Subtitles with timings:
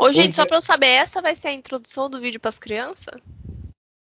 [0.00, 3.20] Ô, gente, só pra eu saber, essa vai ser a introdução do vídeo pras crianças?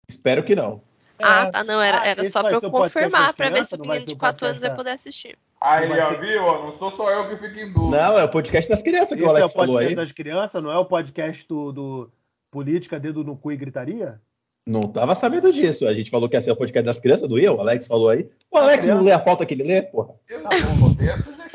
[0.10, 0.82] Espero que não.
[1.18, 3.80] Ah, tá, não, era, Ah, era só pra eu o confirmar, pra ver se o
[3.80, 5.38] menino de o 4 anos vai poder assistir.
[5.60, 6.44] Aí, ó, ser- viu?
[6.44, 7.98] Ó, Não sou só eu que fico em dúvida.
[7.98, 10.12] Não, é o podcast das crianças que o Esse é Alex o falou podcast das
[10.12, 12.12] crianças, não é o podcast do, do
[12.52, 14.22] Política, Dedo no Cu e Gritaria?
[14.68, 15.88] Não tava sabendo disso.
[15.88, 18.10] A gente falou que ia ser o podcast das crianças do Ian, o Alex falou
[18.10, 18.30] aí.
[18.52, 20.14] O Alex não lê a pauta que ele lê, porra.
[20.28, 20.94] Eu não vou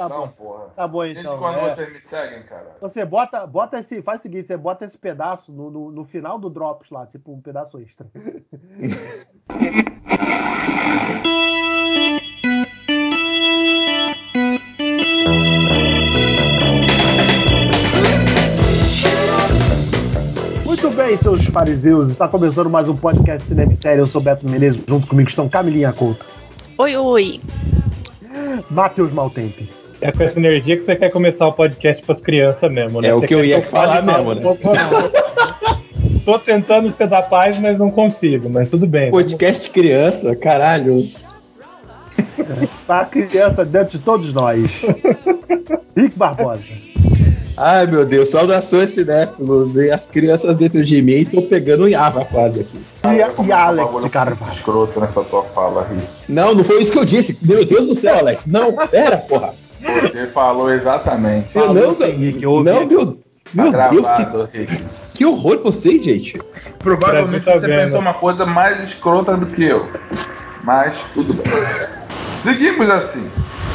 [0.08, 0.28] Tá bom.
[0.28, 0.64] porra.
[0.74, 1.38] Tá bom, Desde então.
[1.38, 1.74] quando é.
[1.74, 2.76] vocês me seguem, cara?
[2.80, 6.38] Você bota, bota esse, faz o seguinte, você bota esse pedaço no, no, no final
[6.38, 8.06] do Drops lá, tipo um pedaço extra.
[20.64, 24.00] Muito bem, seus fariseus, está começando mais um podcast Cinema e Série.
[24.00, 26.24] Eu sou Beto Menezes, junto comigo estão Camilinha Couto,
[26.78, 27.40] Oi, oi.
[28.70, 29.70] Matheus Maltempe.
[30.02, 33.08] É com essa energia que você quer começar o podcast pras crianças mesmo, né?
[33.08, 34.42] É o Você que eu ia falar mesmo, né?
[36.24, 39.12] Tô tentando ser da paz, mas não consigo, mas tudo bem.
[39.12, 41.08] Podcast criança, caralho.
[42.84, 44.84] Para a criança dentro de todos nós.
[45.96, 46.68] Rick Barbosa.
[47.56, 49.76] Ai, meu Deus, saudações cinéfilos.
[49.76, 52.78] E as crianças dentro de mim tô pegando em ava quase aqui.
[53.04, 54.52] E, e é Alex Carvalho.
[54.52, 56.08] Escroto nessa tua fala, Rick.
[56.28, 57.38] Não, não foi isso que eu disse.
[57.40, 58.48] Meu Deus do céu, Alex.
[58.48, 59.54] Não, pera, porra.
[59.82, 61.54] Você falou exatamente.
[61.56, 62.70] Eu Falou não, sim, Rick, eu ouvi.
[62.70, 63.16] não, meu,
[63.70, 64.08] Tá meu Deus,
[64.50, 64.84] que, Rick.
[65.14, 66.40] que horror vocês, gente.
[66.78, 67.84] Provavelmente tá você vendo.
[67.84, 69.86] pensou uma coisa mais escrota do que eu.
[70.64, 71.44] Mas tudo bem.
[72.42, 73.28] Seguimos assim.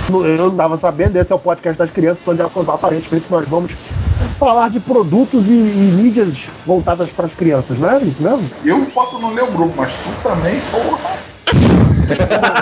[0.10, 3.78] Eu não tava sabendo, esse é o podcast das crianças, onde aparentemente nós vamos
[4.40, 8.50] falar de produtos e, e mídias voltadas para as crianças, não é isso mesmo?
[8.64, 11.10] Eu posso não ler o grupo, mas tu também, porra.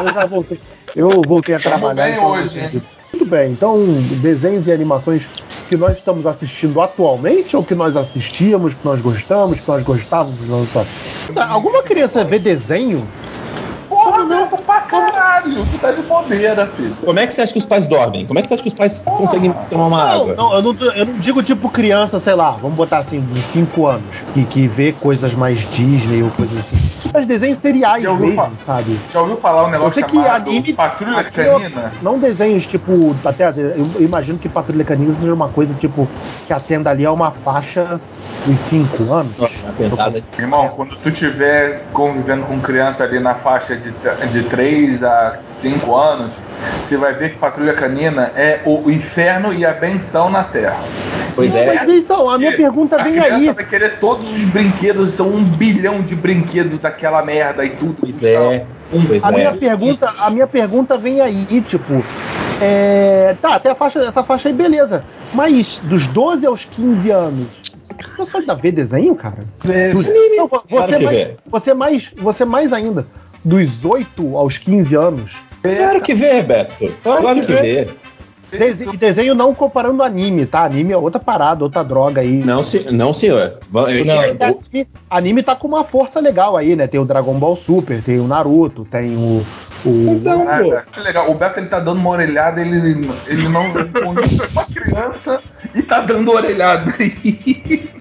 [0.05, 0.59] Eu já voltei.
[0.95, 2.03] Eu voltei a trabalhar.
[2.03, 2.81] bem então, hoje, hein?
[3.25, 3.83] Muito bem, então
[4.21, 5.27] desenhos e animações
[5.67, 10.47] que nós estamos assistindo atualmente ou que nós assistíamos, que nós gostamos, que nós gostávamos,
[10.47, 10.63] não?
[11.49, 13.03] Alguma criança vê desenho?
[14.05, 15.65] Porra, não, pra caralho.
[15.65, 16.95] Tu tá de bobeira, filho.
[17.03, 18.25] Como é que você acha que os pais dormem?
[18.25, 20.35] Como é que você acha que os pais conseguem tomar uma Não, água?
[20.35, 23.41] não, eu não, tô- eu não digo tipo criança, sei lá, vamos botar assim, de
[23.41, 27.09] 5 anos, que, que vê coisas mais Disney ou coisas assim.
[27.13, 28.51] Mas desenhos seriais mesmo, falar?
[28.57, 28.99] sabe?
[29.11, 30.73] Já ouviu falar um Eu negócio sei que anime.
[30.73, 31.91] Patrulha eu- Canina?
[32.01, 33.15] não desenhos tipo.
[33.25, 36.07] Até, eu imagino que Patrulha Canina seja uma coisa tipo
[36.45, 37.99] que atenda ali a uma faixa
[38.45, 39.37] dos 5 anos.
[39.37, 40.23] Nossa.
[40.39, 43.91] Irmão, quando tu estiver convivendo com criança ali na faixa de,
[44.31, 46.31] de 3 a 5 anos,
[46.81, 50.79] você vai ver que Patrulha Canina é o inferno e a benção na Terra.
[51.35, 51.75] Pois é.
[51.75, 53.49] Mas então, a minha pergunta a vem criança aí.
[53.51, 57.97] vai querer todos os brinquedos, são um bilhão de brinquedos daquela merda e tudo.
[57.99, 58.65] Pois é.
[59.07, 59.53] Pois A minha é.
[59.53, 62.03] pergunta, a minha pergunta vem aí, tipo,
[62.61, 65.03] é, tá, até a faixa, essa faixa aí, beleza.
[65.33, 67.47] Mas dos 12 aos 15 anos,
[68.17, 69.43] pessoal ainda vê desenho, cara?
[69.93, 71.37] Dos- Não, vo- Claro você, que mais, vê.
[71.47, 73.05] você mais, você mais ainda,
[73.43, 76.93] dos 8 aos 15 anos, Claro que vê, Beto.
[77.01, 77.89] Claro Claro que que vê.
[78.51, 80.63] Dese- e desenho não comparando anime, tá?
[80.63, 82.43] Anime é outra parada, outra droga aí.
[82.43, 83.59] Não, se- não senhor.
[84.05, 84.35] Não, eu-
[84.71, 86.87] Anime, anime tá com uma força legal aí, né?
[86.87, 89.43] Tem o Dragon Ball Super, tem o Naruto, tem o.
[89.85, 90.91] o Então, pô.
[90.91, 91.29] que legal.
[91.29, 93.65] O Beto ele tá dando uma orelhada, ele, ele não
[94.03, 94.21] uma
[94.73, 95.41] criança
[95.73, 96.93] e tá dando orelhada.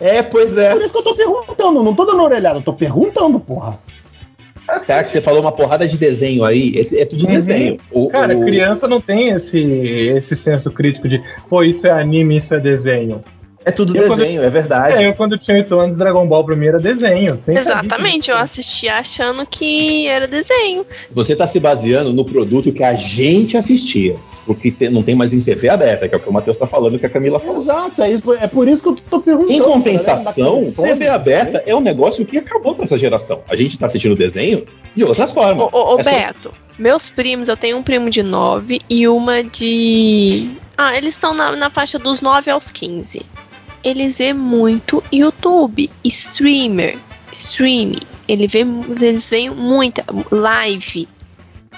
[0.01, 0.73] É, pois é.
[0.73, 3.79] Por isso que eu tô perguntando, não tô dando orelhada, eu tô perguntando, porra.
[4.87, 6.73] Tá, que você falou uma porrada de desenho aí.
[6.75, 7.35] Esse é tudo Uhum.
[7.35, 7.79] desenho.
[7.91, 12.37] O, Cara, o- criança não tem esse, esse senso crítico de, pô, isso é anime,
[12.37, 13.23] isso é desenho.
[13.67, 15.03] É tudo Eu quando- desenho, é verdade.
[15.03, 17.39] É, eu quando tinha 8 anos, Dragon Ball pra mim era desenho.
[17.49, 20.85] Exatamente, eu assisti achando que era desenho.
[21.13, 24.17] Você tá se baseando no produto que a gente assistia.
[24.47, 26.67] Porque te- não tem mais em TV aberta, que é o que o Matheus tá
[26.67, 27.57] falando, que a Camila falou.
[27.57, 29.53] Exato, é, isso, é por isso que eu tô perguntando.
[29.53, 33.43] Em cara, compensação, TV aberta é um negócio que acabou pra essa geração.
[33.49, 35.73] A gente tá assistindo desenho de outras formas.
[35.73, 39.09] Ô, ô, ô É só- Beto, meus primos, eu tenho um primo de 9 e
[39.09, 40.51] uma de.
[40.77, 43.23] Ah, eles estão na, na faixa dos 9 aos 15.
[43.83, 46.99] Eles vê muito YouTube, streamer,
[47.33, 47.99] streaming.
[48.27, 48.61] Ele vê,
[49.01, 51.07] eles veem muita live.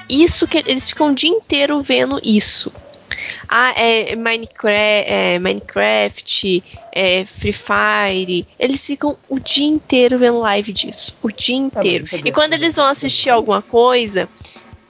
[0.09, 2.73] Isso que eles ficam o dia inteiro vendo isso.
[3.49, 4.73] Ah, é Minecraft,
[5.11, 6.63] é Minecraft,
[6.93, 8.47] é Free Fire.
[8.59, 11.15] Eles ficam o dia inteiro vendo live disso.
[11.23, 12.05] O dia inteiro.
[12.05, 14.29] isso é E quando eles vão assistir alguma coisa,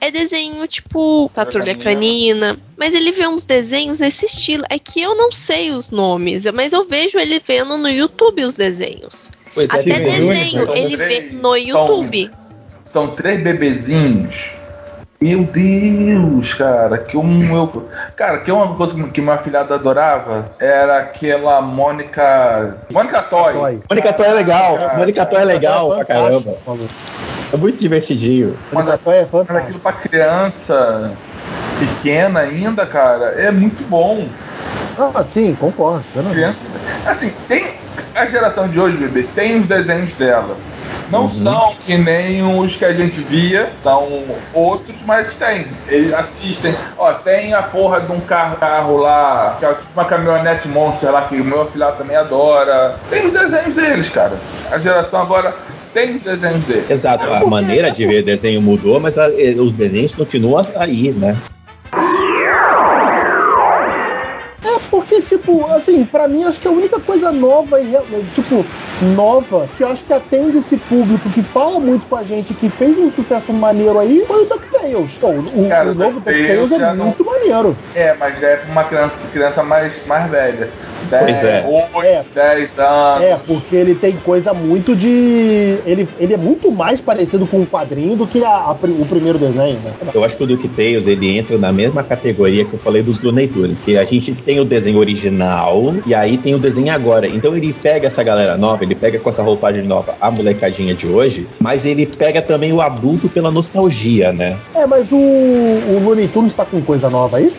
[0.01, 2.57] é desenho tipo Patrulha Canina.
[2.75, 4.63] Mas ele vê uns desenhos nesse estilo.
[4.69, 8.55] É que eu não sei os nomes, mas eu vejo ele vendo no YouTube os
[8.55, 9.31] desenhos.
[9.53, 12.31] Pois é, Até tem desenho, são ele vê no são- YouTube.
[12.85, 14.56] São três bebezinhos
[15.19, 20.99] Meu Deus, cara, que um eu, cara, que uma coisa que minha filhada adorava era
[20.99, 23.53] aquela Mônica, Mônica Toy.
[23.53, 23.81] Toy.
[23.89, 24.77] Mônica Toy é legal.
[24.77, 26.87] Cara, Mônica Toy é legal pra Fantástico, caramba.
[27.51, 28.55] É muito divertidinho.
[28.71, 29.79] Mônica Toy é Mas aquilo fantástico.
[29.79, 31.11] pra criança
[31.79, 34.23] pequena ainda, cara, é muito bom.
[34.99, 36.05] Ah, sim, concordo.
[36.31, 36.59] Criança,
[37.07, 37.65] assim, tem
[38.13, 40.55] a geração de hoje, bebê, tem os desenhos dela.
[41.09, 41.29] Não Uhum.
[41.29, 44.23] são que nem os que a gente via, são
[44.53, 45.67] outros, mas tem.
[45.87, 46.75] Eles assistem.
[46.97, 51.21] Ó, tem a porra de um carro, lá, que é tipo uma caminhonete monster lá,
[51.23, 52.93] que o meu afilhado também adora.
[53.09, 54.33] Tem os desenhos deles, cara.
[54.71, 55.55] A geração agora
[55.93, 56.89] tem os desenhos deles.
[56.89, 61.37] Exato, a maneira de ver desenho mudou, mas a- eh, os desenhos continuam aí, né?
[64.87, 68.65] É porque, tipo, assim, pra mim acho que a única coisa nova e real- tipo,
[69.15, 72.69] nova, que eu acho que atende esse público que fala muito com a gente, que
[72.69, 75.15] fez um sucesso maneiro aí, foi o DuckTales.
[75.15, 77.77] Pô, o, Cara, o novo DuckTales é já não- muito maneiro.
[77.95, 80.69] É, mas já é pra uma criança, criança mais, mais velha.
[81.09, 81.65] 10, Pois é.
[81.93, 82.23] 8, É.
[82.33, 83.23] 10 anos.
[83.23, 85.79] É, porque ele tem coisa muito de.
[85.85, 89.37] Ele, ele é muito mais parecido com um quadrinho do que a- a o primeiro
[89.37, 89.91] desenho, né?
[90.13, 93.47] Eu acho que o DuckTales ele entra na mesma categoria que eu falei dos Looney
[93.47, 97.27] Tunes, que a gente tem o desenho original e aí tem o desenho agora.
[97.27, 101.07] Então ele pega essa galera nova, ele pega com essa roupagem nova a molecadinha de
[101.07, 104.57] hoje, mas ele pega também o adulto pela nostalgia, né?
[104.75, 107.51] É, mas o, o Looney Tunes tá com coisa nova aí?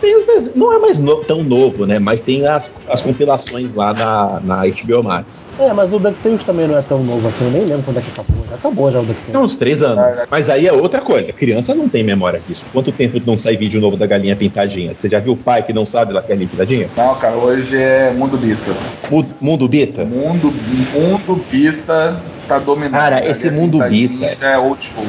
[0.00, 1.98] Tem os desenhos, não é mais no- tão novo, né?
[1.98, 5.44] Mas tem as, as compilações lá na, na HBO Max.
[5.58, 8.00] É, mas o DuckTales também não é tão novo assim, eu nem lembro quando é
[8.00, 8.44] que acabou.
[8.48, 9.50] Já acabou já o Tem DuckTales.
[9.52, 10.04] uns três anos.
[10.30, 11.32] Mas aí é outra coisa.
[11.32, 12.66] Criança não tem memória disso.
[12.72, 14.94] Quanto tempo não sai vídeo novo da galinha pintadinha?
[14.98, 16.88] Você já viu o pai que não sabe da galinha pintadinha?
[16.96, 18.70] Não, cara, hoje é mundo bita.
[19.10, 20.04] Mu- Mundo Bita?
[20.04, 20.52] Mundo,
[20.94, 22.16] mundo bita
[22.48, 22.92] tá dominando.
[22.92, 24.36] Cara, esse mundo bita.
[24.40, 25.04] já É old school.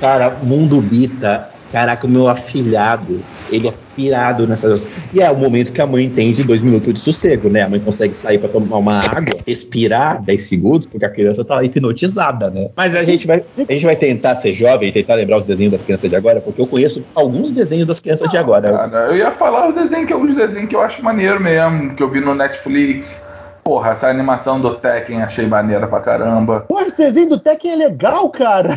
[0.00, 1.50] Cara, Mundo Bita.
[1.72, 3.20] Caraca, o meu afilhado,
[3.54, 4.88] ele é pirado nessas.
[5.12, 7.62] E é o momento que a mãe tem de dois minutos de sossego, né?
[7.62, 11.56] A mãe consegue sair pra tomar uma água, respirar 10 segundos, porque a criança tá
[11.56, 12.70] lá hipnotizada, né?
[12.76, 15.72] Mas a gente vai, a gente vai tentar ser jovem e tentar lembrar os desenhos
[15.72, 18.72] das crianças de agora, porque eu conheço alguns desenhos das crianças de agora.
[18.72, 21.94] Cara, eu ia falar o desenho que é um desenho que eu acho maneiro mesmo,
[21.94, 23.20] que eu vi no Netflix.
[23.64, 26.66] Porra, essa animação do Tekken achei maneira pra caramba.
[26.68, 28.76] Pô, esse desenho do Tekken é legal, cara.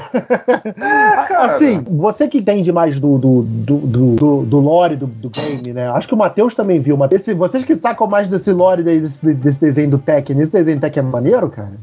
[1.28, 1.44] cara.
[1.44, 5.74] Assim, você que entende mais do, do, do, do, do- do lore do, do game,
[5.74, 5.90] né?
[5.90, 6.96] Acho que o Matheus também viu.
[6.96, 10.78] Mas esse- vocês que sacam mais desse lore desse, desse desenho do Tekken, esse desenho
[10.78, 11.68] do Tekken é maneiro, cara?
[11.70, 11.74] Eu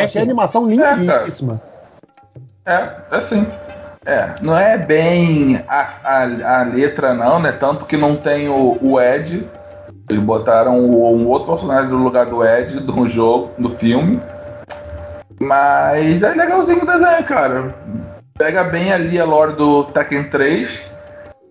[0.00, 0.22] a Tekken?
[0.22, 1.60] animação lindíssima.
[2.64, 3.46] É, assim.
[4.06, 7.52] É, não é bem a, a, a letra não, né?
[7.52, 9.46] Tanto que não tem o, o Ed.
[10.08, 14.20] Eles botaram o- um outro personagem no lugar do Ed no jogo, no filme.
[15.40, 17.74] Mas é legalzinho o desenho, cara.
[18.36, 20.80] Pega bem ali a lore do Tekken 3.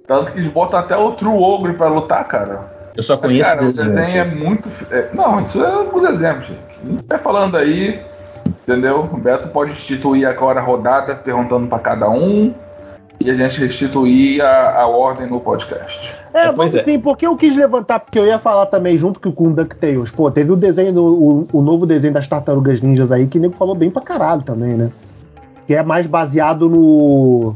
[0.08, 2.62] Tanto que eles botam até o True Ogre pra lutar, cara.
[2.96, 3.92] Eu só Mas, conheço cara, o desenho.
[3.94, 4.70] desenho é muito.
[4.92, 6.62] é, não, isso é um exemplo, gente.
[6.84, 8.00] Gente vai falando aí,
[8.48, 9.02] entendeu?
[9.12, 12.54] O Beto pode instituir agora a rodada perguntando pra cada um
[13.20, 16.16] e a gente restituir a, a ordem no podcast.
[16.38, 16.84] É, É, vamos é.
[16.84, 20.12] sim, porque eu quis levantar, porque eu ia falar também junto com com o DuckTales.
[20.12, 23.42] Pô, teve o desenho, do, o, o novo desenho das Tartarugas Ninjas aí, que o
[23.42, 24.92] nego falou bem pra caralho também, né?
[25.66, 27.56] Que é mais baseado no,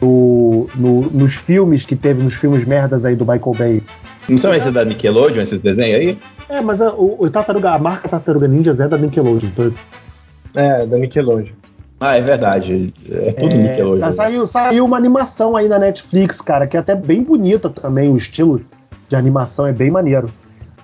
[0.00, 3.82] no, no- nos filmes que teve, nos filmes merdas aí do Michael Bay.
[4.28, 6.18] Não são esses da Nickelodeon, esses desenhos aí?
[6.48, 9.48] É, mas a, o, o Tartaruga, a marca Tartaruga Ninjas é da Nickelodeon.
[9.50, 9.72] Então,
[10.54, 11.52] É, da Nickelodeon.
[12.00, 12.92] Ah, é verdade.
[13.10, 14.00] É tudo é, Nickelodeon.
[14.00, 18.10] tá, saiu, saiu uma animação aí na Netflix, cara, que é até bem bonita também,
[18.10, 18.60] o estilo
[19.08, 20.30] de animação é bem maneiro.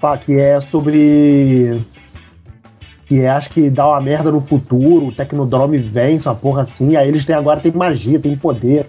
[0.01, 1.85] Fala que é sobre.
[3.07, 6.97] Que é, acho que dá uma merda no futuro, o Tecnodrome vence, uma porra assim,
[6.97, 8.87] aí eles têm agora tem magia, tem poder.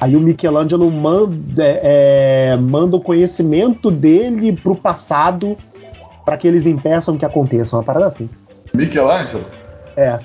[0.00, 5.56] Aí o Michelangelo manda, é, manda o conhecimento dele pro passado
[6.24, 8.28] para que eles impeçam que aconteça, uma parada assim.
[8.74, 9.44] Michelangelo?
[9.96, 10.18] É.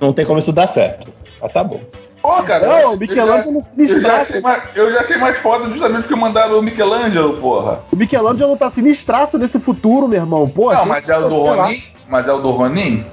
[0.00, 1.12] Não tem como isso dar certo.
[1.40, 1.80] Mas tá bom.
[2.20, 2.66] Pô, cara.
[2.66, 4.40] Não, o Michelangelo já- se eu já, achei estraça.
[4.40, 7.80] mais, eu já achei mais foda justamente porque mandaram o Michelangelo, porra.
[7.92, 10.48] O Michelangelo tá sinistraço nesse futuro, meu irmão.
[10.48, 11.38] Pô, não, mas é o do.
[11.38, 11.82] Ronin?
[12.08, 13.04] Mas é o do Ronin?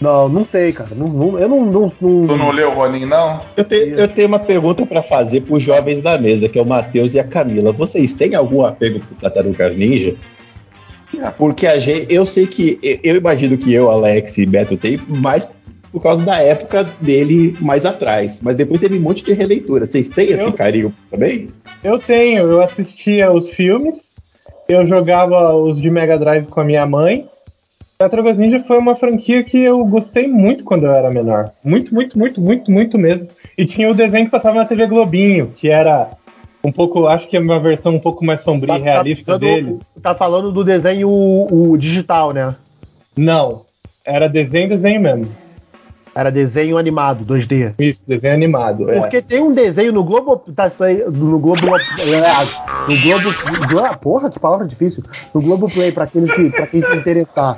[0.00, 0.90] Não, não sei, cara.
[0.94, 1.64] Não, não- eu não.
[1.66, 3.40] não, Tu não leu o Ronin, não?
[3.56, 6.66] Eu, te- eu tenho uma pergunta pra fazer pros jovens da mesa, que é o
[6.66, 7.72] Matheus e a Camila.
[7.72, 10.14] Vocês têm algum apego por Tartarugas Ninja?
[11.36, 15.50] Porque a gente, eu sei que, eu imagino que eu, Alex e Beto tem, mais
[15.90, 18.42] por causa da época dele mais atrás.
[18.42, 19.86] Mas depois teve um monte de releitura.
[19.86, 21.48] Vocês têm esse Eu- carinho também?
[21.82, 24.12] Eu tenho, eu assistia os filmes,
[24.68, 27.24] eu jogava os de Mega Drive com a minha mãe.
[27.96, 31.50] Tartarugas Ninja foi uma franquia que eu gostei muito quando eu era menor.
[31.64, 33.26] Muito, muito, muito, muito, muito mesmo.
[33.56, 36.08] E tinha o desenho que passava na TV Globinho, que era
[36.68, 39.80] um pouco, acho que é uma versão um pouco mais sombria e realista tá, deles.
[40.02, 42.54] Tá falando do desenho o, o digital, né?
[43.16, 43.62] Não,
[44.04, 45.28] era desenho, desenho mesmo.
[46.14, 47.74] Era desenho animado, 2D.
[47.78, 48.90] Isso, desenho animado.
[48.90, 48.98] é.
[48.98, 50.36] Porque tem um desenho no Globo.
[50.54, 50.68] Tá,
[51.12, 51.60] no Globo.
[51.68, 52.44] é,
[52.88, 53.68] No Globo.
[53.68, 55.04] Glo- Porra, que palavra difícil.
[55.32, 57.54] No Globo Play, pra, aqueles que, pra quem se interessar.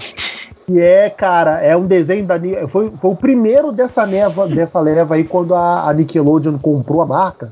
[0.66, 2.38] Que é, cara, é um desenho da.
[2.68, 7.06] Foi, foi o primeiro dessa, neva, dessa leva aí quando a, a Nickelodeon comprou a
[7.06, 7.50] marca.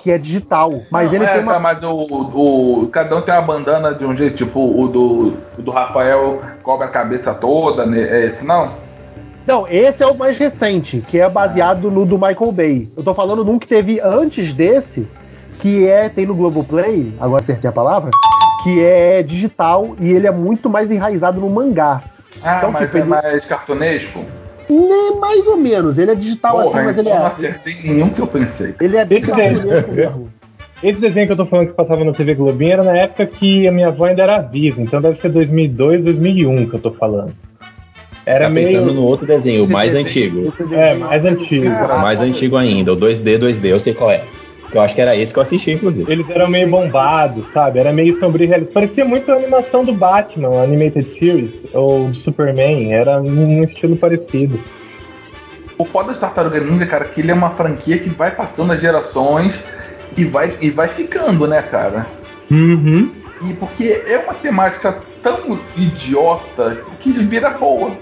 [0.00, 0.80] Que é digital.
[0.90, 1.54] Mas Não, ele é, tem uma.
[1.54, 5.34] tá, mas o, o- cada um tem uma bandana de um jeito, tipo o do,
[5.58, 8.00] o do Rafael cobre a cabeça toda, né?
[8.02, 8.70] É esse não?
[9.46, 12.88] Não, esse é o mais recente, que é baseado no do Michael Bay.
[12.96, 15.08] Eu tô falando de um que teve antes desse,
[15.58, 18.10] que é tem no Globoplay, agora acertei a palavra,
[18.62, 22.02] que é digital e ele é muito mais enraizado no mangá.
[22.42, 24.22] Ah, Então, mas tipo, é ele- mais cartunesco?
[24.68, 27.30] Nem mais ou menos, ele é digital assim, Porra, mas ele então não é.
[27.30, 28.74] acertei nenhum que eu pensei.
[28.80, 30.28] Ele é bem mesmo.
[30.82, 33.66] Esse desenho que eu tô falando que passava na TV Globinho era na época que
[33.66, 37.32] a minha avó ainda era viva, então deve ser 2002, 2001 que eu tô falando.
[38.24, 38.68] Era Tá meio.
[38.68, 40.06] pensando no outro desenho, o mais desenho-
[40.46, 40.74] antigo.
[40.74, 41.68] É, mais antigo.
[41.68, 44.22] lá, mais antigo ainda, o 2D, 2D, eu sei qual é.
[44.70, 46.10] Que eu acho que era esse que eu assisti, inclusive.
[46.10, 47.78] Eles eram meio bombados, sabe?
[47.78, 48.72] Era meio sombrio e realista.
[48.72, 52.92] Parecia muito a animação do Batman, a Animated Series, ou do Superman.
[52.92, 54.60] Era um estilo parecido.
[55.78, 58.72] O foda de Tartaruga Ninja, cara, é que ele é uma franquia que vai passando
[58.72, 59.62] as gerações
[60.16, 62.06] e vai, e vai ficando, né, cara?
[62.50, 63.12] Uhum.
[63.48, 67.92] E porque é uma temática tão idiota que vira boa.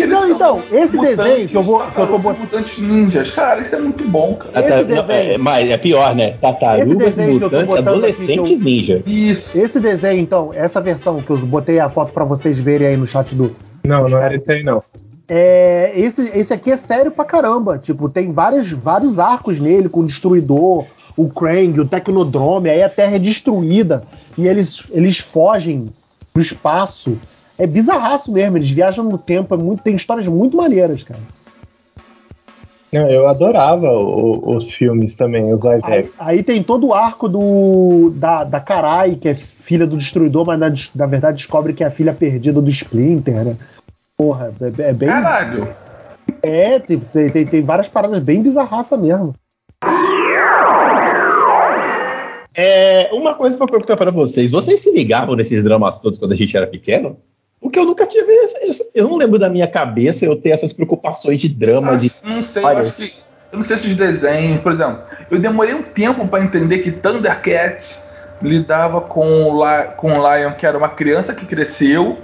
[0.00, 2.40] Porque eles Não, são então, esse mutantes, desenho que eu vou- que eu tô botando-
[2.40, 4.66] Mutantes ninjas, cara, isso é muito bom, cara.
[4.66, 6.28] Esse desenho- é, mas é pior, né?
[6.30, 9.02] Esse Tartarugas que eu mutantes que adolescentes ninja.
[9.06, 9.58] Isso.
[9.58, 13.04] Esse desenho, então, essa versão que eu botei a foto pra vocês verem aí no
[13.04, 13.54] chat do,
[13.84, 14.82] Não, não era esse aí, não.
[15.28, 17.78] É, esse, esse aqui é sério pra caramba.
[17.78, 22.88] Tipo, tem vários, vários arcos nele, com o Destruidor, o Krang, o Tecnodrome, aí a
[22.88, 24.02] Terra é destruída
[24.38, 25.90] e eles, eles fogem
[26.32, 27.18] pro espaço.
[27.62, 31.20] É bizarraço mesmo, eles viajam no tempo, é muito, tem histórias muito maneiras, cara.
[32.92, 37.28] Não, eu adorava o- os filmes também, os live Aí, aí tem todo o arco
[37.28, 41.84] do da, da Karai, que é filha do Destruidor, mas na, na verdade descobre que
[41.84, 43.56] é a filha perdida do Splinter, né?
[44.16, 45.08] Porra, é, é bem.
[45.08, 45.68] Caralho.
[46.42, 49.34] É, tem, tem, tem- tem várias paradas bem bizarraça mesmo.
[52.56, 56.36] É, uma coisa pra perguntar pra vocês: vocês se ligavam nesses dramas todos quando a
[56.36, 57.16] gente era pequeno?
[57.60, 58.32] Porque eu nunca tive.
[58.32, 61.96] esse- eu não lembro da minha cabeça eu ter essas preocupações de drama.
[61.96, 62.06] De...
[62.06, 62.76] Acho- não sei, Olha.
[62.78, 63.12] eu acho que.
[63.52, 65.00] Eu não sei se os desenhos, por exemplo,
[65.30, 67.96] eu demorei um tempo pra entender que Thundercat
[68.40, 69.64] lidava com o,
[69.96, 72.16] com o Lion, que era uma criança que cresceu.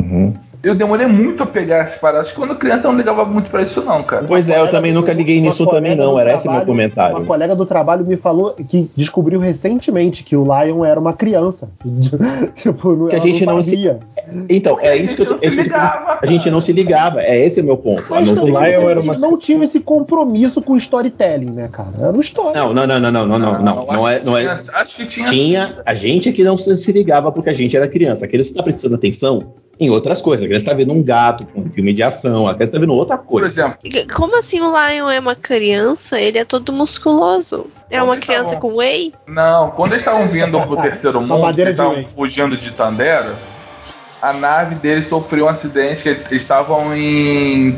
[0.00, 0.34] Uhum.
[0.62, 2.26] Eu demorei muito a pegar essas paradas.
[2.26, 4.26] Acho que quando criança eu não ligava muito pra isso, não, cara.
[4.26, 6.18] Pois é, eu também nunca liguei uma nisso também, não.
[6.20, 7.16] Era esse meu trabalho- comentário.
[7.16, 11.70] Uma colega do trabalho me falou que descobriu recentemente que o Lion era uma criança.
[12.54, 14.00] tipo, não, Que a gente não se- sabia.
[14.48, 15.76] Então, Porque é a isso que eu, gente é isso não que se eu tô-
[15.80, 17.22] ligava, A gente não se ligava.
[17.22, 18.02] É esse o meu ponto.
[18.12, 21.50] a Mas não se também Lion era uma- não tinham esse compromisso com o storytelling,
[21.52, 21.88] né, cara?
[21.98, 22.60] Era uma história.
[22.60, 23.86] Não, não, não, não, não, não, não, não.
[23.86, 24.40] Não é, não é.
[24.42, 25.26] Tinha- Acho que tinha.
[25.26, 28.24] Tinha a gente é que não se se ligava porque a gente era criança.
[28.26, 30.44] A criança tá prestando atenção em outras coisas.
[30.44, 32.46] A criança tá vendo um gato com um filme de ação.
[32.46, 33.46] A criança tá vendo outra Por coisa.
[33.46, 33.78] exemplo,
[34.14, 36.20] Como assim o Lion é uma criança?
[36.20, 37.66] Ele é todo musculoso.
[37.90, 38.60] É uma tá criança bom?
[38.60, 39.12] com whey?
[39.26, 43.34] não, quando eles estavam vindo pro terceiro mundo, eles estavam fugindo de Tandera,
[44.20, 47.76] a nave deles sofreu um acidente que eles estavam em,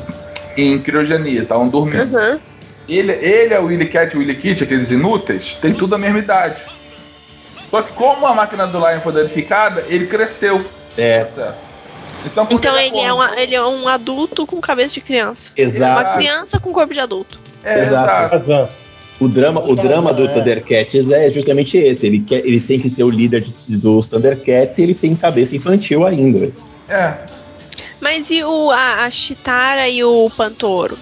[0.57, 2.17] em criogenia, estavam dormindo.
[2.17, 2.41] Aham.
[2.89, 5.99] Ele, ele é o Willy Cat e o Willy Kit, aqueles inúteis, tem tudo a
[5.99, 6.61] mesma idade.
[7.71, 10.63] Só que como a máquina do Lion foi danificada, ele cresceu.
[10.99, 11.72] É, processo.
[12.25, 15.53] Então, Então ele é, acordou- um, ele é um adulto com cabeça de criança.
[15.57, 16.15] Uma exato.
[16.19, 17.39] criança com corpo de adulto.
[17.65, 18.35] É, Exato.
[18.37, 18.73] exato.
[19.21, 20.29] O drama, o drama do É.
[20.29, 22.07] Thundercats é justamente esse.
[22.07, 25.55] Ele, quer, ele tem que ser o líder de- dos Thundercats e ele tem cabeça
[25.57, 26.51] infantil ainda.
[26.89, 27.15] É.
[28.01, 30.99] Mas e o, a, a Chitara e o Pantoro?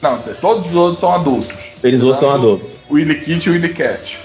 [0.00, 1.56] Não, todos os outros são adultos.
[1.82, 2.80] Eles outros são adultos.
[2.88, 4.18] O Willy Kit e o Willy Cat.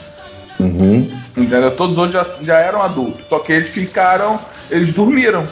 [0.59, 1.09] Uhum.
[1.35, 1.71] Entendeu?
[1.75, 3.21] Todos os outros já, já eram adultos.
[3.29, 4.39] Só que eles ficaram.
[4.69, 5.47] Eles dormiram.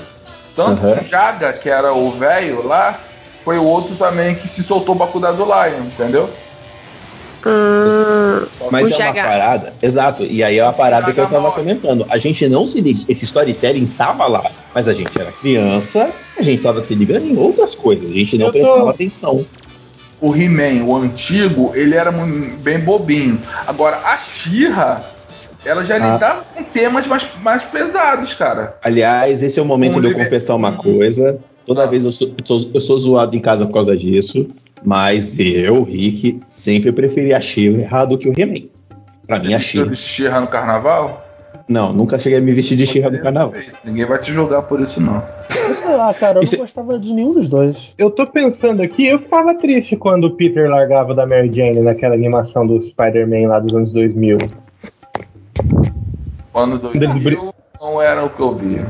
[0.58, 0.96] Tanto Uhum.
[0.96, 3.00] que o Jaga, que era o velho lá,
[3.46, 6.30] foi o outro também que se soltou pra cuidar do Lion, entendeu?
[7.46, 9.24] Hum, Mas O é uma Jaga.
[9.24, 9.74] parada.
[9.82, 10.24] Exato.
[10.24, 11.56] E aí é uma parada que eu tava morre.
[11.56, 12.06] comentando.
[12.10, 13.00] A gente não se liga.
[13.08, 14.44] Esse storytelling tava lá.
[14.74, 18.10] Mas a gente era criança, a gente tava se ligando em outras coisas.
[18.10, 19.46] A gente não Eu tô- prestava atenção.
[20.20, 23.40] O He-Man, o antigo, ele era bem bobinho.
[23.68, 25.02] Agora, a She-Ra,
[25.66, 26.14] ela já Ah.
[26.14, 28.76] lidava com temas mais, mais pesados, cara.
[28.84, 31.40] Aliás, esse é o momento Um de eu confessar uma coisa.
[31.66, 31.88] Toda Ah.
[31.88, 32.32] vez eu sou,
[32.74, 34.50] eu sou- zoado em casa por causa disso.
[34.84, 38.68] Mas eu, Rick, sempre preferi a She-Ra do que o He-Man.
[39.26, 39.96] Pra mim, a Vestiu She-Ra.
[39.96, 41.24] de She-Ra no carnaval?
[41.68, 43.54] Não, nunca cheguei a me vestir de She-Ra no carnaval.
[43.84, 45.22] Ninguém vai te julgar por isso, não.
[45.50, 47.94] Sei lá, cara, eu Isso não é- gostava de nenhum dos dois.
[47.98, 52.14] Eu tô pensando aqui, eu ficava triste quando o Peter largava da Mary Jane naquela
[52.14, 54.38] animação do Spider-Man lá dos anos 2000.
[56.58, 58.82] Quando 2000 não era o que eu vi.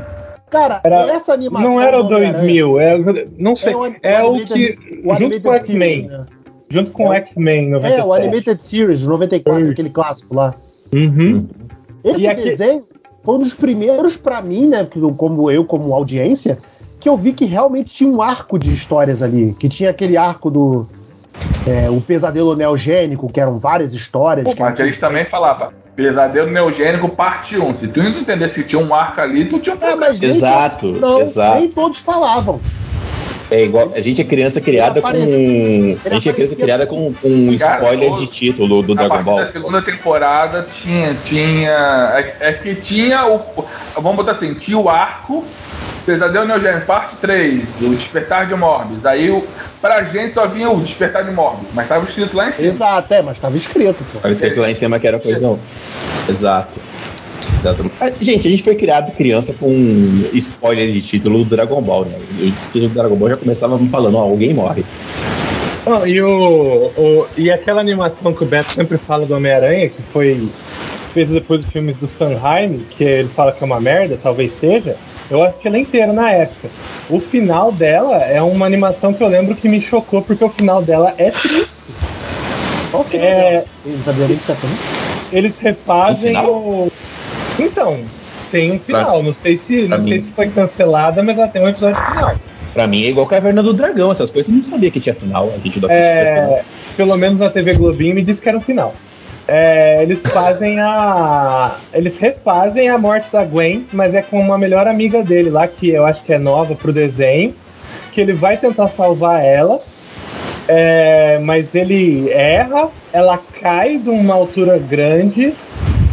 [0.49, 1.69] Cara, Era- essa animação.
[1.69, 3.75] Não era o do Homem-Aranha 2000, é, não sei.
[3.75, 5.01] o- É o Animated- que.
[5.05, 5.99] o Junto com o X-Men.
[6.01, 6.25] Series, né?
[6.69, 8.21] Junto com É o o- X-Men É, o 97.
[8.27, 9.71] Animated Series, de 94, Hum.
[9.71, 10.55] aquele clássico lá.
[10.95, 11.45] Uhum.
[12.05, 12.79] Esse E aqui- desenho
[13.21, 14.87] foi um dos primeiros pra mim, né?
[15.17, 16.57] Como eu, como audiência,
[17.01, 19.53] que eu vi que realmente tinha um arco de histórias ali.
[19.59, 20.87] Que tinha aquele arco do.
[21.67, 24.45] é, o pesadelo neogênico, que eram várias histórias.
[24.47, 27.77] Pô, que mas eles eles também falavam Pesadelo Neogênico Parte 1.
[27.79, 30.29] Se tu não entendesse que tinha um arco ali, tu tinha um É, mas nem
[30.29, 31.59] Exato, todos, não, exato.
[31.59, 32.61] nem todos falavam.
[33.49, 33.91] É igual.
[33.95, 35.07] A gente é criança criada com.
[35.07, 39.09] A gente é criança criada com, com um Cara, spoiler de título do A Dragon
[39.09, 39.39] partir Ball.
[39.39, 41.15] da segunda temporada tinha.
[41.25, 43.65] tinha é, é que tinha o.
[43.95, 45.43] Vamos botar assim, tinha o arco.
[46.05, 49.05] Pesadelo Neogênico, parte 3, o Despertar de Morbius.
[49.05, 49.45] Aí o,
[49.81, 52.67] pra gente só vinha o Despertar de Morbius, mas tava escrito lá em cima.
[52.69, 54.19] Exato, é, mas estava escrito, pô.
[54.19, 55.59] Tava escrito lá em cima que era coisa.
[56.29, 56.79] Exato.
[57.59, 57.91] Exato.
[57.99, 59.71] Ah, Gente, a gente foi criado criança com
[60.33, 62.17] spoiler de título do Dragon Ball, né?
[62.39, 64.83] O título do Dragon Ball já começava falando, ó, alguém morre.
[65.85, 70.01] Ah, e, o, o- e aquela animação que o Beto sempre fala do Homem-Aranha, que
[70.01, 70.47] foi
[71.13, 74.95] feita depois dos filmes do Sanheim, que ele fala que é uma merda, talvez seja,
[75.31, 76.67] eu assisti ela inteira na época.
[77.09, 80.81] O final dela é uma animação que eu lembro que me chocou, porque o final
[80.81, 81.67] dela é triste.
[82.91, 84.57] Qual que É, Eu não sabia nem que tinha.
[85.31, 86.91] Eles refazem o.
[87.59, 87.99] Então,
[88.51, 89.21] tem um final.
[89.23, 90.25] Não sei se, pra não sei mim.
[90.25, 92.35] se foi cancelada, mas ela tem um episódio final.
[92.73, 95.49] Pra mim é igual Caverna do Dragão, essas coisas eu não sabia que tinha final.
[95.53, 95.89] A gente não.
[95.89, 96.61] É,
[96.95, 98.93] pelo menos na TV Globinho me disse que era o final.
[99.47, 101.75] É, eles fazem a.
[101.93, 105.89] Eles refazem a morte da Gwen, mas é com uma melhor amiga dele lá, que
[105.89, 107.53] eu acho que é nova pro desenho.
[108.11, 109.79] Que ele vai tentar salvar ela.
[110.67, 115.53] É, mas ele erra, ela cai de uma altura grande,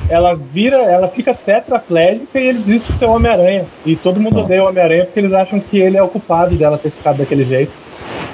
[0.08, 3.64] ela vira, ela fica tetraplégica e ele desiste de ser o Homem-Aranha.
[3.84, 4.46] E todo mundo Nossa.
[4.46, 7.44] odeia o Homem-Aranha porque eles acham que ele é o culpado dela ter ficado daquele
[7.44, 7.72] jeito.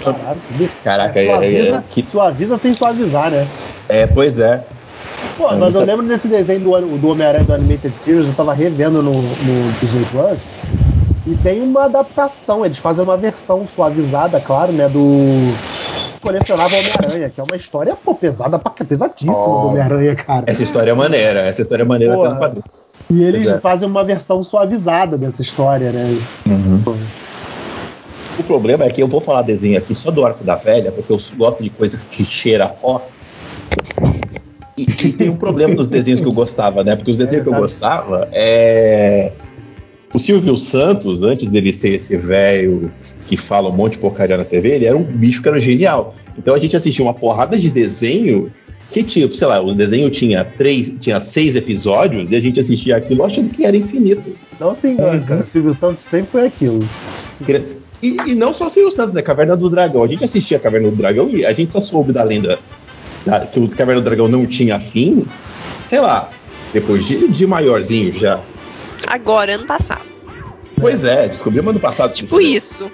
[0.02, 0.72] Caralho, que bicho.
[0.83, 3.46] Caraca, é, suaviza, é, que- suaviza sem suavizar, né?
[3.88, 4.62] é, pois é.
[5.37, 5.85] Pô, mas eu sei.
[5.85, 10.04] lembro desse desenho do, do Homem-Aranha do Animated Series, eu tava revendo no, no Disney
[10.11, 10.48] Plus.
[11.26, 14.88] E tem uma adaptação, eles fazem uma versão suavizada, claro, né?
[14.88, 15.52] Do
[16.20, 19.61] Colecionável Homem-Aranha, que é uma história, pô, pesada pesadíssima Oh.
[19.62, 20.44] do Homem-Aranha, cara.
[20.46, 22.37] Essa história é maneira, essa história é maneira Porra.
[22.37, 22.64] até no.
[23.11, 23.59] E eles é.
[23.59, 26.11] fazem uma versão suavizada dessa história, né?
[26.12, 26.37] Isso.
[28.38, 31.12] O problema é que eu vou falar desenho aqui só do Arco da Velha, porque
[31.12, 33.02] eu gosto de coisa que cheira pó.
[34.78, 36.96] E, e tem um problema nos desenhos que eu gostava, né?
[36.96, 39.33] Porque os desenhos que eu gostava é.
[40.12, 42.92] O Silvio Santos, antes dele ser esse velho
[43.26, 46.14] que fala um monte de porcaria na TV, ele era um bicho que era genial.
[46.36, 48.50] Então a gente assistia uma porrada de desenho
[48.90, 52.96] que tipo, sei lá, o desenho tinha três, tinha seis episódios e a gente assistia
[52.96, 54.34] aquilo achando que era infinito.
[54.58, 55.44] Não se engane, cara.
[55.46, 56.80] Silvio Santos sempre foi aquilo.
[58.02, 59.22] E, e não só Silvio Santos, né?
[59.22, 60.02] Caverna do Dragão.
[60.02, 62.58] A gente assistia a Caverna do Dragão e a gente só soube da lenda
[63.24, 65.24] da- que o Caverna do Dragão não tinha fim,
[65.88, 66.28] sei lá,
[66.72, 68.40] depois de, de maiorzinho já.
[69.06, 70.02] Agora, ano passado.
[70.76, 72.12] Pois é, descobrimos ano passado.
[72.12, 72.90] Tipo isso.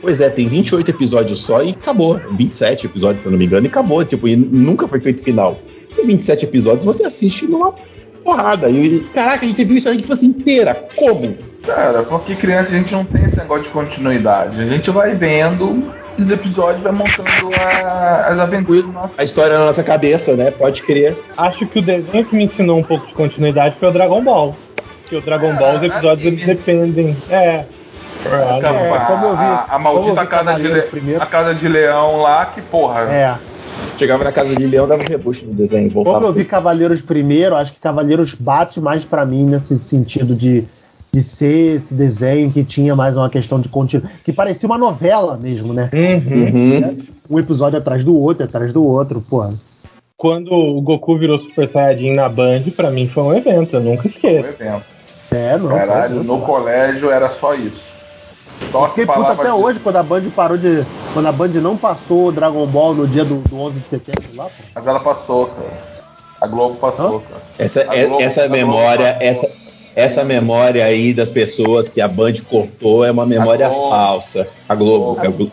[0.00, 2.20] Pois é, tem 28 episódios só e acabou.
[2.32, 4.04] 27 episódios, se eu não me engano, e acabou.
[4.04, 5.56] Tipo, e nunca foi feito final.
[5.96, 7.72] Com 27 episódios você assiste numa
[8.24, 8.68] porrada.
[8.68, 10.74] E, caraca, a gente viu isso aí infância inteira.
[10.96, 11.36] Como?
[11.64, 14.60] Cara, porque criança a gente não tem esse negócio de continuidade.
[14.60, 15.84] A gente vai vendo
[16.18, 19.14] os episódios, vai montando a- as aventuras do nosso.
[19.16, 20.50] A história na nossa cabeça, né?
[20.50, 21.16] Pode crer.
[21.36, 24.54] Acho que o desenho que me ensinou um pouco de continuidade foi o Dragon Ball.
[25.14, 27.16] Porque o Dragon Ball, os episódios eles dependem.
[27.30, 27.64] É.
[28.26, 31.22] É, como eu vi- a, a maldita vi casa de, Le- primeiro.
[31.22, 33.00] a casa de leão lá, que porra.
[33.02, 33.34] É.
[33.98, 35.88] Chegava na casa de Leão, dava um rebucho no desenho.
[35.90, 40.34] Voltava Como eu vi Cavaleiros primeiro, acho que Cavaleiros bate mais pra mim nesse sentido
[40.34, 40.64] de,
[41.12, 44.18] de ser esse desenho que tinha mais uma questão de continuidade.
[44.24, 45.90] Que parecia uma novela mesmo, né?
[45.92, 46.44] Uhum.
[46.44, 47.02] Uhum.
[47.30, 49.44] Um episódio atrás do outro, atrás do outro, pô.
[50.16, 54.04] Quando o Goku virou Super Saiyajin na Band, pra mim foi um evento, eu nunca
[54.04, 54.48] Um esqueço.
[54.60, 54.93] evento.
[55.36, 55.68] É, não.
[55.68, 56.46] Caralho, foi, no foi.
[56.46, 57.82] colégio era só isso.
[58.70, 59.56] Só Fiquei puto até disso.
[59.56, 60.84] hoje quando a Band parou de.
[61.12, 64.22] Quando a Band não passou o Dragon Ball no dia do, do 11 de setembro
[64.36, 64.50] lá, pô.
[64.74, 65.94] Mas ela passou, cara.
[66.40, 67.42] A Globo passou, cara.
[67.58, 69.50] Essa, A Globo- essa a Globo memória, essa,
[69.96, 73.90] essa memória aí das pessoas que a Band cortou é uma memória Globo.
[73.90, 74.46] falsa.
[74.68, 75.14] A Globo.
[75.14, 75.24] Globo.
[75.24, 75.52] é o Glo-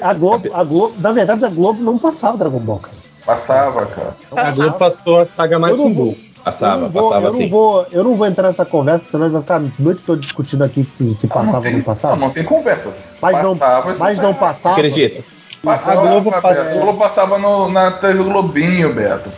[0.00, 2.96] A Globo, a Globo, na verdade, a Globo não passava Dragon Ball, cara.
[3.24, 4.16] Passava, cara.
[4.30, 4.54] A Passava.
[4.56, 6.14] Globo passou a saga mais um
[6.46, 7.42] Passava, eu não vou, passava eu assim.
[7.42, 9.82] Não vou, eu não vou entrar nessa conversa, porque senão a gente vai ficar a
[9.82, 12.14] noite toda discutindo aqui se, se passava ou tem, não passava.
[12.14, 12.92] Não, não tem conversa.
[13.20, 14.74] Mas não, Passava, mas tá não passava.
[14.76, 15.24] Acredita?
[15.64, 16.42] Passava, A Globo Beto.
[16.42, 19.28] passava- A Globo passava no- na TV Globinho, Beto.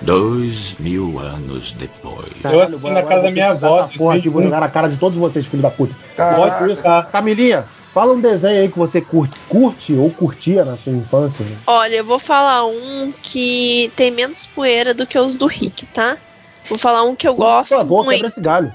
[0.00, 2.28] Dois mil anos depois.
[2.44, 4.96] Eu assisti na casa da minha avó, Essa porra aqui, vou jogar na cara de
[4.96, 5.92] todos vocês, filho da puta.
[6.16, 7.10] Pode Caraca.
[7.10, 11.44] Camilinha, fala um desenho aí que você curte, curte ou curtia na sua infância.
[11.44, 11.56] né?
[11.66, 16.16] Olha, eu vou falar um que tem menos poeira do que os do Rick, tá?
[16.66, 18.16] Vou falar um que eu gosto Por favor, muito.
[18.16, 18.74] quebra esse galho.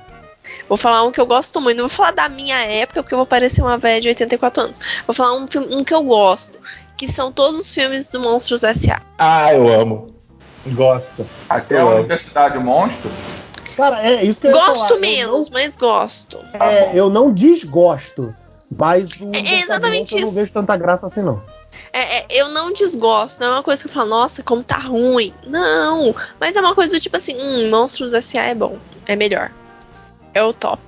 [0.68, 1.78] Vou falar um que eu gosto muito.
[1.78, 4.80] Não vou falar da minha época, porque eu vou parecer uma velha de 84 anos.
[5.08, 6.60] Vou falar um, filme- um que eu gosto.
[6.98, 9.02] Que são todos os filmes do Monstros S.A.
[9.18, 10.08] Ah, eu amo.
[10.68, 11.26] Gosto.
[11.50, 12.00] Até a Eu amo.
[12.00, 13.10] Universidade Monstro.
[13.76, 15.00] Cara, é isso que eu Gosto falar.
[15.02, 16.38] menos, Eu mas gosto.
[16.54, 18.34] não, é, eu não desgosto,
[18.78, 20.36] mas o É Universidade exatamente Monstro eu não isso.
[20.36, 21.42] vejo tanta graça assim, não.
[21.92, 24.78] É, é, eu não desgosto, não é uma coisa que eu falo, nossa, como tá
[24.78, 25.34] ruim.
[25.46, 28.44] Não, mas é uma coisa do tipo assim, hum, Monstros S.A.
[28.46, 29.52] é bom, é melhor.
[30.34, 30.82] É o top.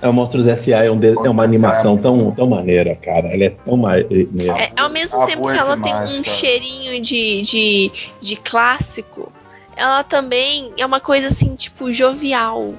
[0.00, 0.84] É o Monstros S.A.
[0.84, 3.28] É, um de- é uma animação tão, tão maneira, cara.
[3.32, 4.08] Ela é tão maneira.
[4.58, 6.36] É, ao mesmo Ah, tempo que ela demais, tem um cara.
[6.36, 9.32] cheirinho de, de, de clássico,
[9.76, 12.74] ela também é uma coisa assim, tipo, jovial.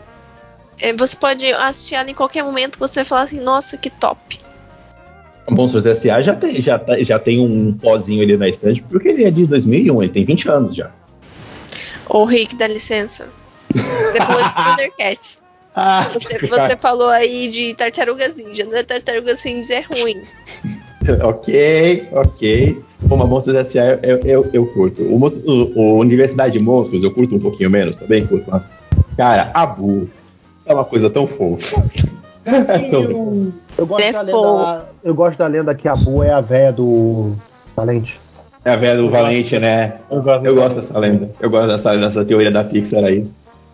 [0.80, 4.40] É, você pode assistir ela em qualquer momento você vai falar assim, nossa, que top.
[5.50, 6.22] Monstros S.A.
[6.22, 9.46] já tem, já, tá- já tem um pozinho ali na estante, porque ele é de
[9.46, 10.92] 2001, ele tem 20 anos já.
[12.10, 13.28] Ô Rick, dá licença.
[13.74, 15.44] Depois de Thundercats.
[15.76, 20.22] Ah, Você, você falou aí de Tartarugas Ninja, não é Tartarugas Ninja é ruim.
[21.24, 22.84] ok, ok.
[23.10, 24.00] Mas Monstros S.A.
[24.04, 25.02] eu, eu, eu curto.
[25.02, 28.46] O, o- o Universidade de Monstros eu curto um pouquinho menos, também curto.
[28.52, 28.62] Mas,
[29.18, 30.08] cara, Abu
[30.64, 31.84] é uma coisa tão fofa.
[32.46, 33.04] É legal.
[33.78, 37.34] Eu gosto, da lenda, eu gosto da lenda que a Boo é a véia do
[37.76, 38.20] Valente.
[38.66, 39.96] É a velha do Valente, né?
[40.10, 41.30] Eu gosto, Eu gosto dessa lenda.
[41.40, 43.28] Eu gosto dessa, dessa teoria da Pixar aí.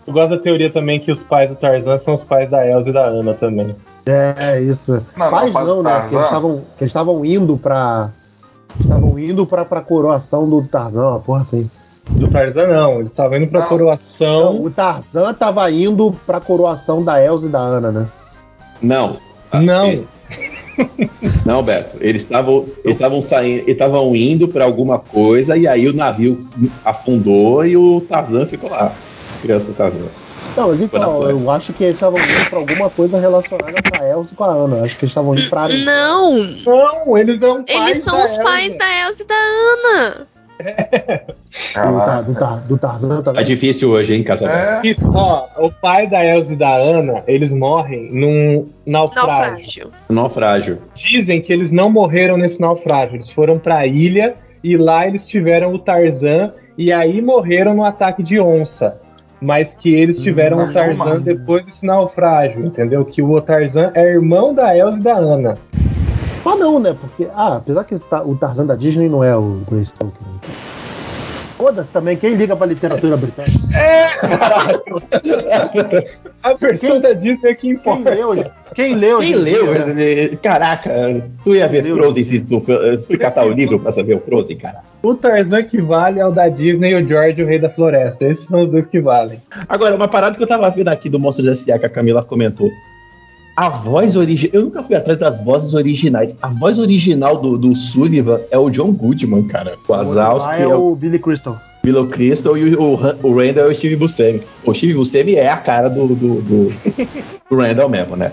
[0.07, 2.89] Eu gosto da teoria também que os pais do Tarzan são os pais da Elsa
[2.89, 3.75] e da Ana também.
[4.07, 5.05] É, isso.
[5.15, 6.07] Não, Mas não, não, né?
[6.09, 8.09] Que eles estavam que eles estavam indo pra.
[8.79, 11.69] Estavam indo pra, pra coroação do Tarzan, uma porra assim.
[12.11, 13.65] Do Tarzan não, eles estavam indo pra Não.
[13.65, 14.63] Não, coroação.
[14.63, 18.07] o Tarzan tava indo pra coroação da Elsa e da Ana, né?
[18.81, 19.17] Não.
[19.53, 19.85] Não.
[19.87, 20.07] Eles-
[21.45, 21.97] Não, Beto.
[21.99, 26.47] Eles estavam eles estavam saindo, eles estavam indo pra alguma coisa e aí o navio
[26.85, 28.93] afundou e o Tarzan ficou lá.
[29.41, 30.07] Criança Tarzan.
[30.57, 34.07] Não, mas então, eu acho que eles estavam indo pra alguma coisa relacionada com a
[34.07, 34.83] Elsa e com a Ana.
[34.83, 35.67] Acho que eles estavam indo pra.
[35.69, 38.43] Não, Não, eles são pais eles são da os Elsa.
[38.43, 40.27] pais da Elsa e da Ana.
[40.59, 42.03] Do.
[42.03, 43.45] Tar- do, Tar- do Tarzan Tá também.
[43.45, 44.85] difícil hoje, hein, Casamento?
[44.85, 49.27] É, Isso, ó, o pai da Elsa e da Ana, eles morrem num naufrágio.
[49.29, 49.91] Naufrágio.
[50.09, 50.77] Naufrágio.
[50.93, 55.73] Dizem que eles não morreram nesse naufrágio, eles foram pra ilha e lá eles tiveram
[55.73, 58.99] o Tarzan e aí morreram no ataque de onça.
[59.41, 61.21] Mas que eles tiveram Hum, o Tarzan mano.
[61.21, 63.05] depois desse naufrágio, entendeu?
[63.05, 65.57] Que o Tarzan é irmão da Elsa e da Ana.
[66.45, 66.95] Mas não, né?
[66.99, 70.13] Porque, ah, apesar que ta- o Tarzan da Disney não é o Grace Talk.
[70.21, 70.27] Né?
[71.57, 73.59] Foda-se também, quem liga pra literatura britânica?
[76.43, 78.09] A versão Quem- da Disney é que Quem importa.
[78.11, 78.33] leu?
[78.73, 79.19] Quem leu?
[79.19, 79.65] Quem hoje em leu?
[79.73, 80.37] né?
[80.41, 80.89] Caraca,
[81.43, 84.57] tu ia ver Frozen se tu foi- fui catar o livro pra saber o Frozen,
[84.57, 84.79] cara.
[85.03, 88.25] O Tarzan que vale é o da Disney e o George, o rei da floresta.
[88.25, 89.41] Esses são os dois que valem.
[89.67, 91.77] Agora, uma parada que eu tava vendo aqui do Monstros S.A.
[91.79, 92.69] que a Camila comentou.
[93.59, 94.51] A voz original.
[94.53, 96.37] Eu nunca fui atrás das vozes originais.
[96.41, 99.75] A voz original do, do Sullivan é o John Goodman, cara.
[99.85, 101.59] O Wazowski é é o o Billy Crystal.
[101.85, 104.43] Willow Crystal e o, o, o Randall é o Steve Buscemi.
[104.63, 106.73] O Steve Buscemi é a cara do, do, do,
[107.49, 108.31] do Randall mesmo, né?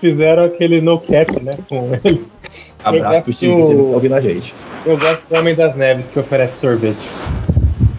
[0.00, 1.50] Fizeram aquele no cap, né?
[1.68, 2.24] Com ele.
[2.84, 4.54] Abraço pro Steve Buscemi que tá ouvindo a gente.
[4.86, 7.00] Eu gosto do Homem das Neves que oferece sorvete.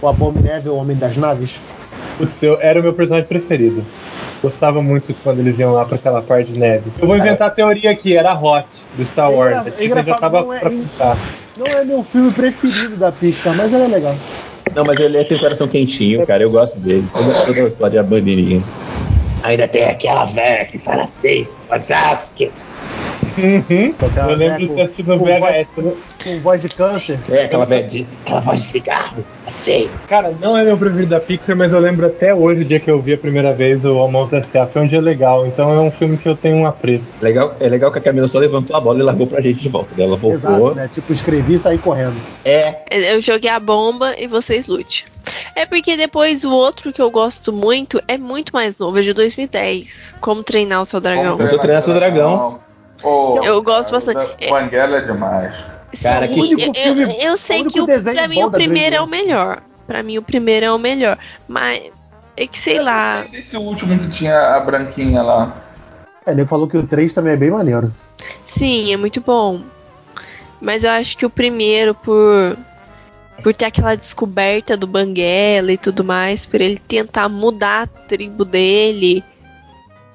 [0.02, 1.60] O Abominável Homem das Naves.
[2.17, 3.84] Putz, eu, era o meu personagem preferido.
[4.43, 6.84] Gostava muito quando eles iam lá pra aquela parte de neve.
[6.99, 9.67] Eu vou inventar a teoria aqui, era Hot, do Star É Wars.
[9.79, 11.17] é engraçado, já tava não é- pra contar.
[11.60, 14.13] Não é meu filme preferido da Pixar, mas ele é legal.
[14.75, 16.43] Não, mas ele tem o coração quentinho, cara.
[16.43, 17.08] Eu gosto dele.
[17.13, 18.62] Toda, toda a história é bandeirinha.
[19.43, 22.51] Ainda tem aquela velha que fala assim, Wazowski.
[23.36, 23.93] Uhum.
[23.99, 25.67] Aquela Eu lembro de com- assistir no com VHS.
[25.75, 25.91] voz- né?
[26.23, 27.19] Com voz de câncer.
[27.29, 29.89] É, aquela de, aquela voz de cigarro, assim.
[30.07, 32.91] Cara, não é meu preferido da Pixar, mas eu lembro até hoje, o dia que
[32.91, 34.67] eu vi a primeira vez o Almoço da S.A.
[34.67, 37.13] Foi um dia legal, então é um filme que eu tenho um apreço.
[37.21, 39.69] Legal, é legal que a Camila só levantou a bola e largou pra gente de
[39.69, 39.89] volta.
[39.97, 40.31] Ela voltou.
[40.31, 40.88] Exato, né?
[40.93, 42.15] Tipo, escrevi e saí correndo.
[42.45, 45.05] É, Eu joguei a bomba e vocês lute.
[45.55, 49.13] É porque depois o outro que eu gosto muito é muito mais novo, é de
[49.13, 50.15] 2010.
[50.19, 51.38] Como treinar o seu dragão.
[51.38, 51.47] Como
[51.82, 52.60] Seu dragão.
[53.04, 54.47] Ô, Eu gosto cara, bastante.
[54.47, 55.54] O Banguela é demais.
[56.02, 58.43] Cara, Sim, que- único eu, filme- eu, eu sei o único que o, pra mim
[58.43, 59.10] o primeiro é o DreamWorks.
[59.28, 59.63] melhor.
[59.86, 61.17] Pra mim o primeiro é o melhor.
[61.47, 61.82] Mas
[62.38, 63.26] é que sei lá.
[63.32, 65.56] Esse último que tinha a branquinha lá.
[66.26, 67.93] É, ele falou que o 3 também é bem maneiro.
[68.43, 69.62] Sim, é muito bom.
[70.62, 72.58] Mas eu acho que o primeiro, por,
[73.43, 78.45] por ter aquela descoberta do Banguela e tudo mais, por ele tentar mudar a tribo
[78.45, 79.21] dele,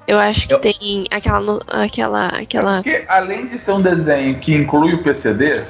[0.09, 1.59] eu acho que Eu- tem aquela.
[1.67, 5.63] aquela, aquela Porque além de ser um desenho que inclui o PCD,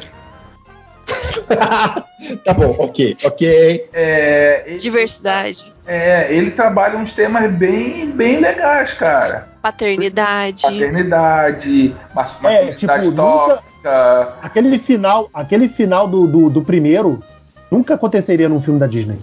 [2.45, 3.89] tá bom, ok, ok.
[3.93, 9.49] é, ele, diversidade, é, ele trabalha uns temas bem, bem legais, cara.
[9.61, 10.61] paternidade.
[10.63, 14.33] Paternidade, mas- masculinidade tipo, nunca- tóxica.
[14.41, 17.23] Aquele final, aquele final do, do, do primeiro
[17.71, 19.17] nunca aconteceria num filme da Disney.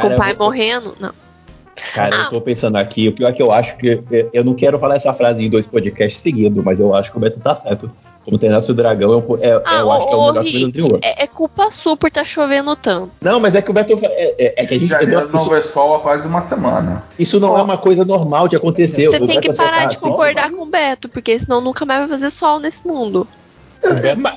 [0.00, 0.94] Com o pai vou- morrendo?
[0.98, 1.12] Não.
[1.94, 2.22] Cara, Ah.
[2.24, 4.02] eu tô pensando aqui, o pior é que eu acho que.
[4.32, 7.20] Eu não quero falar essa frase em dois podcasts seguidos, mas eu acho que o
[7.20, 7.90] Beto tá certo.
[8.22, 10.66] Como treinar o dragão, eu, é, Ah, eu acho que é o melhor Rick, filme
[10.66, 11.08] do DreamWorks.
[11.18, 13.10] É, é culpa sua por estar chovendo tanto.
[13.22, 13.98] Não, mas é que o Beto.
[14.02, 14.88] É, é- é que a gente.
[14.90, 17.02] Já não- não isso, vê sol há quase uma semana.
[17.18, 19.08] isso não é uma coisa normal de acontecer.
[19.08, 20.06] Você O tem Beto que parar acertar, de assim.
[20.08, 23.26] concordar com o Beto, porque senão nunca mais vai fazer sol nesse mundo.
[23.82, 24.36] É, mas-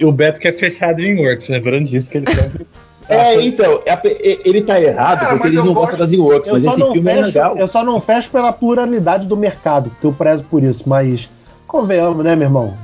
[0.00, 2.64] E o Beto quer fechar a DreamWorks, lembrando disso que ele sempre.
[3.08, 5.98] É, então, é a pe- e- ele tá errado Cara, porque eu não gosto- gostam
[6.00, 7.56] da DreamWorks, Eu mas esse filme é fecho, legal.
[7.56, 11.30] eu só não fecho pela pluralidade do mercado, porque eu prezo por isso, mas
[11.66, 12.74] convenhamos, né, meu irmão?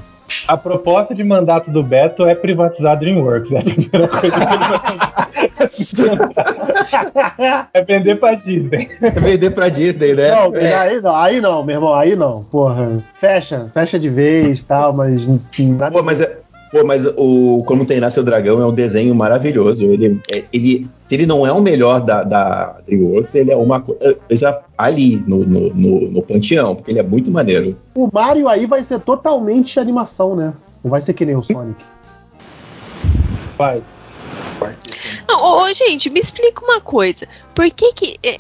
[0.49, 3.51] A proposta de mandato do Beto é privatizar a DreamWorks.
[3.53, 8.89] É a primeira coisa que ele vai É vender pra Disney.
[9.21, 10.31] Vender pra Disney, né?
[10.31, 10.75] Não, É.
[10.75, 13.03] aí não, aí não, meu irmão, aí não, porra.
[13.15, 15.27] Fecha, fecha de vez tal, mas
[15.59, 15.91] nada.
[15.93, 16.39] Pô, mas, é-
[16.75, 19.85] pô, mas o Como Treinar Seu Dragão é um desenho maravilhoso.
[19.85, 23.81] Ele, é- ele, se ele não é o melhor da, da DreamWorks, ele é uma
[23.81, 27.77] coisa ali no, no, no, no panteão, porque ele é muito maneiro.
[27.95, 30.53] O Mario aí vai ser totalmente animação, né?
[30.83, 31.83] Não vai ser que nem o Sonic.
[35.29, 37.27] Não, ô, gente, me explica uma coisa.
[37.55, 38.17] Por que que.
[38.25, 38.39] é,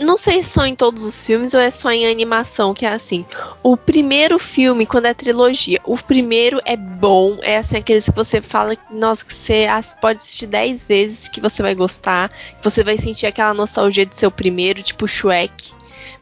[0.00, 2.88] não sei se são em todos os filmes ou é só em animação que é
[2.88, 3.24] assim.
[3.62, 8.40] O primeiro filme, quando é trilogia, o primeiro é bom, é assim, aqueles que você
[8.40, 9.66] fala, nossa, que você
[10.00, 14.16] pode assistir 10 vezes que você vai gostar, que você vai sentir aquela nostalgia de
[14.16, 15.72] seu primeiro, tipo Shrek.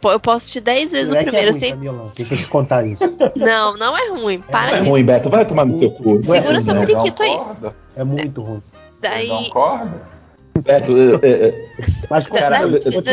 [0.01, 1.87] Pô, Eu posso assistir 10 vezes o Shrek primeiro, é ruim, sempre.
[1.87, 3.05] Camila, deixa eu te contar isso.
[3.37, 4.41] Não, não é ruim.
[4.41, 5.05] Para Não é ruim.
[5.05, 5.31] Beto.
[5.31, 6.15] Vai tomar no seu cu.
[6.15, 7.41] Não é Segura ruim, seu periquito aí.
[7.95, 8.63] É muito ruim.
[9.01, 9.29] Daí.
[9.29, 10.12] Não concorda?
[10.61, 11.69] Beto, é, é, é,
[12.11, 12.67] Mas Cara,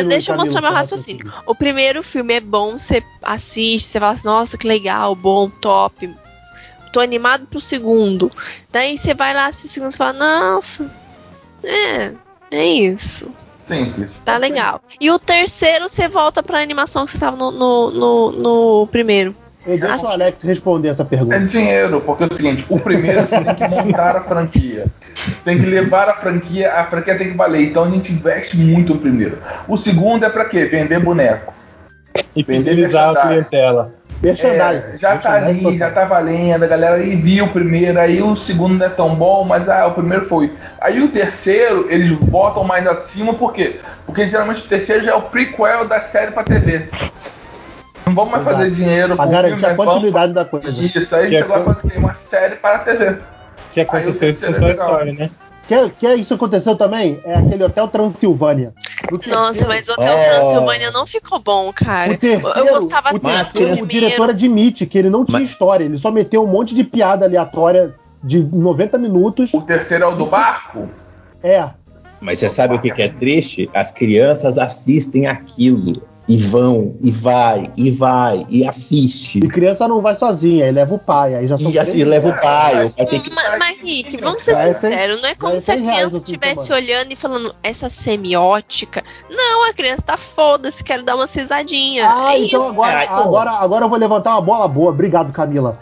[0.03, 1.33] deixa eu mostrar meu seu raciocínio.
[1.45, 6.13] O primeiro filme é bom, você assiste, você fala assim, nossa, que legal, bom, top.
[6.91, 8.31] Tô animado pro segundo.
[8.71, 10.91] Daí você vai lá assistir o segundo e fala, nossa,
[11.63, 12.13] é,
[12.51, 13.31] é isso.
[13.67, 14.11] Simples.
[14.25, 14.81] Tá legal.
[14.99, 19.35] E o terceiro você volta pra animação que você tava no, no, no, no primeiro.
[19.69, 20.05] Eu deixo Assim.
[20.07, 21.39] o Alex responder essa É pergunta.
[21.41, 24.85] dinheiro, porque é o seguinte, o primeiro você tem que montar a franquia.
[25.45, 27.69] Tem que levar a franquia, a franquia tem que valer.
[27.69, 29.37] Então a gente investe muito no primeiro.
[29.67, 30.65] O segundo é pra quê?
[30.65, 31.53] Vender boneco.
[32.35, 33.93] E Vender fidelizar a clientela.
[34.21, 34.95] Merchandising.
[34.95, 38.35] É, já tá ali, já tá valendo, a galera aí viu o primeiro, aí o
[38.35, 40.51] segundo não é tão bom, mas ah, o primeiro foi.
[40.81, 43.79] Aí o terceiro, eles botam mais acima, por quê?
[44.05, 46.89] Porque geralmente o terceiro já é o prequel da série pra TV.
[48.09, 48.57] Não vamos mais Exato.
[48.57, 49.75] fazer dinheiro Pra garantir filme, a né?
[49.77, 50.69] Vamos- continuidade da coisa.
[50.69, 51.97] Isso, aí a Que gente é agora o quê?
[51.97, 53.17] Uma série para a TV.
[53.73, 54.87] Que aconteceu isso com é Toy legal.
[54.91, 55.29] Story, né?
[55.67, 57.19] Quer, quer isso aconteceu também?
[57.23, 58.73] É aquele Hotel Transilvânia.
[59.11, 60.29] No Nossa, mas o Hotel Oh.
[60.35, 62.13] Transilvânia não ficou bom, cara.
[62.13, 65.49] O terceiro, eu gostava o tanto do o diretor admite que ele não tinha Mas-
[65.49, 67.93] história, ele só meteu um monte de piada aleatória
[68.23, 69.53] de 90 minutos.
[69.53, 70.89] O terceiro é o do barco.
[71.43, 71.69] É,
[72.19, 73.69] Mas você sabe o que, que é triste?
[73.73, 79.39] As crianças assistem aquilo e vão, e vai, e vai, e assiste.
[79.39, 82.29] e criança não vai sozinha, ele leva o pai, aí já são E assim leva
[82.29, 83.33] o pai, o pai tem que.
[83.33, 87.15] Mas, mas, Rick, vamos ser sinceros, não é como se a criança estivesse olhando e
[87.15, 89.03] falando essa semiótica.
[89.29, 92.07] Não, a criança tá foda-se, quero dar uma risadinha.
[92.07, 92.73] Ah, é então isso.
[92.73, 93.13] agora, Ai, pô.
[93.15, 94.91] agora, agora eu vou levantar uma bola boa.
[94.91, 95.79] Obrigado, Camila.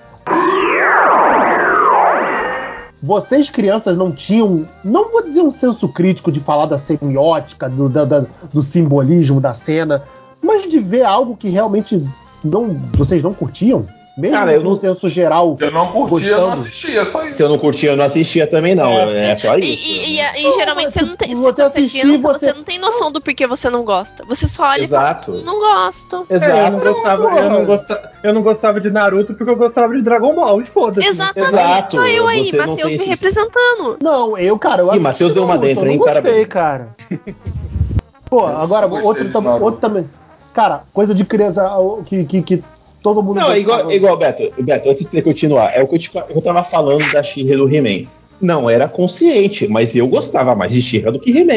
[3.02, 7.88] Vocês, crianças, não tinham, não vou dizer um senso crítico de falar da semiótica, do,
[7.88, 10.04] da- da- do simbolismo da cena,
[10.42, 12.06] mas de ver algo que realmente
[12.44, 13.88] não, vocês não curtiam?
[14.18, 15.56] Mesmo Cara, eu no não- senso geral.
[15.60, 16.62] Eu não curtia, eu não Gostando.
[16.68, 17.38] assistia, só isso.
[17.38, 18.92] Se eu não curtia, eu não assistia também, não.
[18.92, 19.34] É.
[19.34, 19.92] É, só E, isso.
[19.92, 21.30] e- e- e Não, geralmente você não tem.
[21.30, 23.86] Se você você é assistir, criança, você- você não tem noção do porquê você não
[23.86, 24.26] gosta.
[24.28, 25.30] Você só olha Exato.
[25.30, 26.26] e fala, não gosto.
[26.32, 26.72] É, eu, Exato.
[26.72, 30.34] não gostava, eu, não gostava, eu não gostava de Naruto porque eu gostava de Dragon
[30.34, 30.62] Ball.
[30.62, 31.08] E foda-se.
[31.08, 31.54] Exatamente.
[31.54, 33.98] Exato, Olha eu aí, Matheus me representando.
[34.02, 36.00] Não, eu, cara, eu assisti Matheus deu uma dentro, eu hein?
[36.00, 36.48] Parabéns.
[36.48, 36.90] cara.
[38.32, 39.30] Pô, agora, outro,
[39.64, 40.10] outro também.
[40.58, 42.64] Cara, coisa de criança o- que, que, que
[43.04, 43.36] todo mundo.
[43.40, 44.52] Não, é igual, é igual Beto.
[44.60, 47.22] Beto, antes de você continuar, é o que eu, te, fa- eu tava falando da
[47.22, 48.08] She-Ra do He-Man.
[48.42, 51.54] Não era consciente, mas eu gostava mais de She-Ra do que He-Man.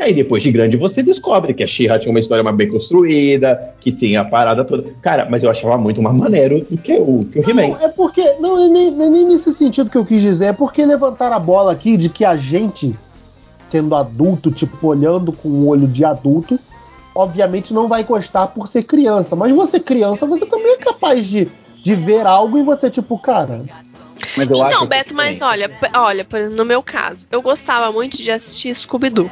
[0.00, 2.68] E aí, depois de grande, você descobre que a She-Ra tinha uma história mais bem
[2.68, 4.84] construída, que tinha a parada toda.
[5.00, 7.76] Cara, mas eu achava muito mais maneiro do que o, que o He-Man.
[7.80, 8.34] É porque.
[8.40, 10.46] Não, é nem, é nem nesse sentido que eu quis dizer.
[10.46, 12.96] É porque levantaram a bola aqui de que a gente,
[13.68, 16.58] sendo adulto, tipo, olhando com um olho de adulto,
[17.14, 19.36] obviamente não vai gostar por ser criança.
[19.36, 21.48] Mas você, criança, você também é capaz de,
[21.82, 23.62] de ver algo e você, tipo, cara.
[24.36, 27.26] Mas eu acho Então, que é Beto, mas olha, olha, por exemplo, no meu caso,
[27.30, 29.30] eu gostava muito de assistir Scooby-Doo.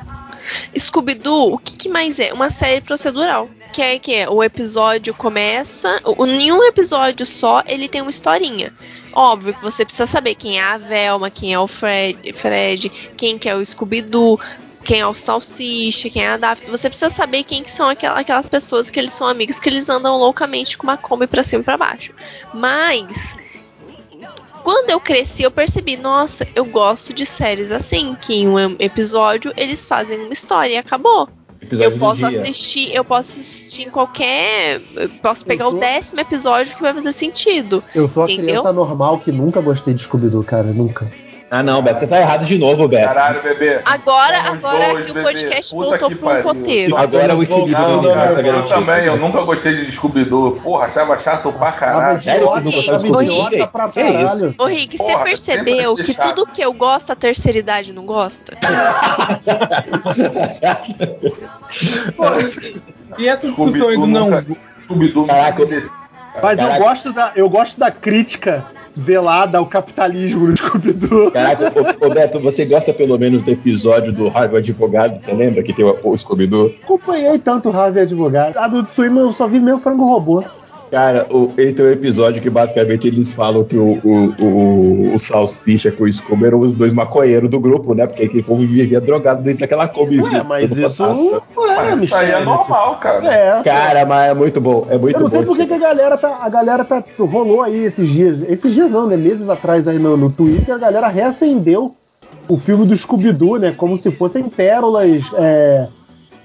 [0.76, 2.32] Scooby-Doo, o que, que mais é?
[2.32, 3.48] Uma série procedural.
[3.72, 8.72] Que é que é, o episódio começa, o, nenhum episódio só, ele tem uma historinha.
[9.12, 13.36] Óbvio que você precisa saber quem é a Velma, quem é o Fred, Fred quem
[13.36, 14.40] que é o Scooby-Doo,
[14.88, 16.70] quem é o Salsicha, quem é a Daphne.
[16.70, 19.88] Você precisa saber quem que são aquela- aquelas pessoas que eles são amigos, que eles
[19.90, 22.12] andam loucamente com uma Kombi pra cima e pra baixo.
[22.55, 23.37] Mas
[24.62, 29.53] quando eu cresci, eu percebi, nossa, eu gosto de séries assim, que em um episódio
[29.57, 31.29] eles fazem uma história e acabou.
[31.61, 32.40] Episódio eu posso dia.
[32.40, 34.81] assistir, eu posso assistir em qualquer.
[34.94, 37.83] Eu posso pegar Eu o sou- décimo episódio que vai fazer sentido.
[37.94, 38.46] Eu sou a Entendeu?
[38.46, 40.72] criança normal que nunca gostei de Scooby-Doo, cara.
[40.72, 41.11] Nunca.
[41.50, 43.06] Ah, não, Beto, você tá errado de novo, Beto.
[43.06, 43.80] Caralho, bebê.
[43.84, 46.42] Agora, Somos agora dois, que o podcast Puta voltou pro pariu.
[46.44, 46.96] roteiro.
[46.96, 48.68] Agora o equilíbrio Não, do cara, tá eu garantido.
[48.80, 50.61] também, eu nunca gostei de Scooby-Doo.
[50.62, 52.22] Porra, achava chato pra caralho.
[52.22, 53.68] Sério que não gostava de Scooby-Doo?
[53.72, 54.54] pra caralho.
[54.58, 58.52] Ô Rick, você percebeu que tudo que eu gosto a terceira idade não gosta?
[63.18, 64.30] E essas discussões do não.
[64.30, 65.26] nunca- Scooby-Doo.
[66.42, 68.64] Mas eu gosto, da, eu gosto da crítica
[68.96, 71.31] velada ao capitalismo no Scooby-Doo.
[71.31, 75.62] Caraca, ô, ô, Beto, você gosta pelo menos do episódio do Harvard Advogado, você lembra
[75.62, 76.74] que tem o, o Scooby-Doo?
[76.83, 78.57] Acompanhei tanto o Harvey Advogado.
[78.57, 80.44] A do Swim eu só vi mesmo frango robô.
[80.90, 85.18] Cara, o, ele tem um episódio que basicamente eles falam que o, o, o, o
[85.18, 88.07] Salsicha com o Scooby eram os dois maconheiros do grupo, né?
[88.07, 90.20] Porque aquele povo vivia drogado dentro daquela Kombi.
[90.20, 91.03] Ué, mas todo isso
[91.57, 92.44] não era Mas isso aí é mistério.
[92.46, 93.27] normal, cara.
[93.33, 95.79] É, Cara, mas é muito bom, é muito Eu não sei por que que a
[95.79, 96.38] galera tá.
[96.40, 97.05] A galera tá.
[97.18, 98.40] Rolou aí esses dias.
[98.48, 99.16] Esses dias não, né?
[99.16, 101.94] Meses atrás aí no, no Twitter, a galera reacendeu
[102.48, 103.74] o filme do Scooby-Doo, né?
[103.77, 105.87] Como se fossem pérolas é,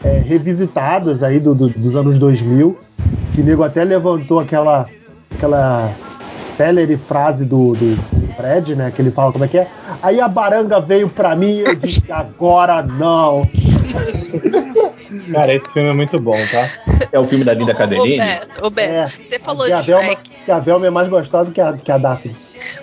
[0.04, 2.78] é, revisitadas aí do- do- dos anos 2000.
[3.34, 4.88] Que o nego até levantou aquela.
[5.36, 5.92] aquela
[6.58, 7.98] célere frase do, do
[8.38, 8.92] Fred, né?
[8.96, 9.68] Que ele fala como é que é.
[10.04, 13.42] Aí a baranga veio pra mim e eu disse, agora não.
[15.32, 17.08] Cara, esse filme é muito bom, tá?
[17.12, 18.18] É o filme da Linda Ô Cadeline?
[18.18, 20.32] Beto, ô Beto, É, você falou de Velma, Shrek.
[20.46, 22.36] que a Velma é mais gostosa que a, que a Daphne.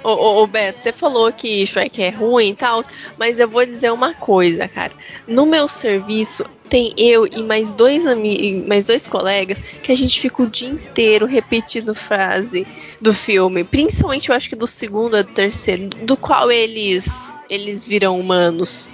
[0.04, 2.80] Ô, ô, ô, Beto, você falou que Shrek é ruim e tal,
[3.18, 4.92] mas eu vou dizer uma coisa, cara.
[5.26, 10.18] No meu serviço, tem eu e mais dois amigos, mais dois colegas, que a gente
[10.20, 12.66] fica o dia inteiro repetindo frase
[13.00, 13.64] do filme.
[13.64, 18.90] Principalmente, eu acho que do segundo do terceiro, do qual eles eles viram humanos.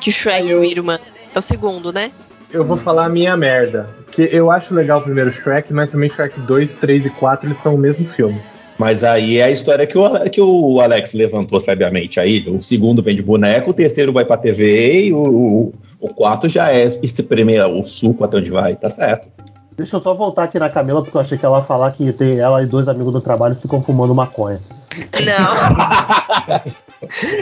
[0.00, 1.02] Que o Shrek Eu- vira humano.
[1.34, 2.12] É o segundo, né?
[2.52, 3.90] Eu vou falar a minha merda.
[4.12, 7.48] Que eu acho legal o primeiro Shrek, mas pra mim Shrek 2, 3 e 4
[7.48, 8.40] eles são o mesmo filme.
[8.78, 12.44] Mas aí é a história que o, que o Alex levantou sabiamente aí.
[12.48, 16.48] O segundo vem de boneco, o terceiro vai pra TV e o, o, o quarto
[16.48, 19.28] já é espremer o suco até onde vai, tá certo.
[19.76, 22.12] Deixa eu só voltar aqui na Camila, porque eu achei que ela ia falar que
[22.12, 24.60] tem ela e dois amigos do trabalho ficam fumando maconha.
[25.24, 25.50] Não.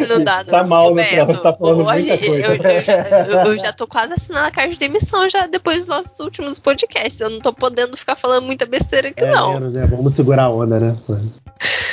[0.08, 0.44] não dá, não.
[0.46, 1.42] Tá mal, né, Beto, Flávio?
[1.42, 2.46] Tá falando hoje muita coisa.
[2.46, 5.78] Eu, eu já, eu- eu já tô quase assinando a carta de demissão já depois
[5.78, 7.20] dos nossos últimos podcasts.
[7.20, 9.60] Eu não tô podendo ficar falando muita besteira aqui, É, não.
[9.60, 9.86] né, né?
[9.86, 10.96] Vamos segurar a onda, né?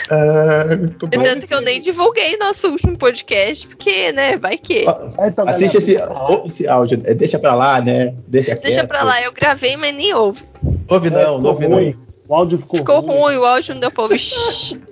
[0.10, 1.24] Ah, muito bom.
[1.24, 4.86] Tanto que eu nem divulguei nosso último podcast, porque, né, vai que.
[4.88, 8.14] Ah, então, Assiste galera, esse, esse áudio, é, deixa pra lá, né?
[8.28, 8.88] Deixa, Deixa quieto.
[8.88, 10.44] pra lá, eu gravei, mas nem ouve.
[10.90, 11.92] Ouve é, não, não ouve ruim.
[11.92, 12.12] não.
[12.28, 14.20] O áudio ficou, Ficou ruim, o áudio não deu pra ouvir.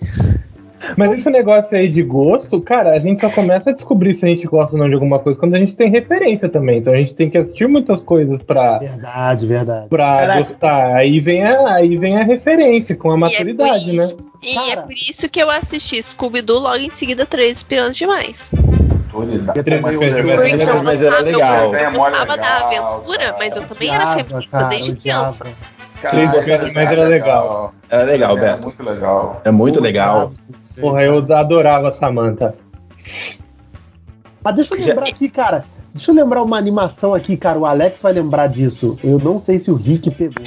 [0.95, 4.29] Mas esse negócio aí de gosto, cara, a gente só começa a descobrir se a
[4.29, 6.79] gente gosta ou não de alguma coisa quando a gente tem referência também.
[6.79, 9.87] Então a gente tem que assistir muitas coisas pra, Verdade, verdade.
[9.89, 10.39] pra Caraca.
[10.39, 10.95] gostar.
[10.95, 14.07] Aí vem, a, aí vem a referência com a maturidade, e é né?
[14.41, 14.81] E é Cara.
[14.83, 18.51] por isso que eu assisti Scooby-Doo logo em seguida Três Espiãs Demais.
[19.11, 21.73] Mas, mas, mas, mas era gostava, legal.
[21.73, 25.45] Eu, É eu gostava da aventura, mas eu também era feminista desde criança.
[26.09, 27.73] Três Espiãs Demais era legal.
[27.89, 28.63] Era legal, É Beto.
[28.63, 29.41] muito legal.
[29.43, 30.31] É muito legal.
[30.79, 32.55] Porra, eu adorava a Samantha.
[34.41, 35.65] Mas deixa eu lembrar aqui, cara.
[35.93, 37.59] Deixa eu lembrar uma animação aqui, cara.
[37.59, 38.97] O Alex vai lembrar disso.
[39.03, 40.45] Eu não sei se o Rick pegou.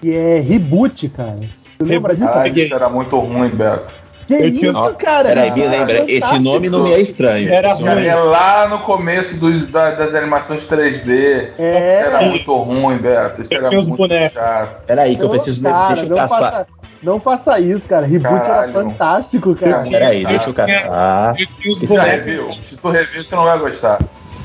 [0.00, 1.38] Que é Reboot, cara.
[1.80, 2.30] Você lembra disso?
[2.34, 3.90] Ah, isso era muito ruim, Beto.
[4.26, 5.28] que eu tinha- isso, cara?
[5.30, 7.50] Peraí, me lembra, esse nome não me é estranho.
[7.50, 8.06] Era ruim.
[8.06, 11.52] É lá no começo dos, da- das animações 3D.
[11.58, 12.02] É.
[12.02, 13.40] Era muito ruim, Beto.
[13.42, 14.34] Isso Eu era tinha muito bonecos.
[14.34, 14.86] chato.
[14.86, 15.62] Peraí, que eu preciso.
[15.62, 16.38] cara, deixa eu não caçar.
[16.52, 16.66] faça-
[17.02, 18.04] Não faça isso, cara.
[18.04, 18.62] Reboot Caralho.
[18.62, 19.82] era fantástico, cara.
[19.88, 21.34] Peraí, deixa eu caçar.
[21.38, 22.10] Eu tinha os Se tu bonecos.
[22.12, 23.98] review, se tu review, tu não vai gostar.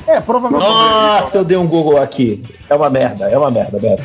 [0.06, 0.68] É, provavelmente.
[0.68, 2.42] Nossa, eu dei um Google aqui.
[2.68, 4.04] É uma merda, é uma merda, Beto.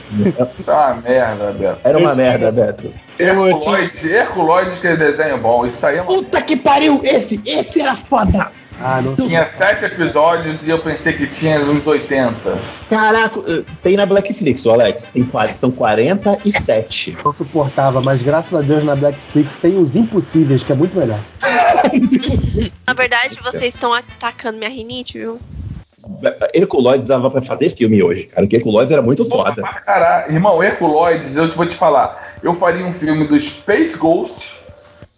[0.66, 1.80] Tá uma merda, Beto.
[1.84, 2.94] Era uma merda, Beto.
[3.20, 5.66] Herculoides, Herculoides que é desenho bom.
[5.66, 6.08] Isso aí é uma...
[6.08, 7.00] Puta que pariu!
[7.04, 8.52] Esse, esse era foda!
[8.84, 12.34] Ah, não Tinha sete episódios e eu pensei que tinha uns 80.
[12.90, 15.08] Caraca, eh, tem na Blackflix, ô Alex.
[15.14, 17.16] Tem, são 47.
[17.24, 21.20] não suportava, mas graças a Deus na Blackflix tem os impossíveis, que é muito melhor.
[22.88, 25.40] Na verdade, vocês estão atacando minha rinite, viu?
[26.54, 28.42] Herculoides dava pra fazer filme hoje, cara.
[28.42, 29.62] Porque Herculoides era muito foda.
[29.86, 30.34] caralho.
[30.34, 32.38] Irmão, Herculoides, eu te vou te falar.
[32.44, 34.52] Eu faria um filme do Space Ghost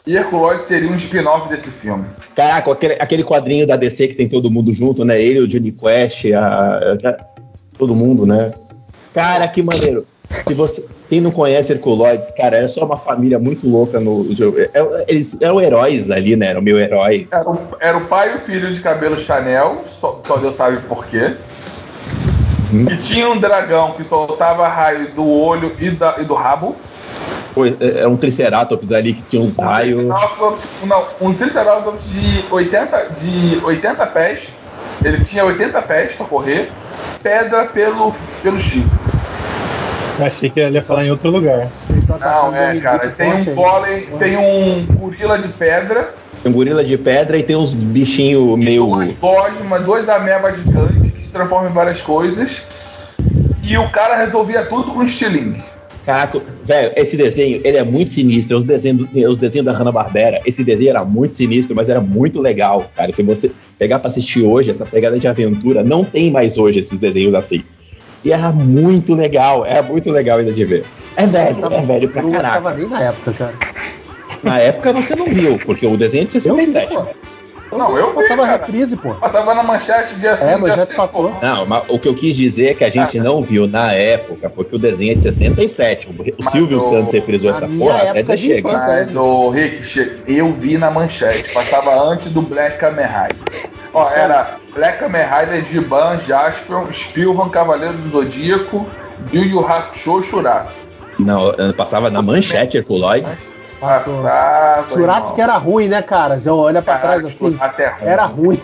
[0.06, 2.06] e Herculoides seria um spin-off desse filme.
[2.36, 5.22] Caraca, aquele, aquele quadrinho da DC que tem todo mundo junto, né?
[5.22, 7.18] Ele, o Johnny Quest, a, a-
[7.78, 8.54] todo mundo, né?
[9.14, 10.06] Cara, que maneiro.
[10.48, 10.84] Se você,
[11.14, 14.58] quem não conhece Herculoides, cara, era só uma família muito louca no jogo.
[14.60, 16.48] É- é- Eles eram heróis ali, né?
[16.48, 17.32] Eram meio heróis.
[17.32, 20.78] Era o, era o pai e o filho de cabelo Chanel, só, só Deus sabe
[20.88, 21.30] por quê.
[22.72, 22.88] Uhum.
[22.90, 26.76] E tinha um dragão que soltava raio do olho e, da- e do rabo.
[27.54, 30.06] Foi- Era um Triceratops ali que tinha uns raios.
[30.06, 34.40] Não, um Triceratops de 80, de 80 pés.
[35.06, 36.72] Ele tinha 80 pés pra correr.
[37.22, 38.12] Pedra pelo,
[38.42, 38.90] pelo chifre.
[40.20, 41.68] Achei que ele ia falar em outro lugar.
[42.08, 43.04] Tão Não, é, cara.
[43.04, 46.14] Rinite Tem um golem, tem um gorila de pedra.
[46.42, 48.88] Tem um gorila de pedra e tem uns bichinhos meio.
[49.20, 53.16] Dois, uma, dois amebas gigantes que se transformam em várias coisas.
[53.64, 55.64] E o cara resolvia tudo com estilingue.
[56.06, 58.58] Caraca, velho, esse desenho, ele é muito sinistro.
[58.58, 62.92] Os desenhos, os desenhos da Hanna-Barbera, esse desenho era muito sinistro, mas era muito legal,
[62.94, 63.12] cara.
[63.14, 63.50] Se você
[63.80, 67.64] pegar pra assistir hoje, essa pegada de aventura, não tem mais hoje esses desenhos assim.
[68.24, 70.86] E era muito legal, era muito legal ainda de ver.
[71.16, 72.72] É velho, é velho pra Eu não caraca.
[72.72, 73.54] nem na época, cara.
[74.42, 76.94] Na época você não viu, porque o desenho é de Eu vi, 67.
[76.94, 77.06] pô.
[77.78, 78.52] Não, eu vi, passava cara.
[78.66, 79.14] reprise, pô.
[79.16, 81.32] Passava na manchete dia assim, É, dia manchete assim, passou.
[81.32, 81.46] pô.
[81.46, 84.50] Não, mas o que eu quis dizer é que a gente não viu na época,
[84.50, 86.08] porque o desenho é de 67.
[86.08, 88.70] O, o Mas Silvio o- Santos reprisou na essa porra, até de chega.
[88.70, 91.52] infância, Mas, ô Rick, eu vi na manchete.
[91.52, 93.70] Passava antes do Black Kamen Rider.
[93.94, 98.90] Ó, era Black Kamen Rider, Giban, Jaspion, Spielvan, Cavaleiro do Zodíaco,
[99.32, 100.72] Yu Yu Hakusho Shurato.
[101.20, 103.60] Não, passava na manchete Herculoides.
[103.84, 104.24] Passou.
[104.24, 105.34] Passava, Churato irmão.
[105.36, 106.40] que era ruim, né, cara?
[106.40, 107.58] Já olha pra Caralho, trás assim.
[107.80, 108.08] É ruim.
[108.10, 108.60] Era ruim.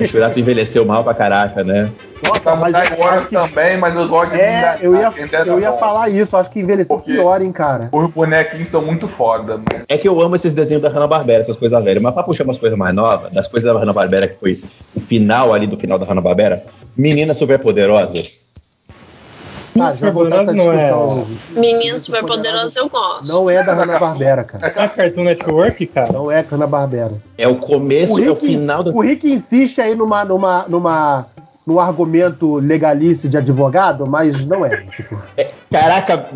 [0.00, 1.90] O Churato envelheceu mal pra caraca, né?
[2.22, 3.34] Nossa, mas eu acho que.
[3.34, 5.12] também, mas eu gosto de É, enganar, eu ia,
[5.46, 6.36] eu ia falar isso.
[6.36, 7.12] Acho que envelheceu Por quê?
[7.14, 7.88] pior, hein, cara.
[7.92, 9.84] Os bonequinhos são muito foda, mano.
[9.88, 12.02] É que eu amo esses desenhos da Hanna-Barbera, essas coisas velhas.
[12.02, 14.62] Mas pra puxar umas coisas mais novas, das coisas da Hanna-Barbera, que foi
[14.94, 16.62] o final ali do final da Hanna-Barbera,
[16.96, 18.49] Meninas Superpoderosas.
[19.78, 21.26] Ah, já voltar essa Não é- discussão.
[21.60, 23.28] Menino Superpoderoso eu gosto.
[23.28, 24.66] Não é da Hanna-Barbera, cara.
[24.66, 26.12] É Cartoon Network, cara?
[26.12, 27.12] Não é Hanna-Barbera.
[27.38, 28.90] É o começo, O é o Rick, final da.
[28.90, 31.26] o Rick insiste aí numa, numa, numa,
[31.66, 34.76] num argumento legalício de advogado, mas não é.
[34.92, 35.16] Tipo,
[35.70, 36.26] Caraca,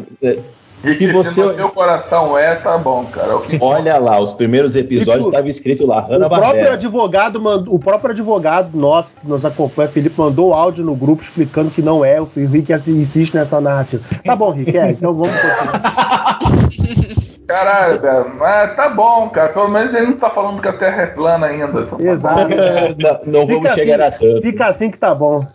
[0.84, 3.32] Rick, Se se você- no seu coração é, tá bom, cara.
[3.50, 8.10] É olha lá, os primeiros episódios estava escrito lá, o próprio advogado mandou, o próprio
[8.10, 12.20] advogado nosso que nos acompanha, Felipe, mandou áudio no grupo explicando que não é.
[12.20, 14.02] O Rick insiste nessa narrativa.
[14.24, 16.38] Tá bom, Rick, é, então vamos continuar.
[17.46, 19.52] Caralho, velho, mas tá bom, cara.
[19.52, 21.82] Pelo menos ele não tá falando que a Terra é plana ainda.
[21.82, 22.48] então tá Exato.
[22.98, 24.42] não, não vamos Fica chegar assim, a tanto.
[24.42, 25.46] Fica assim que tá bom.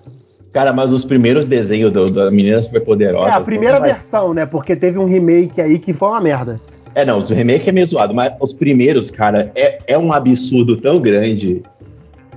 [0.51, 3.31] Cara, mas os primeiros desenhos do- da Meninas Superpoderosas.
[3.31, 4.45] É a primeira versão, né?
[4.45, 6.59] Porque teve um remake aí que foi uma merda.
[6.95, 10.75] É, não, os remake é meio zoado, mas os primeiros, cara, é, é um absurdo
[10.77, 11.61] tão grande.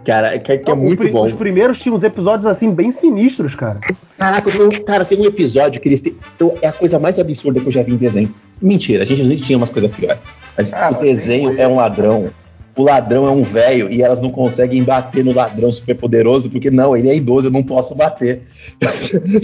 [0.04, 1.24] Cara, que, que é O muito pri- bom.
[1.24, 3.80] Os primeiros tinham uns episódios assim bem sinistros, cara.
[4.18, 6.14] Caraca, eu- cara, tem um episódio que eles têm.
[6.60, 8.34] é a coisa mais absurda que eu já vi em desenho.
[8.60, 10.18] Mentira, a gente não tinha umas coisas piores.
[10.58, 12.26] Mas Ah, o desenho é um ladrão.
[12.74, 16.70] O ladrão é um velho e elas não conseguem bater no ladrão super poderoso, porque
[16.70, 18.42] não, ele é idoso, eu não posso bater.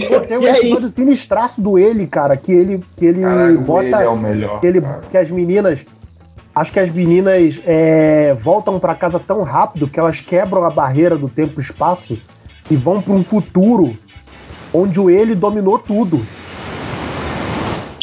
[0.07, 0.89] Pô, tem um é episódio isso.
[0.89, 3.85] sinistraço do ele, cara, que ele, que ele Caralho, bota.
[3.85, 4.59] ele é o melhor.
[4.59, 5.01] que, ele, cara.
[5.09, 5.85] que as meninas.
[6.55, 11.15] Acho que as meninas é, voltam pra casa tão rápido que elas quebram a barreira
[11.15, 12.17] do tempo e espaço
[12.69, 13.95] e vão pra um futuro
[14.73, 16.25] onde o ele dominou tudo.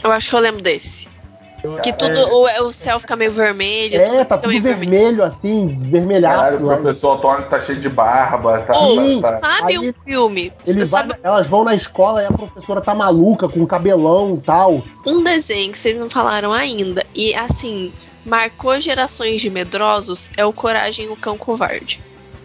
[0.02, 1.08] Eu acho que eu lembro desse.
[1.82, 3.98] Que tudo, o, o céu fica meio vermelho.
[4.00, 6.64] É, tá fica tudo meio vermelho assim, vermelhaço.
[6.64, 8.58] o aí professor Antônio tá cheio de barba.
[8.60, 9.20] Tá, Sim.
[9.20, 10.52] tá- tá- Sabe Aí um filme?
[10.66, 14.40] Ele vai- sabe elas vão na escola e a professora tá maluca, com cabelão e
[14.44, 14.82] tal.
[15.06, 17.04] um desenho que vocês não falaram ainda?
[17.14, 17.92] E assim,
[18.24, 22.00] marcou gerações de medrosos é o Coragem e o Cão Covarde.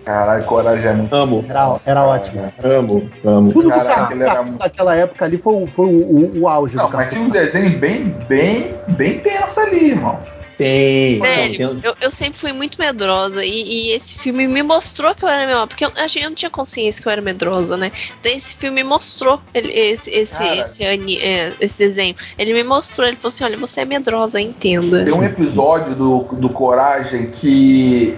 [0.05, 1.13] Caralho, coragem é muito.
[1.15, 2.51] Amo, Era, era ótimo.
[2.63, 3.53] amo, amo.
[3.53, 6.39] Tudo do Caraca, cartoon era cartoon muito- daquela época ali foi, o- foi o, o-
[6.41, 7.39] o auge Não, do mas tinha cartoon.
[7.39, 10.17] um desenho bem, bem, bem tenso ali, irmão.
[10.57, 15.15] Tem, Velho, tem, eu, eu sempre fui muito medrosa e, e esse filme me mostrou
[15.15, 17.21] que eu era medrosa, porque eu, a gente- eu não tinha consciência que eu era
[17.21, 17.91] medrosa, né?
[18.21, 22.15] Daí esse filme mostrou ele- esse, esse, esse, é, esse desenho.
[22.37, 25.03] Ele me mostrou, ele falou assim: olha, você é medrosa, entenda.
[25.03, 28.15] Tem um episódio do, do Coragem que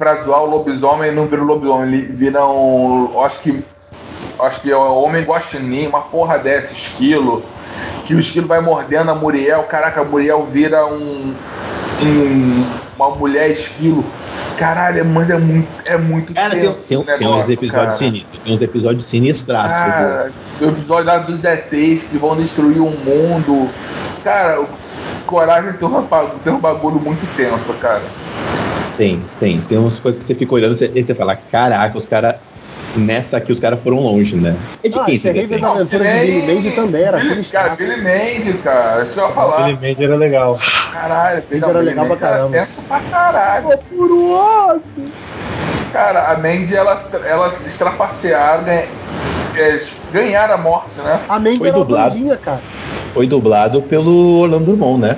[0.00, 3.22] pra zoar o lobisomem não vira um lobisomem, ele vira um.
[3.22, 3.62] Acho que.
[4.40, 7.42] Acho que é o homem guaxinim, uma porra dessa, esquilo.
[8.06, 9.62] Que o esquilo vai mordendo a Muriel.
[9.64, 11.34] Caraca, a Muriel vira um.
[12.02, 12.64] um-
[12.96, 14.04] uma mulher esquilo.
[14.58, 15.68] Caralho, mas é muito.
[15.84, 17.92] É muito Cara, tem, tem, o tem uns negócio, episódios cara.
[17.92, 18.42] sinistros.
[18.42, 19.78] Tem uns episódios sinistraços.
[19.80, 19.90] viu?
[19.92, 23.68] Cara, o episódio lá dos ETs que vão destruir o mundo.
[24.24, 24.66] Cara, o
[25.26, 26.02] Coragem tem um,
[26.44, 28.02] tem um bagulho muito tenso, cara.
[29.00, 29.58] Tem, tem.
[29.62, 32.34] Tem umas coisas que você fica olhando e você, e você fala, caraca, os caras.
[32.96, 34.54] Nessa aqui os caras foram longe, né?
[34.84, 35.72] É de Ah, quem esse Terríveis desenho?
[35.72, 37.76] Aventuras de Billy Mandy também era Billy, Cara.
[37.76, 39.04] Billy Mandy, cara.
[39.04, 39.62] Deixa eu falar.
[39.68, 40.58] Billy Mandy era legal.
[40.92, 42.56] Caralho, Mandy não, era Billy legal Mandy pra caramba.
[42.56, 43.78] Era pra caralho.
[43.88, 45.12] Puro osso!
[45.92, 48.84] Cara, a Mandy, ela, ela extrapacearam, ganha-
[49.56, 49.80] é,
[50.12, 51.20] ganharam a morte, né?
[51.28, 52.10] A Mandy Foi era dublado.
[52.10, 52.60] bandinha, cara.
[53.14, 55.16] Foi dublado pelo Orlando Drummond, né?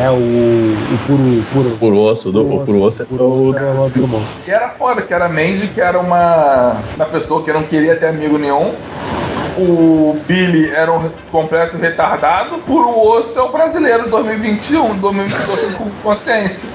[0.00, 1.44] É o, o puro.
[1.52, 4.24] puro Por osso, do, o por osso é puro o- osso era o Orlando Drummond.
[4.46, 7.94] E era foda, que era a Mandy, que era uma, uma pessoa que não queria
[7.96, 8.72] ter amigo nenhum.
[9.56, 12.58] O Billy era um completo retardado.
[12.66, 16.68] Puro osso é o brasileiro 2021, 2022 com consciência.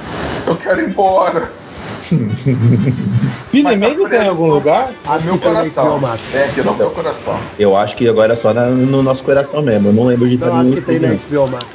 [0.48, 1.50] Eu quero ir embora.
[3.52, 4.30] Billy tá Mandy tem em preso.
[4.30, 4.90] algum lugar?
[5.06, 6.00] Acho que meu tem coração.
[6.00, 6.36] Max.
[6.36, 7.36] É, aqui no meu coração.
[7.60, 9.90] Eu acho que agora é só na- no nosso coração mesmo.
[9.90, 11.10] Eu não lembro de estar Não, no acho que tem na.
[11.10, 11.66] HBO Max.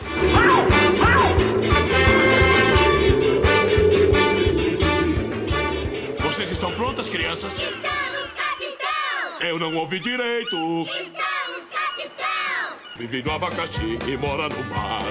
[9.54, 10.56] Eu não ouvi direito.
[10.82, 12.76] Estamos, capitão!
[12.98, 15.04] Vive no abacaxi e mora no mar.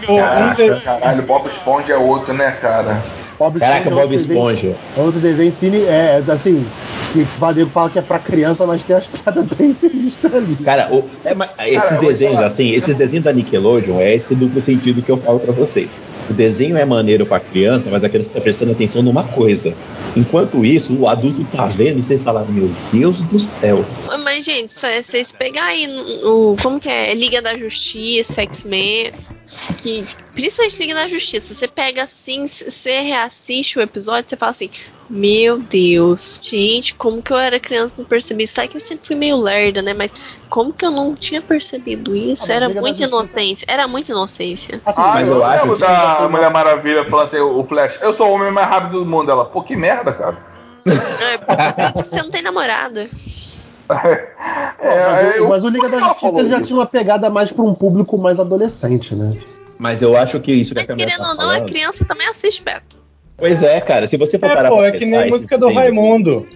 [0.00, 3.02] Esponja, Caraca, de- caralho, Bob Esponja é outro, né, cara?
[3.36, 4.76] Bob Caraca, Esponja é Bob outro desenho- Esponja.
[4.96, 5.84] É outro desenho cine.
[5.86, 6.64] É, assim.
[7.12, 10.56] Que o Vadeiro fala que é pra criança, mas tem as piadas bem sinistras ali.
[10.64, 12.46] Cara, o- é, esses te desenhos, falar.
[12.46, 15.98] assim, esses desenhos da Nickelodeon é esse duplo sentido que eu falo pra vocês.
[16.30, 19.74] O desenho é maneiro pra criança, mas a criança tá prestando atenção numa coisa.
[20.16, 23.84] Enquanto isso, o adulto tá vendo e vocês falam, meu Deus do céu.
[24.24, 25.86] Mas, gente, é vocês pegar aí
[26.24, 26.56] o.
[26.62, 27.12] Como que é?
[27.14, 29.10] Liga da Justiça, X-Men.
[29.78, 30.04] Que,
[30.34, 34.70] principalmente Liga da Justiça, você pega assim, você reassiste o episódio, você fala assim:
[35.08, 38.46] Meu Deus, gente, como que eu era criança e não percebi?
[38.46, 39.94] Sabe que eu sempre fui meio lerda, né?
[39.94, 40.14] Mas
[40.48, 42.50] como que eu não tinha percebido isso?
[42.50, 44.80] Ah, era muita inocência, era muita inocência.
[44.84, 48.12] Assim, Ah, Mas eu, eu acho que- da Mulher Maravilha falando assim, o Flash, eu
[48.12, 49.30] sou o homem mais rápido do mundo.
[49.30, 50.36] Ela, pô, que merda, cara.
[50.86, 53.08] É, por isso que você não tem namorada.
[54.84, 56.66] É, mas, o, eu- mas o Liga da Justiça já isso.
[56.66, 59.36] tinha uma pegada mais pra um público mais adolescente, né?
[59.82, 61.68] Mas eu acho que isso que Mas a Camila querendo tá ou não, a falando-
[61.68, 62.96] criança também assiste Beto.
[63.36, 65.26] Pois é, cara, se você for É, parar pô, pra é que pensar, nem a
[65.26, 66.46] música do Raimundo.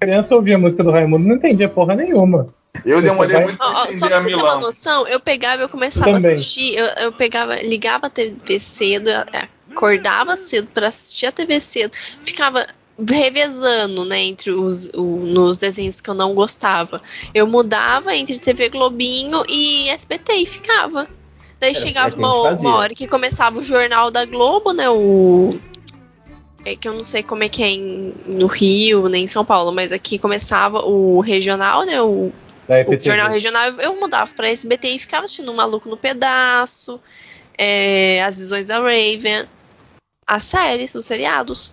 [0.00, 2.48] A criança ouvia a música do Raimundo não entendia porra nenhuma.
[2.84, 4.60] Eu demorei muito Ó, ó, pra só pra a você ter uma Milão.
[4.60, 9.46] noção, eu pegava, eu começava a assistir, eu, eu pegava, ligava a TV cedo, é,
[9.70, 11.92] acordava cedo pra assistir a TV cedo,
[12.24, 12.66] ficava
[13.08, 17.00] revezando, né, entre os o- nos desenhos que eu não gostava.
[17.34, 21.06] Eu mudava entre TV Globinho e SBT e ficava.
[21.62, 24.90] Daí Era, chegava é o uma, uma hora que começava o jornal da Globo, né,
[24.90, 25.54] o
[26.64, 29.44] é que eu não sei como é que é em- no Rio, nem em São
[29.44, 32.32] Paulo, mas aqui começava o regional, né, o
[32.86, 36.98] o jornal regional eu- mudava pra SBT e ficava assistindo um Maluco no Pedaço,
[37.56, 39.44] é, as visões da Raven,
[40.26, 41.72] as séries, os seriados.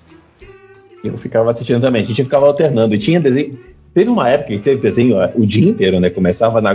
[1.04, 2.04] Eu ficava assistindo também.
[2.04, 2.94] A gente ficava alternando.
[2.94, 3.58] E tinha desenho.
[3.94, 6.10] Teve uma época que teve desenho ó, o dia inteiro, né?
[6.10, 6.74] Começava na-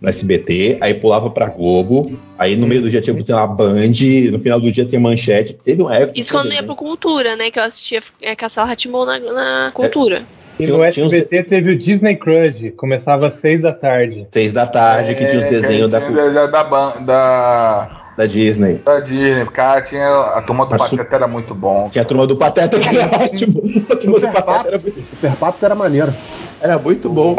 [0.00, 3.92] no SBT, aí pulava pra Globo, aí no meio do dia tinha tinha uma Band,
[4.30, 5.58] no final do dia tinha manchete.
[5.64, 6.18] Teve uma época.
[6.20, 7.50] Isso quando ia desenho- pro Cultura, né?
[7.50, 10.22] Que eu assistia é, Castelo Ratimou na, na Cultura.
[10.60, 14.26] E Tinha- no tinha uns- SBT teve o Disney Crush, começava às seis da tarde.
[14.30, 18.74] Seis da tarde, que tinha os É, desenhos da, da, da, da, da Disney.
[18.84, 19.46] da Disney.
[19.52, 21.88] Cara, tinha a turma do su- Pateta era muito bom.
[21.90, 23.62] Tinha a turma do Pateta, que era ótimo.
[23.90, 26.12] A turma do Super Pateta era, Patos, Super Patos era maneiro.
[26.60, 27.36] Era muito bom.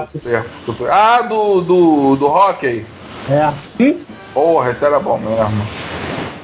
[0.89, 2.85] Ah, do, do, do hockey.
[3.29, 3.93] É.
[4.33, 5.67] Porra, esse era bom mesmo.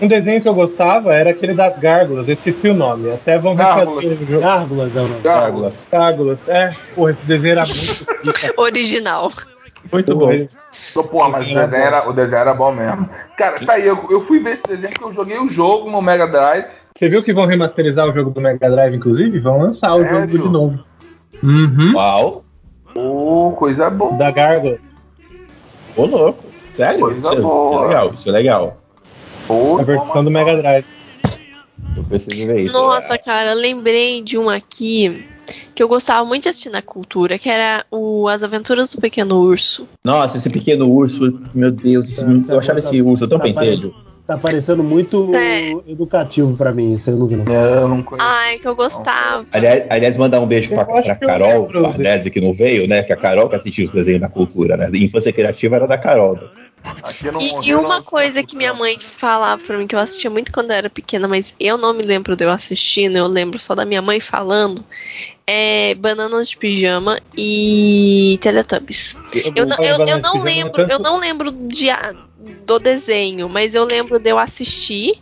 [0.02, 3.12] Um desenho que eu gostava era aquele das gárgulas, eu esqueci o nome.
[3.12, 4.04] Até vão ver Gárgulas.
[4.04, 4.42] é o jogo.
[4.42, 5.22] Gárgulas é o nome.
[5.22, 5.88] Gárgulas.
[5.92, 6.40] Gárgulas.
[6.48, 8.54] É, porra, esse desenho era muito.
[8.62, 9.32] Original.
[9.92, 10.30] Muito bom.
[10.94, 13.10] Pô, Pô, mas o desenho, era, o desenho era bom mesmo.
[13.38, 16.02] Cara, tá aí, eu, eu fui ver esse desenho porque eu joguei o jogo no
[16.02, 16.66] Mega Drive.
[16.98, 19.40] Você viu que vão remasterizar o jogo do Mega Drive, inclusive?
[19.40, 20.20] Vão lançar o Sério?
[20.20, 20.80] jogo de novo.
[21.44, 21.94] Uhum.
[21.94, 22.45] Uau.
[22.98, 24.14] Ô, coisa boa.
[24.14, 24.80] Da Gargoyle.
[25.98, 26.44] Ô, louco.
[26.70, 27.00] Sério?
[27.02, 27.84] Coisa Isso é, isso boa.
[27.84, 28.78] é legal, isso é legal.
[29.48, 30.86] Pô, A versão do Mega Drive.
[31.96, 32.74] Eu preciso ver isso.
[32.74, 35.26] Nossa, cara, lembrei de um aqui
[35.74, 39.40] que eu gostava muito de assistir na cultura, que era o As Aventuras do Pequeno
[39.40, 39.88] Urso.
[40.04, 43.94] Nossa, esse pequeno urso, meu Deus, esse- eu achava esse urso tão tá pentelho.
[44.26, 45.84] Tá parecendo muito Sério?
[45.88, 47.46] educativo pra mim, isso aí eu não vi não.
[47.54, 48.28] É, eu não conheço.
[48.28, 49.46] Ai, que eu gostava.
[49.52, 53.04] Aliás, aliás, mandar um beijo Eu pra, pra eu Carol, Desi que não veio, né?
[53.04, 54.90] Que a Carol que assistiu os desenhos da cultura, né?
[54.96, 56.36] Infância Criativa era da Carol.
[56.36, 56.66] Não-
[57.40, 60.52] E, e eu uma coisa que minha mãe falava pra mim, que eu assistia muito
[60.52, 63.74] quando eu era pequena, mas eu não me lembro de eu assistindo, eu lembro só
[63.74, 64.84] da minha mãe falando,
[65.48, 69.18] é Bananas de Pijama e Teletubbies.
[69.56, 71.88] Eu não, eu, eu não lembro, eu não lembro de,
[72.66, 75.20] do desenho, mas eu lembro de eu assistir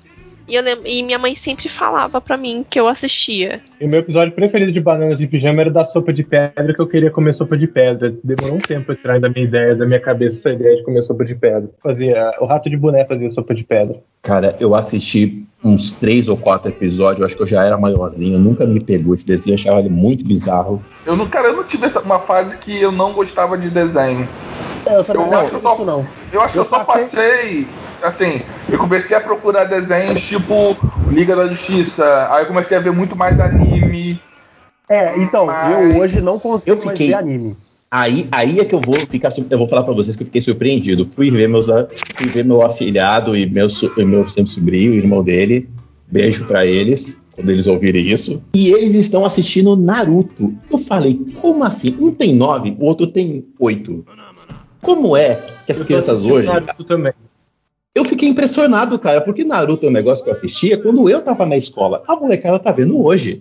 [0.48, 3.62] e, eu lembro, e minha mãe sempre falava pra mim que eu assistia.
[3.80, 6.74] E o meu episódio preferido de Bananas de Pijama era o da sopa de pedra,
[6.74, 8.14] que eu queria comer sopa de pedra.
[8.24, 11.02] Demorou um tempo pra tirar da minha ideia, da minha cabeça, essa ideia de comer
[11.02, 11.70] sopa de pedra.
[11.82, 13.98] Fazia, o rato de boné fazia sopa de pedra.
[14.22, 18.38] Cara, eu assisti uns três ou quatro episódios, eu acho que eu já era maiorzinho,
[18.38, 20.84] nunca me pegou esse desenho, eu achava ele muito bizarro.
[21.06, 24.28] Eu não, cara, eu não tive essa, uma fase que eu não gostava de desenho.
[24.86, 26.06] É, eu falei, Eu não, acho que eu tô- isso não.
[26.34, 27.68] Eu acho que Eu eu só passei- passei,
[28.02, 28.42] assim,
[28.74, 30.76] eu comecei a procurar desenhos tipo
[31.10, 34.20] Liga da Justiça, aí eu comecei a ver muito mais anime.
[34.90, 37.56] É, então, Mas- eu hoje não consigo Eu mais fiquei- ver anime.
[37.92, 40.42] Aí, aí é que eu vou ficar, eu vou falar pra vocês que eu fiquei
[40.42, 41.08] surpreendido.
[41.08, 43.68] Fui ver meus, fui ver meu afilhado e meu,
[43.98, 45.70] e meu sempre sobrinho, irmão dele.
[46.08, 48.42] Beijo pra eles, quando eles ouvirem isso.
[48.56, 50.52] E eles estão assistindo Naruto.
[50.72, 51.96] Eu falei, como assim?
[52.00, 54.04] Um tem nove, o outro tem oito.
[54.82, 56.48] Como é que as crianças hoje.
[56.48, 57.14] Naruto também.
[57.96, 61.46] Eu fiquei impressionado, cara, porque Naruto é um negócio que eu assistia quando eu tava
[61.46, 62.02] na escola.
[62.08, 63.40] A molecada tá vendo hoje.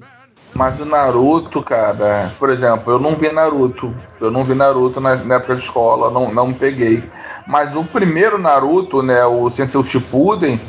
[0.54, 3.94] Mas o Naruto, cara, por exemplo, eu não vi Naruto.
[4.20, 7.02] Eu não vi Naruto na, na época de escola, não, não me peguei.
[7.46, 10.60] Mas o primeiro Naruto, né, o Sensei Shippuden,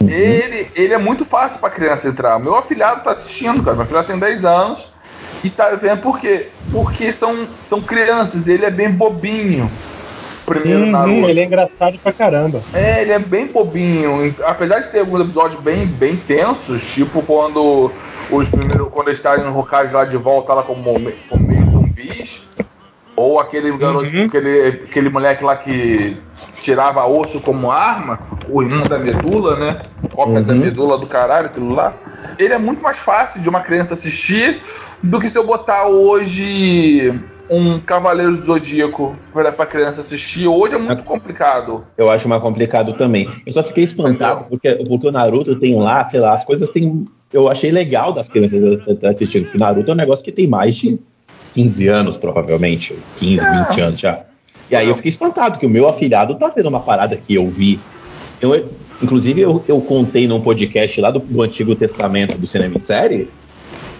[0.00, 2.38] ele, ele é muito fácil pra criança entrar.
[2.38, 3.74] Meu afilhado tá assistindo, cara.
[3.74, 4.86] Meu afilhado tem 10 anos
[5.42, 6.46] e tá vendo por quê?
[6.70, 9.68] Porque são, são crianças, ele é bem bobinho.
[10.44, 11.28] Primeiro Uhum, Naruto.
[11.28, 12.64] ele é engraçado pra caramba.
[12.72, 14.34] É, ele é bem bobinho.
[14.44, 17.92] Apesar de ter alguns episódios bem, bem tensos, tipo quando
[18.30, 20.94] os primeiros, quando eles estão no Hokage lá de volta lá como,
[21.28, 22.42] como meio zumbis,
[23.16, 24.26] ou aquele garoto, Uhum.
[24.26, 26.16] aquele, aquele moleque lá que
[26.60, 28.18] tirava osso como arma,
[28.48, 29.82] o irmão da medula, né?
[30.12, 30.60] Cópia da Uhum.
[30.60, 31.94] medula do caralho, aquilo lá.
[32.38, 34.62] Ele é muito mais fácil de uma criança assistir
[35.02, 37.20] do que se eu botar hoje
[37.52, 40.48] um Cavaleiro do Zodíaco pra, pra criança assistir.
[40.48, 41.84] Hoje é muito complicado.
[41.98, 43.28] Eu acho mais complicado também.
[43.46, 47.06] Eu só fiquei espantado porque, porque o Naruto tem lá, sei lá, as coisas tem.
[47.30, 49.44] Eu achei legal das crianças assistindo.
[49.44, 50.98] Porque o Naruto é um negócio que tem mais de
[51.52, 52.96] 15 anos, provavelmente.
[53.18, 54.24] 15, 20 anos já.
[54.70, 57.48] E aí eu fiquei espantado que o meu afilhado tá vendo uma parada que eu
[57.50, 57.78] vi.
[58.40, 58.70] Eu,
[59.02, 63.28] inclusive, eu, eu contei num podcast lá do, do Antigo Testamento do Cinema em Série.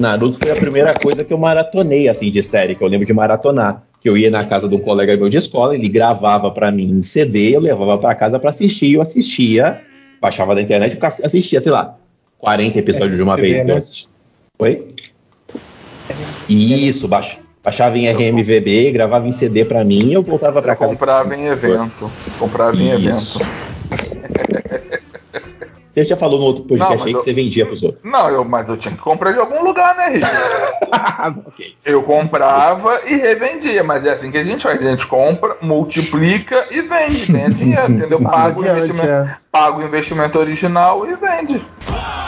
[0.03, 3.12] Naruto foi a primeira coisa que eu maratonei, assim, de série, que eu lembro de
[3.14, 3.82] maratonar.
[4.00, 6.90] Que eu ia na casa de um colega meu de escola, ele gravava pra mim
[6.90, 9.80] em CD, eu levava pra casa pra assistir, eu assistia,
[10.20, 11.96] baixava da internet e assistia, sei lá,
[12.38, 13.64] 40 episódios de uma vez.
[13.64, 13.74] né?
[13.74, 14.66] Eu.
[14.66, 14.88] Oi?
[16.48, 20.76] Isso, baix, baixava em RMVB, gravava em CD pra mim e eu voltava pra Eu
[20.76, 20.90] casa.
[20.92, 22.11] comprava em evento.
[22.40, 23.38] Comprava em evento.
[25.93, 28.03] Você já falou no outro podcast Não, aí que eu- você vendia pros outros.
[28.03, 30.26] Não, eu, mas eu tinha que comprar de algum lugar, né, Rick?
[31.47, 31.74] ok.
[31.84, 34.80] Eu comprava e revendia, mas é assim que a gente faz.
[34.80, 37.26] A gente compra, multiplica e vende.
[37.32, 38.20] Ganha dinheiro, entendeu?
[38.22, 39.36] Paga o, investimento, é.
[39.51, 41.62] paga o investimento original e vende.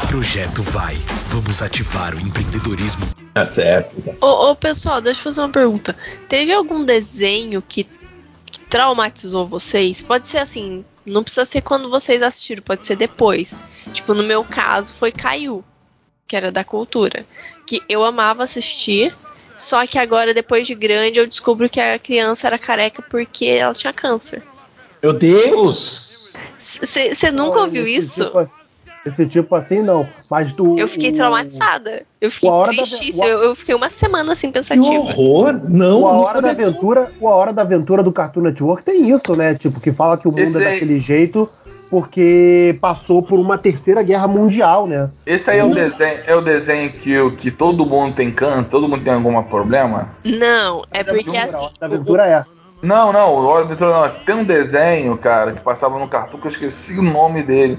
[0.09, 0.97] Projeto Vai.
[1.29, 3.07] Vamos ativar o empreendedorismo.
[3.33, 3.97] Tá certo.
[3.97, 4.23] Tá certo.
[4.25, 5.97] Ô, ô, pessoal, deixa eu fazer uma pergunta.
[6.29, 7.85] Teve algum desenho que,
[8.59, 10.01] que traumatizou vocês?
[10.03, 13.57] Pode ser assim, não precisa ser quando vocês assistiram, pode ser depois.
[13.93, 15.65] Tipo, no meu caso foi Caiu,
[16.27, 17.27] que era da cultura.
[17.67, 19.15] Que eu amava assistir,
[19.57, 23.75] só que agora, depois de grande, eu descubro que a criança era careca porque ela
[23.75, 24.43] tinha câncer.
[25.03, 26.37] Meu Deus!
[26.59, 28.25] Você nunca ouviu isso?
[28.25, 28.64] tipo-
[29.05, 30.07] esse tipo assim, não.
[30.31, 30.79] Mas do.
[30.79, 32.03] Eu fiquei o- traumatizada.
[32.21, 33.25] Eu fiquei A da tristíssima.
[33.25, 34.87] o A- Eu, eu fiquei uma semana assim Que pensativa.
[34.87, 35.61] horror!
[35.69, 38.83] Não, O A não Hora da Aventura, o A Hora da Aventura do Cartoon Network
[38.83, 39.55] tem isso, né?
[39.55, 41.49] Tipo, que fala que o mundo Esse é aí- daquele jeito
[41.91, 45.11] porque passou por uma terceira guerra mundial, né?
[45.25, 48.71] Esse aí é o desenho, é o desenho que, o- que todo mundo tem câncer,
[48.71, 50.09] todo mundo tem algum problema.
[50.25, 51.57] Não, é porque A assim.
[51.57, 52.45] Hora da Aventura é.
[52.83, 54.25] Não, não, o Hora da Aventura não.
[54.25, 57.79] Tem um desenho, cara, que passava no cartoon que eu esqueci o nome dele.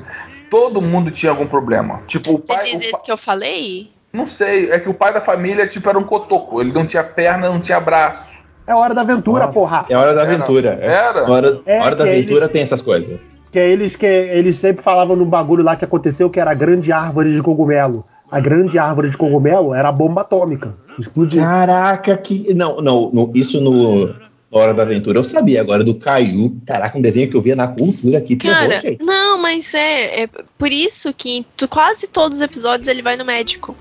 [0.56, 2.02] Todo mundo tinha algum problema.
[2.08, 2.64] Tipo, o Você pai.
[2.64, 3.92] diz o esse pa- que eu falei?
[4.14, 6.62] Não sei, é que o pai da família, tipo, era um cotoco.
[6.62, 8.24] Ele não tinha perna, não tinha braço.
[8.66, 9.86] É hora da aventura, Nossa, porra.
[9.90, 10.34] É hora da Era.
[10.34, 10.78] aventura.
[10.82, 10.86] É.
[10.88, 11.30] Era?
[11.30, 13.20] Hora, É, hora da aventura eles- tem essas coisas.
[13.52, 16.56] Que é eles que eles sempre falavam no bagulho lá que aconteceu que era a
[16.56, 18.06] grande árvore de cogumelo.
[18.32, 20.74] A grande árvore de cogumelo era a bomba atômica.
[20.98, 21.42] Explodiu.
[21.42, 22.54] Caraca, que.
[22.54, 24.16] Não, não, no- isso no.
[24.58, 25.62] Hora da Aventura eu sabia.
[25.62, 26.56] Agora do Caio.
[26.66, 28.36] Caraca, um desenho que eu via na cultura aqui.
[28.36, 33.02] Cara, terror, não, mas é, é por isso que tu- quase todos os episódios ele
[33.02, 33.76] vai no médico.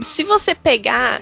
[0.00, 1.20] Se você pegar.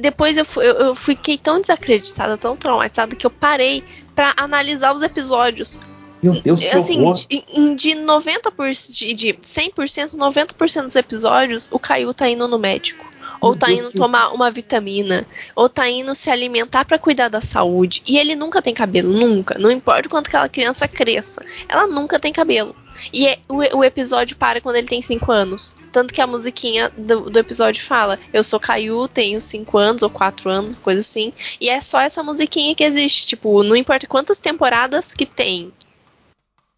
[0.00, 3.82] Depois eu, eu, eu fiquei tão desacreditada, tão traumatizada, que eu parei
[4.14, 5.80] pra analisar os episódios.
[6.22, 12.28] Meu Deus, assim, de, de 90%, de, de 100%, 90% dos episódios, o Caio tá
[12.28, 13.09] indo no médico.
[13.40, 18.02] Ou tá indo tomar uma vitamina, ou tá indo se alimentar pra cuidar da saúde.
[18.06, 19.58] E ele nunca tem cabelo, nunca.
[19.58, 22.74] Não importa o quanto aquela criança cresça, ela nunca tem cabelo.
[23.12, 25.74] E é- o, o episódio para quando ele tem 5 anos.
[25.90, 30.10] Tanto que a musiquinha do, do episódio fala: Eu sou Caio, tenho 5 anos ou
[30.10, 31.32] 4 anos, coisa assim.
[31.60, 33.26] E é só essa musiquinha que existe.
[33.26, 35.72] Tipo, não importa quantas temporadas que tem.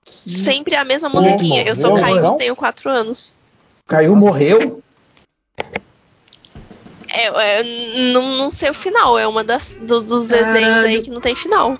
[0.04, 1.62] Sempre a mesma musiquinha.
[1.62, 3.34] Eu sou Caio, tenho 4 anos.
[3.86, 4.82] Caio morreu?
[7.14, 10.46] É, é, não, não sei o final, é uma das do- dos Caralho.
[10.52, 11.76] desenhos aí que não tem final.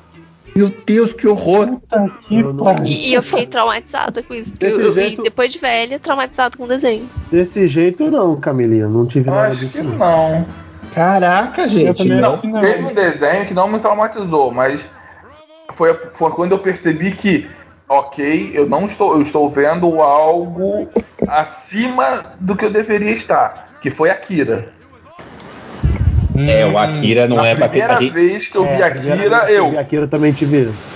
[0.54, 1.80] Meu Deus, que horror.
[2.30, 2.84] Eu não-.
[2.84, 4.52] E, eu fiquei traumatizada com isso.
[4.54, 7.08] Desse eu- jeito- E depois de velha, traumatizada com o desenho.
[7.30, 8.86] Desse jeito não, Camilinha.
[8.86, 9.78] Não tive Eu nada acho disso.
[9.78, 9.96] que não.
[9.96, 10.46] não.
[10.94, 11.96] Caraca, gente.
[11.96, 12.38] também não.
[12.42, 12.60] não.
[12.60, 14.84] Teve um desenho que não me traumatizou, mas
[15.72, 17.48] foi, foi quando eu percebi que,
[17.88, 20.86] ok, eu não estou, eu estou vendo algo
[21.26, 24.70] acima do que eu deveria estar, que foi Akira.
[26.36, 27.80] É, o Akira não é pra quem.
[27.82, 29.76] primeira a gente- vez que eu É, vi a primeira Akira, vez que eu, vi
[29.78, 30.94] Akira eu também tive isso.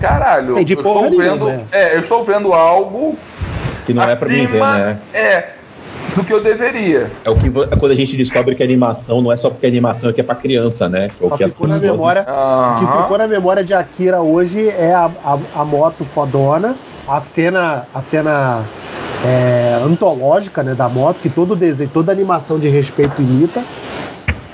[0.00, 3.16] caralho, Entendi eu porra estou vendo, é, eu estou vendo algo
[3.84, 4.98] Que não é pra mim ver, acima, né?
[5.12, 5.48] é,
[6.14, 7.10] do que eu deveria.
[7.24, 9.66] É o que é quando a gente descobre que a animação não é só porque
[9.66, 11.10] a animação é que é pra criança, né?
[11.20, 12.24] É o que as ficou na memória.
[12.28, 16.76] O que ficou na memória de Akira hoje é a, a, a moto fodona,
[17.08, 18.64] a cena, a cena
[19.26, 23.60] é, antológica né, da moto, que todo desenho, toda animação de respeito imita.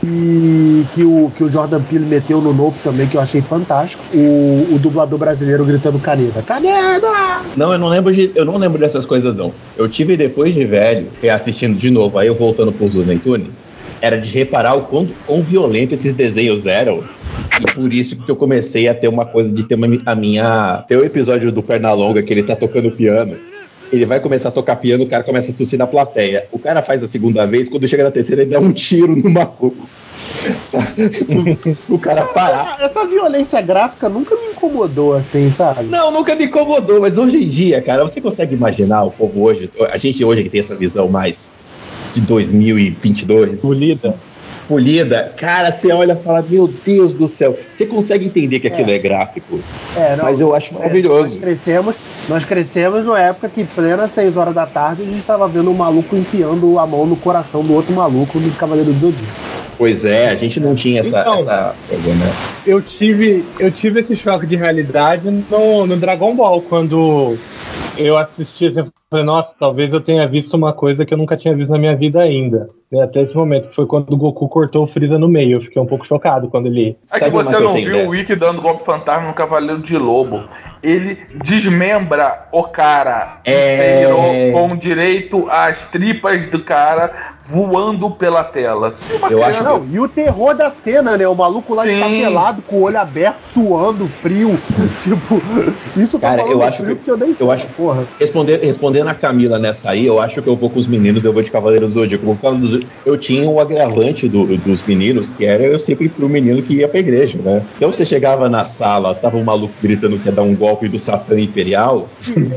[0.06, 4.02] E que o, que o Jordan Peele meteu no Nope também, que eu achei fantástico.
[4.12, 6.42] O, o dublador brasileiro gritando caneta.
[6.42, 7.42] Caneta!
[7.56, 9.52] Não, eu não lembro de, eu não lembro dessas coisas não.
[9.76, 13.66] Eu tive depois de velho, assistindo de novo, aí eu voltando pros Looney Tunes,
[14.00, 17.02] era de reparar o quão, quão violento esses desenhos eram.
[17.58, 20.84] E por isso que eu comecei a ter uma coisa de ter uma, a minha.
[20.86, 23.34] Tem o episódio do Pernalonga que ele tá tocando piano.
[23.92, 26.46] Ele vai começar a tocar piano, o cara começa a tossir na plateia.
[26.50, 29.30] O cara faz a segunda vez, quando chega na terceira, ele dá um tiro no
[29.30, 29.74] maluco.
[31.88, 32.76] o cara parar.
[32.80, 35.84] Essa violência gráfica nunca me incomodou assim, sabe?
[35.84, 39.70] Não, nunca me incomodou, mas hoje em dia, cara, você consegue imaginar o povo hoje,
[39.90, 41.52] a gente hoje que tem essa visão mais
[42.12, 44.14] de 2022, Polida.
[44.68, 48.90] Polida, cara, você olha e fala, meu Deus do céu, você consegue entender que aquilo
[48.90, 49.60] é, gráfico,
[49.96, 51.40] É, não, mas eu acho Nós maravilhoso.
[51.40, 51.98] crescemos,
[52.28, 55.74] nós crescemos numa época que, plena 6 horas da tarde, a gente estava vendo um
[55.74, 59.32] maluco enfiando a mão no coração do outro maluco no Cavaleiro do Zodíaco.
[59.76, 61.34] Pois é, a gente não tinha essa, Então.
[61.34, 62.32] essa né?
[62.66, 67.36] Eu tive, eu tive esse choque de realidade no, no Dragon Ball, quando
[67.98, 71.36] eu assisti assim, eu falei, nossa, talvez eu tenha visto uma coisa que eu nunca
[71.36, 72.68] tinha visto na minha vida ainda.
[72.90, 75.56] E até esse momento, que foi quando o Goku cortou o Freeza no meio.
[75.56, 76.96] Eu fiquei um pouco chocado quando ele.
[77.10, 78.08] É que Sabe você não viu o dessas?
[78.08, 80.44] Wiki dando golpe fantasma no Cavaleiro de Lobo.
[80.82, 84.52] Ele desmembra o cara É.
[84.52, 88.92] com direito às tripas do cara voando pela tela.
[89.30, 91.26] Eu acho Não, e o terror da cena, né?
[91.28, 91.90] O maluco lá Sim.
[91.90, 94.58] escapelado, com o olho aberto, suando, frio.
[95.02, 95.40] tipo,
[95.96, 97.46] isso tá Cara, eu acho frio que- eu nem sei.
[97.46, 98.04] eu acho- porra.
[98.18, 101.32] Responder, respondendo a Camila nessa aí, eu acho que eu vou com os meninos, eu
[101.32, 102.24] vou de Cavaleiro do Zodíaco.
[102.24, 106.24] Por causa do- eu tinha um agravante do- dos meninos, que era eu sempre fui
[106.24, 107.62] o menino que ia pra igreja, né?
[107.76, 110.98] Então você chegava na sala, tava um maluco gritando que ia dar um golpe do
[110.98, 112.08] Satã Imperial.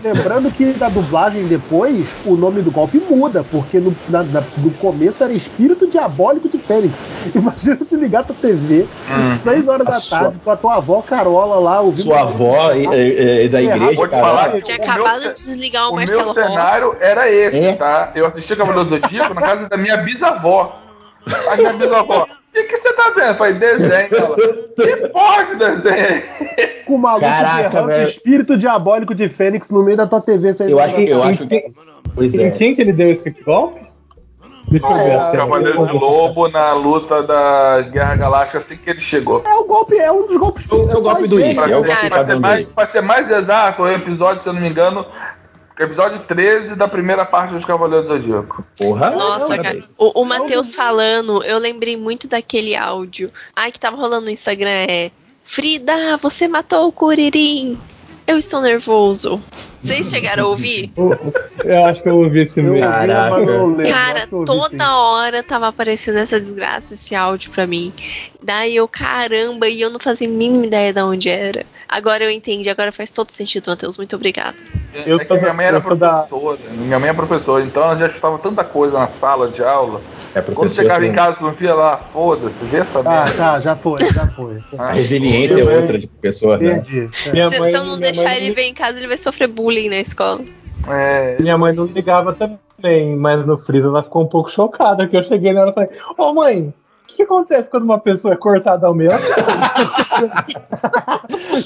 [0.03, 4.71] Lembrando que na dublagem depois, o nome do golpe muda, porque no, na- na- no
[4.77, 7.31] começo era Espírito Diabólico de Fênix.
[7.35, 9.29] Imagina tu ligar tua TV, Uhum.
[9.43, 12.03] 6 horas da sua- tarde, com a tua avó Carola lá ouvindo.
[12.03, 15.27] Sua avó é, é- é da igreja, Vou te falar Tinha o meu acabado ce-
[15.27, 16.97] de desligar o, o Marcelo meu cenário Rossi.
[17.01, 17.75] era esse, É.
[17.75, 18.11] tá?
[18.15, 20.79] Eu assisti Cavaleiro do Zodíaco na casa da minha bisavó.
[21.51, 22.27] A minha bisavó.
[22.57, 23.37] O que, você tá vendo?
[23.37, 24.07] Falei, desenho.
[24.11, 26.67] Ela, que porra de desenho é?
[26.87, 28.07] Com o maluco Caraca, velho.
[28.09, 30.49] Espírito Diabólico de Fênix no meio da tua TV.
[30.67, 31.65] Eu acho, eu acho que.
[32.15, 32.51] Pois Em é.
[32.51, 33.86] quem que ele deu esse golpe?
[34.67, 35.11] Deixa eu ver.
[35.11, 39.43] É, Cavaleiro de Lobo na luta da Guerra Galáctica assim que ele chegou.
[39.45, 41.57] É o golpe, é um dos golpes É o- é o golpe do dele.
[41.59, 42.71] é o golpe Cara, Pra ser, padrão mais, dele.
[42.75, 45.05] pra ser mais exato, o episódio, se eu não me engano,
[45.79, 48.63] episódio 13 da primeira parte dos Cavaleiros do Zodíaco.
[48.77, 49.11] Porra.
[49.11, 49.79] Nossa, cara.
[49.97, 53.31] O, o Matheus falando, eu lembrei muito daquele áudio.
[53.55, 55.11] Ai, que tava rolando no Instagram é.
[55.45, 57.79] Frida, você matou o Kuririn.
[58.27, 59.41] Eu estou nervoso.
[59.79, 60.91] Vocês chegaram a ouvir?
[61.63, 62.81] Eu acho que eu ouvi esse mesmo.
[62.81, 63.45] Caraca.
[63.89, 64.45] Cara, sim.
[64.45, 67.93] toda hora tava aparecendo essa desgraça, esse áudio pra mim.
[68.43, 71.65] Daí eu, caramba, e eu não fazia a mínima ideia de onde era.
[71.89, 73.97] Agora eu entendi, agora faz todo sentido, Matheus.
[73.97, 74.55] Muito obrigada.
[75.05, 76.59] Eu é sou minha mãe era sou da- professora.
[76.71, 80.01] Minha mãe é professora, então ela já estava tanta coisa na sala de aula.
[80.35, 83.31] É Quando chegava em casa filho lá, foda-se, vê essa Ah, merda.
[83.37, 84.57] tá, já foi, já foi.
[84.77, 86.73] A resiliência é outra de pessoa, né?
[86.73, 87.09] Perdi.
[87.27, 87.31] É.
[87.31, 89.17] Minha Se, mãe- se eu não minha deixar mãe- ele ver em casa, ele vai
[89.17, 90.41] sofrer bullying na escola.
[90.89, 95.15] É, Minha mãe não ligava também, mas no freezer ela ficou um pouco chocada que
[95.17, 96.73] eu cheguei nela e falei: Ô mãe, o
[97.17, 99.09] que, que acontece quando uma pessoa é cortada ao meio?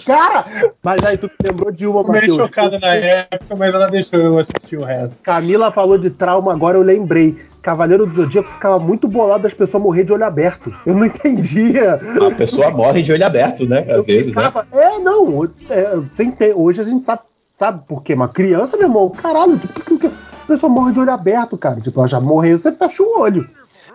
[0.05, 0.45] Cara,
[0.83, 2.37] mas aí tu me lembrou de uma, Eu meio Matheus.
[2.47, 5.17] chocada na época, mas ela deixou eu assistir o resto.
[5.21, 7.35] Camila falou de trauma, agora eu lembrei.
[7.61, 10.73] Cavaleiro do Zodíaco ficava muito bolado das pessoas morrer de olho aberto.
[10.85, 11.93] Eu não entendia.
[11.95, 13.81] A pessoa morre de olho aberto, né?
[13.81, 14.43] Às Eu vezes, né?
[14.45, 15.43] ficava, É, não.
[15.69, 17.21] É, sem ter, hoje a gente sabe,
[17.55, 18.13] sabe por quê?
[18.15, 20.11] Uma criança, meu irmão, caralho, tipo, por que a
[20.47, 21.79] pessoa morre de olho aberto, cara?
[21.79, 23.47] Tipo, ela já morreu, você fecha o olho.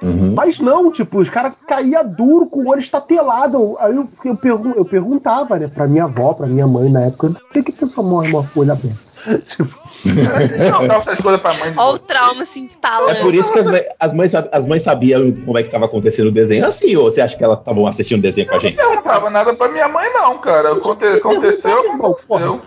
[0.03, 0.35] Uhum.
[0.37, 3.77] Mas não, tipo, os caras caíam duro com o olho estatelado.
[3.81, 7.31] Aí eu, eu, pergun eu perguntava, né, pra minha avó, pra minha mãe na época,
[7.31, 9.07] por que, que a pessoa morre com o olho aberto?
[9.45, 9.77] tipo,
[10.71, 13.21] não dá essas coisas pra mãe Olha o trauma se É instalando.
[13.23, 16.29] por isso que as mães, as, mães, as mães sabiam como é que estava acontecendo
[16.29, 18.79] o desenho assim, ou você acha que elas estavam assistindo o desenho com a gente?
[18.79, 20.73] Eu não perguntava nada pra minha mãe, não, cara.
[20.75, 22.61] Aconte- Aconteceu, aconteceu.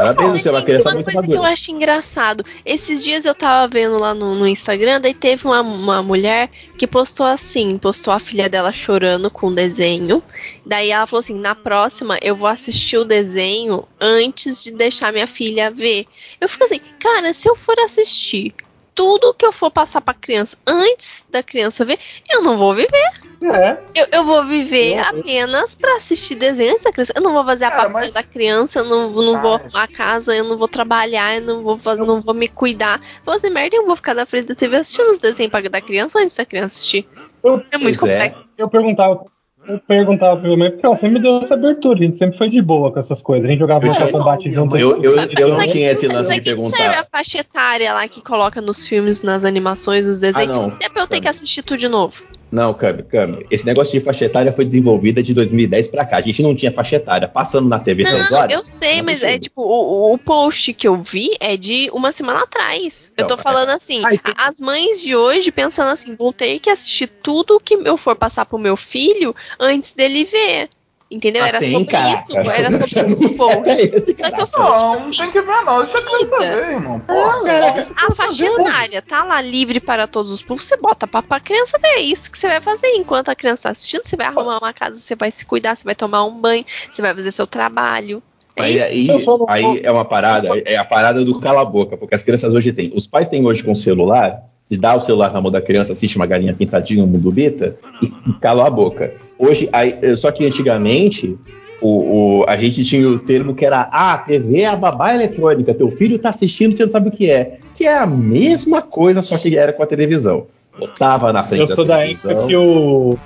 [0.00, 1.52] Parabéns, você é uma criança uma muito coisa que eu madura.
[1.52, 2.44] acho engraçado.
[2.64, 6.86] Esses dias eu tava vendo lá no, no Instagram, daí teve uma, uma mulher que
[6.86, 10.22] postou assim, postou a filha dela chorando com o desenho.
[10.64, 15.26] Daí ela falou assim: na próxima eu vou assistir o desenho antes de deixar minha
[15.26, 16.06] filha ver.
[16.40, 18.54] Eu fico assim, cara, se eu for assistir
[18.98, 21.96] tudo que eu for passar pra criança antes da criança ver,
[22.28, 23.12] eu não vou viver.
[23.40, 27.12] É, Eu, eu vou viver Eu- apenas pra assistir desenho antes da criança.
[27.14, 29.88] Eu não vou fazer a papinha mas- da criança, eu não, não vou arrumar a
[29.88, 33.00] casa, eu não vou trabalhar, eu não vou, fazer, não vou me cuidar.
[33.24, 35.60] Vou fazer merda e eu vou ficar na frente da TV assistindo os desenhos pra-
[35.60, 37.06] da criança antes da criança assistir.
[37.44, 38.30] eu, É muito Pois é.
[38.30, 38.50] complexo.
[38.58, 39.24] eu perguntava.
[39.68, 42.38] Eu perguntava pra minha mãe porque ela sempre me deu essa abertura, a gente sempre
[42.38, 43.46] foi de boa com essas coisas.
[43.46, 44.76] A gente jogava Mortal Kombat junto.
[44.78, 47.00] Eu, eu, eu não tinha esse lance de que que serve perguntar.
[47.00, 50.50] a faixa etária lá que coloca nos filmes, nas animações, nos desenhos?
[50.50, 50.76] Ah, não.
[50.76, 52.22] Se é eu ter que assistir tudo de novo.
[52.50, 53.46] Não, Cami, Cami.
[53.50, 56.16] Esse negócio de faixa etária foi desenvolvida de 2010 pra cá.
[56.16, 57.28] A gente não tinha faixa etária.
[57.28, 58.10] Passando na TV Não,
[58.50, 62.10] eu sei, não mas é tipo, o, o post que eu vi é de uma
[62.12, 63.12] semana atrás.
[63.16, 66.32] Eu Não, tô é- falando assim, Ai, tem- as mães de hoje pensando assim, vou
[66.32, 70.68] ter que assistir tudo que eu for passar pro meu filho antes dele ver.
[71.10, 71.42] Entendeu?
[71.42, 72.14] Ah, Era tem, sobre caraca.
[72.16, 73.70] isso, era sobre isso o post.
[73.80, 75.86] É esse, Só que eu falo, tipo Não, não assim, tem que ver, não.
[75.86, 76.36] Criança Eita.
[76.38, 77.00] ver, irmão.
[77.00, 77.86] Porra.
[77.96, 81.78] a faixa etária tá lá livre para todos os públicos, você bota pra, pra criança
[81.78, 81.88] ver.
[81.88, 82.88] É isso que você vai fazer.
[82.88, 85.84] Enquanto a criança tá assistindo, você vai arrumar uma casa, você vai se cuidar, você
[85.84, 88.22] vai tomar um banho, você vai fazer seu trabalho.
[88.54, 89.46] É Aí, isso.
[89.48, 92.52] aí, aí é uma parada, é a parada do cala a boca, porque as crianças
[92.52, 92.92] hoje têm.
[92.94, 96.16] Os pais têm hoje com celular, de dar o celular na mão da criança, assiste
[96.16, 99.14] uma galinha pintadinha, um mundo bita, e cala a boca.
[99.38, 101.38] Hoje, aí, só que antigamente,
[101.80, 105.72] o, o- a gente tinha o termo que era ah, TV é a babá eletrônica,
[105.74, 107.58] teu filho tá assistindo, você não sabe o que é.
[107.74, 110.46] Que é a mesma coisa, só que era com a televisão.
[110.78, 112.30] Botava na frente Eu sou da televisão.
[112.32, 113.18] época que o.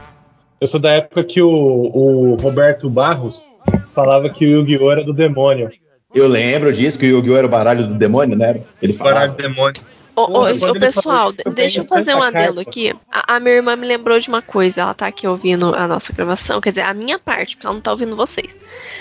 [0.61, 3.47] Eu sou da época que o, o Roberto Barros
[3.95, 4.91] falava que o Yu-Gi-Oh!
[4.93, 5.71] era do demônio.
[6.15, 7.37] Eu lembro disso, que o Yu-Gi-Oh!
[7.37, 8.61] era o baralho do demônio, né?
[8.81, 9.15] Ele falava.
[9.17, 9.81] Baralho do demônio.
[10.15, 12.61] Ô, ô, ô, pessoal, eu deixa eu fazer um adendo carta.
[12.71, 12.93] aqui.
[13.11, 16.13] A, a minha irmã me lembrou de uma coisa, ela tá aqui ouvindo a nossa
[16.13, 18.55] gravação, quer dizer, a minha parte, porque ela não tá ouvindo vocês.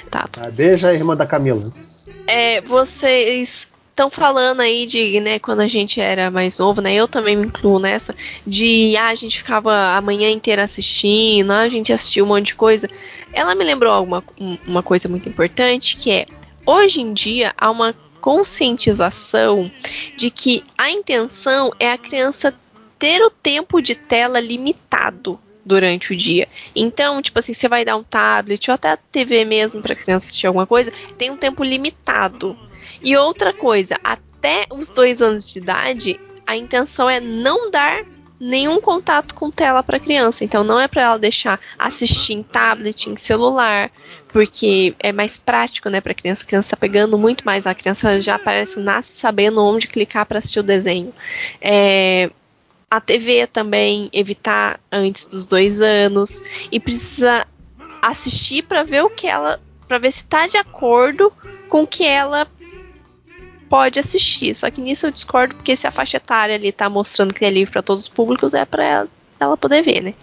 [0.09, 1.69] Tá, ah, beija a irmã da Camila.
[2.25, 6.93] É, vocês estão falando aí de, né, quando a gente era mais novo, né?
[6.93, 8.15] Eu também me incluo nessa,
[8.47, 12.47] de ah, a gente ficava a manhã inteira assistindo, ah, a gente assistiu um monte
[12.47, 12.89] de coisa.
[13.33, 16.25] Ela me lembrou alguma, um- uma coisa muito importante, que é
[16.65, 19.69] hoje em dia há uma conscientização
[20.15, 22.53] de que a intenção é a criança
[22.99, 26.47] ter o tempo de tela limitado durante o dia.
[26.75, 30.27] Então, tipo assim, você vai dar um tablet ou até a TV mesmo para criança
[30.27, 32.57] assistir alguma coisa, tem um tempo limitado.
[33.03, 38.03] E outra coisa, até os dois anos de idade, a intenção é não dar
[38.39, 40.43] nenhum contato com tela para criança.
[40.43, 43.91] Então, não é para ela deixar assistir em tablet, em celular,
[44.31, 46.43] porque é mais prático, né, para criança.
[46.43, 47.67] A criança tá pegando muito mais.
[47.67, 51.13] A criança já parece nasce sabendo onde clicar para assistir o desenho.
[51.59, 52.29] É,
[52.89, 56.41] a TV também, evitar antes dos dois anos.
[56.71, 57.45] E precisa
[58.01, 59.59] assistir para ver o que ela.
[59.87, 61.31] para ver se tá de acordo
[61.67, 62.47] com o que ela
[63.69, 64.53] pode assistir.
[64.55, 67.49] Só que nisso eu discordo, porque se a faixa etária ali tá mostrando que é
[67.49, 69.07] livre para todos os públicos, é para
[69.41, 70.13] ela, ela poder ver, né?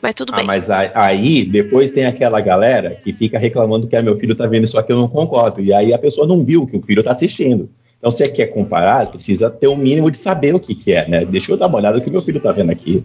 [0.00, 0.46] Mas tudo Ah, bem.
[0.46, 4.64] mas aí, depois tem aquela galera que fica reclamando que ah, meu filho tá vendo
[4.64, 5.60] isso aqui, eu não concordo.
[5.60, 7.68] E aí a pessoa não viu o que o filho tá assistindo.
[7.98, 11.08] Então, se você quer comparar, precisa ter o mínimo de saber o que, que é,
[11.08, 11.24] né?
[11.24, 13.02] Deixa eu dar uma olhada no que meu filho tá vendo aqui.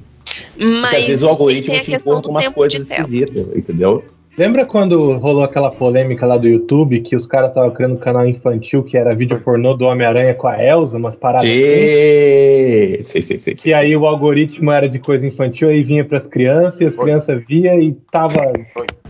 [0.54, 4.04] Porque Mas às vezes o algoritmo te com umas coisas esquisitas, entendeu?
[4.40, 8.26] Lembra quando rolou aquela polêmica lá do YouTube que os caras estavam criando um canal
[8.26, 11.60] infantil que era vídeo pornô do Homem-Aranha com a Elsa, umas paradas assim?
[11.60, 13.54] Sei, sei, sei, sei.
[13.56, 17.44] Que aí o algoritmo era de coisa infantil, aí vinha pras crianças, e as crianças
[17.46, 18.54] via e tava.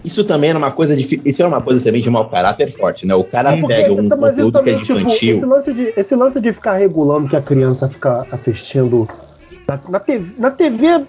[0.03, 3.05] Isso também era uma coisa de, isso era uma coisa também de mau caráter forte,
[3.05, 3.13] né?
[3.13, 5.35] O cara Porque- pega um conteúdo que é também, de tipo, infantil.
[5.35, 9.07] esse lance de, esse lance de ficar regulando que a criança fica assistindo
[9.67, 11.01] na, na TV, na TV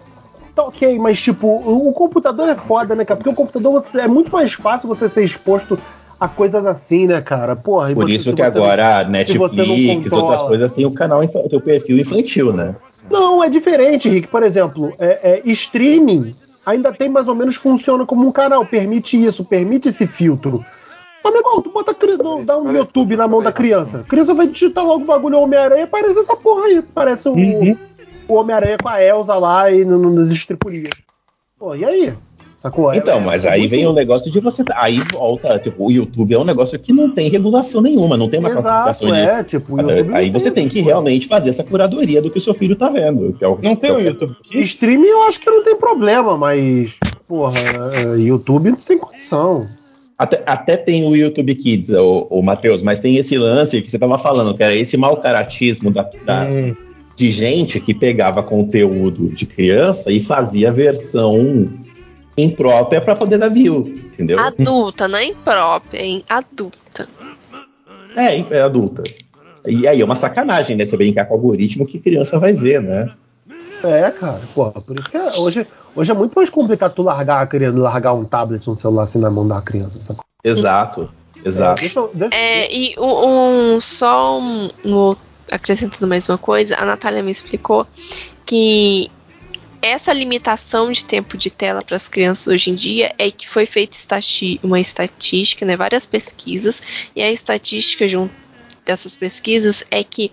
[0.55, 3.17] tá ok, mas tipo, o, computador é foda, né, cara?
[3.17, 5.79] Porque o computador você- é muito mais fácil você ser exposto
[6.19, 7.57] a coisas assim, né, cara?
[7.57, 11.59] Porra, e Por você- isso que agora não Netflix, outras coisas, tem o canal, tem
[11.59, 12.75] o perfil infantil, né?
[13.11, 14.29] Não, é diferente, Rick.
[14.29, 16.35] Por exemplo, é, é, streaming
[16.65, 20.65] ainda tem mais ou menos funciona como um canal, permite isso, permite esse filtro.
[21.23, 24.01] Mas, meu irmão, tu bota não, dá um YouTube na mão da criança.
[24.01, 26.83] A criança vai digitar logo o bagulho Homem-Aranha, parece essa porra aí.
[26.83, 27.77] Parece o, Uhum.
[28.33, 30.95] O Homem-Aranha com a Elsa lá e no, no, nos estripulias.
[31.59, 32.13] Pô, e aí?
[32.59, 32.93] Sacou?
[32.93, 34.63] Então, É- mas é aí vem o negócio de você.
[34.75, 38.39] Aí volta, tipo, o YouTube é um negócio que não tem regulação nenhuma, não tem
[38.39, 39.21] uma Exato, classificação de.
[39.21, 40.85] é, tipo, o YouTube aí você tem que pô.
[40.87, 43.33] realmente fazer essa curadoria do que o seu filho tá vendo.
[43.33, 44.69] Que é o, Não tem é o o- YouTube Kids?
[44.73, 47.59] Streaming eu acho que não tem problema, mas, porra,
[47.95, 49.67] é, YouTube não tem condição.
[50.19, 53.99] Até, até tem o YouTube Kids, o, o Matheus, mas tem esse lance que você
[53.99, 56.75] tava falando, que era esse mau caratismo da, da- Hum,
[57.21, 61.69] de gente que pegava conteúdo de criança e fazia versão
[62.35, 64.41] imprópria para poder dar view, entendeu?
[64.41, 66.25] Adulta, não é imprópria, hein?
[66.27, 67.07] Adulta.
[68.17, 69.03] É, é adulta.
[69.69, 70.87] E aí é uma sacanagem, né?
[70.87, 73.11] Você brincar com o algoritmo que criança vai ver, né?
[73.85, 77.43] É, cara, porra, por isso que é- hoje, hoje é muito mais complicado tu largar
[77.43, 80.25] a criança, largar um tablet, um celular assim na mão da criança, sacou?
[80.43, 81.11] Exato,
[81.45, 81.83] exato.
[81.83, 85.17] Deixa, eu- deixa, É, e um, um- só um, um-
[85.51, 87.87] acrescentando mais uma coisa, a Natália me explicou
[88.47, 89.11] que
[89.83, 93.65] essa limitação de tempo de tela para as crianças hoje em dia é que foi
[93.65, 96.83] feita estati- uma estatística, né, várias pesquisas,
[97.17, 98.33] e a estatística junto
[98.85, 100.31] dessas pesquisas é que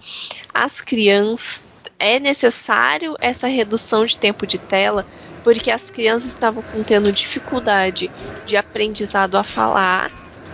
[0.53, 1.61] as crianças
[1.99, 5.05] é necessário essa redução de tempo de tela
[5.43, 8.11] porque as crianças estavam tendo dificuldade
[8.45, 10.11] de aprendizado a falar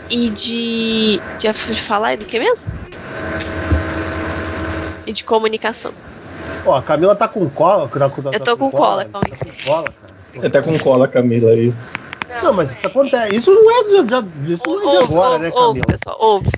[0.09, 1.51] e de, de
[1.81, 2.82] falar e do que mesmo?
[5.05, 5.91] E de comunicação.
[6.65, 7.87] Ó, a Camila tá com cola.
[7.89, 10.13] Tá, tá, Eu tô com cola, Tá calma com cola, cara.
[10.17, 11.73] Você tá com cola, Camila, aí.
[12.41, 13.35] Não, mas isso acontece.
[13.35, 15.85] Isso não é de, de- isso não é de Ouve, agora, ouve, né, ouve, Camila?
[15.87, 16.51] pessoal, ouve.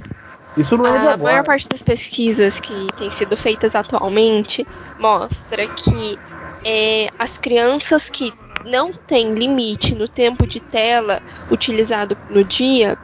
[0.57, 1.31] Isso não é de A agora.
[1.31, 4.65] maior parte das pesquisas que têm sido feitas atualmente
[4.99, 6.17] mostra que
[6.63, 8.31] é, as crianças que
[8.65, 11.21] não têm limite no tempo de tela
[11.51, 12.97] utilizado no dia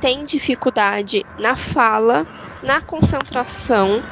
[0.00, 2.26] têm dificuldade na fala,
[2.62, 4.02] na concentração,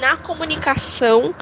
[0.00, 1.34] na comunicação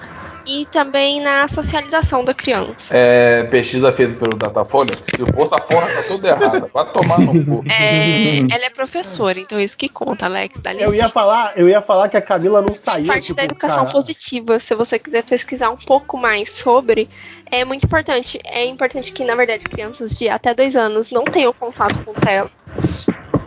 [0.47, 2.97] e também na socialização da criança.
[2.97, 4.93] É, pesquisa feita pelo Datafolha.
[4.97, 6.70] Se for, essa porra tá tudo errada.
[6.73, 7.64] Vai tomar no cu.
[7.73, 10.61] É, ela é professora, então isso que conta, Alex.
[10.61, 11.09] Dá Eu ia licença.
[11.09, 13.07] falar, eu ia falar que a Camila não saiu.
[13.07, 14.61] parte tipo, da educação cara, positiva.
[14.61, 17.09] Se você quiser pesquisar um pouco mais sobre,
[17.51, 18.39] é muito importante.
[18.45, 22.51] É importante que, na verdade, crianças de até dois anos não tenham contato com tela.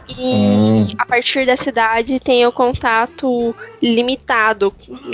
[0.09, 4.73] E a partir dessa idade tenham contato limitado,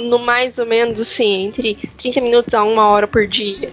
[0.09, 3.69] no mais ou menos assim, entre 30 minutos a uma hora por dia.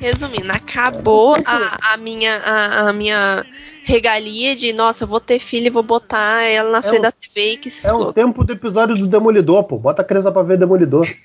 [0.00, 3.46] Resumindo, acabou a, a minha, a, a minha
[3.84, 7.12] regalia de, nossa, eu vou ter filho e vou botar ela na frente um- da
[7.12, 8.12] TV e que se É o exploda.
[8.12, 9.78] tempo do episódio do Demolidor, pô.
[9.78, 11.06] Bota a criança pra ver Demolidor.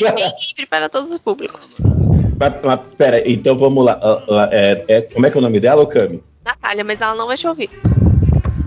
[0.00, 1.76] Bem, bem livre para todos os públicos.
[2.38, 3.98] Mas, mas, pera, então vamos lá.
[4.02, 6.22] Ah, ah, é- é- como é que é o nome dela, ô Cami?
[6.44, 7.68] Natália, mas ela não vai te ouvir.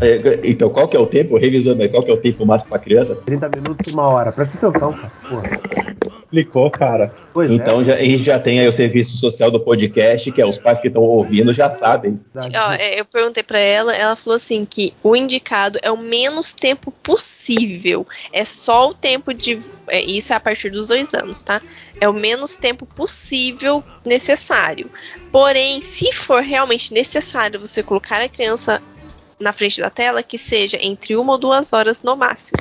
[0.02, 1.38] É, então, qual que é o tempo?
[1.38, 3.16] Revisando aí, qual que é o tempo máximo pra criança?
[3.16, 4.32] 30 minutos e uma hora.
[4.32, 5.12] Presta atenção, cara.
[5.30, 6.14] Porra.
[6.34, 7.14] Explicou, cara.
[7.32, 7.84] Pois Então é.
[7.84, 10.82] já, a gente já tem aí o serviço social do podcast, que é os pais
[10.82, 12.20] que estão ouvindo já sabem.
[12.36, 16.52] Ó, é, eu perguntei pra ela, ela falou assim que o indicado é o menos
[16.52, 18.06] tempo possível.
[18.32, 19.60] É só o tempo de.
[19.88, 21.62] é, isso é a partir dos dois anos, tá?
[22.02, 24.90] É o menos tempo possível necessário.
[25.32, 28.82] Porém, se for realmente necessário você colocar a criança
[29.44, 32.58] na frente da tela, que seja entre uma ou duas horas no máximo.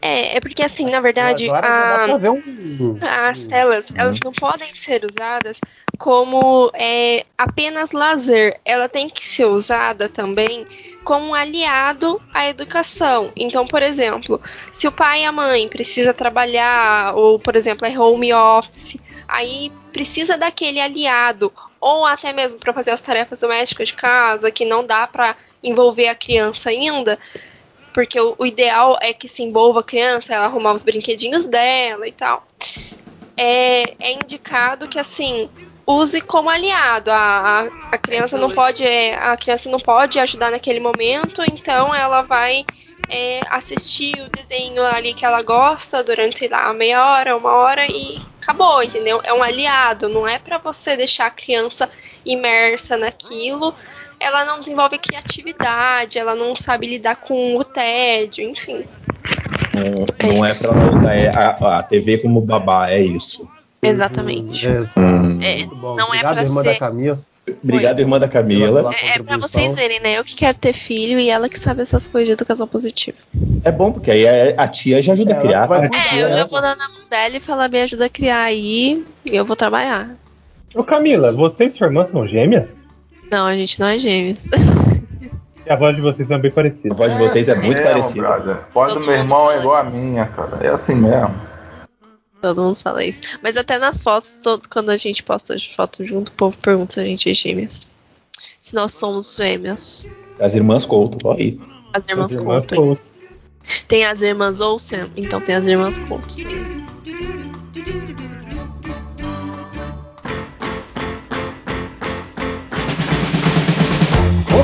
[0.00, 2.98] É, é porque assim, na verdade, a- um.
[3.00, 5.60] as telas elas não podem ser usadas
[5.98, 8.58] como é, apenas lazer.
[8.64, 10.64] Ela tem que ser usada também
[11.04, 13.30] como um aliado à educação.
[13.36, 14.40] Então, por exemplo,
[14.72, 18.96] se o pai e a mãe precisa trabalhar ou, por exemplo, é home office,
[19.28, 24.64] aí precisa daquele aliado ou até mesmo para fazer as tarefas domésticas de casa que
[24.64, 27.18] não dá para envolver a criança ainda.
[27.92, 32.06] Porque o, o ideal é que se envolva a criança, ela arrumar os brinquedinhos dela
[32.06, 32.44] e tal
[33.36, 35.48] é, é indicado que assim
[35.86, 37.10] use como aliado.
[37.10, 37.60] A, a,
[37.92, 42.64] a criança não pode é, a criança não pode ajudar naquele momento, então ela vai
[43.10, 47.86] é, assistir o desenho ali que ela gosta durante sei lá meia hora, uma hora
[47.86, 49.20] e acabou, entendeu?
[49.24, 51.90] É um aliado, não é para você deixar a criança
[52.24, 53.74] imersa naquilo.
[54.24, 58.82] Ela não desenvolve criatividade, ela não sabe lidar com o tédio, enfim.
[59.74, 63.46] Não, não é pra ela usar é, a, a TV como babá, é isso.
[63.82, 64.66] Exatamente.
[64.96, 65.38] Hum.
[65.42, 65.96] É, Muito bom.
[65.96, 67.20] não é irmã ser- da Camila.
[67.62, 68.80] Obrigado, irmã da Camila.
[68.94, 69.40] É, é pra contribuição.
[69.60, 70.18] vocês verem, né?
[70.18, 73.18] Eu que quero ter filho e ela que sabe essas coisas de educação positiva.
[73.62, 75.66] É bom, porque aí a, a tia já ajuda a Ela criar.
[75.66, 75.88] vai tá?
[75.90, 76.38] cuidar, É, eu né?
[76.38, 79.44] já vou dar na mão dela e falar, me ajuda a criar aí e eu
[79.44, 80.08] vou trabalhar.
[80.74, 82.74] Ô Camila, vocês e sua irmã são gêmeas?
[83.32, 84.48] Não, a gente não é gêmeos.
[85.66, 86.94] E a voz de vocês são bem A parecida.
[86.94, 88.20] voz de vocês é assim muito mesmo, parecida.
[88.28, 88.56] brother.
[88.56, 90.58] A voz do Todo meu mundo irmão é igual a minha, cara.
[90.60, 91.34] É assim mesmo.
[92.42, 93.38] Todo mundo fala isso.
[93.42, 97.00] Mas até nas fotos, todo, quando a gente posta foto junto, o povo pergunta se
[97.00, 97.86] a gente é gêmeas.
[98.60, 100.06] Se nós somos gêmeas.
[100.38, 101.58] As irmãs Couto, ó aí.
[101.94, 102.74] As irmãs As irmãs Couto.
[102.74, 103.02] Couto.
[103.88, 106.84] Tem as irmãs Olsen, então tem as irmãs Couto também.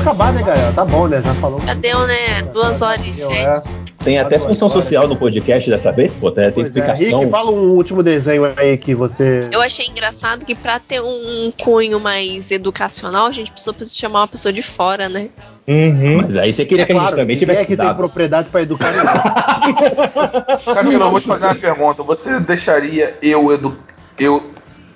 [0.01, 0.73] Vamos acabar, né, galera?
[0.73, 1.21] Tá bom, né?
[1.23, 1.61] Já falou.
[1.65, 2.41] Já deu, né?
[2.51, 3.47] Duas horas e Deu, sete.
[3.47, 3.63] é.
[4.03, 4.83] Tem até função horas.
[4.83, 6.31] social no podcast dessa vez, pô.
[6.31, 6.65] Tem, tem é.
[6.65, 7.19] explicação.
[7.19, 9.47] Rick, fala um último desenho aí que você.
[9.51, 14.27] Eu achei engraçado que pra ter um cunho mais educacional, a gente precisou chamar uma
[14.27, 15.29] pessoa de fora, né?
[15.67, 16.17] Uhum.
[16.17, 17.97] Mas aí você queria que a gente Claro, também tivesse aqui tem estudado.
[17.97, 18.91] propriedade pra educar.
[20.73, 22.01] Camila, eu vou te fazer uma pergunta.
[22.01, 23.77] Você deixaria eu, edu...
[24.17, 24.43] eu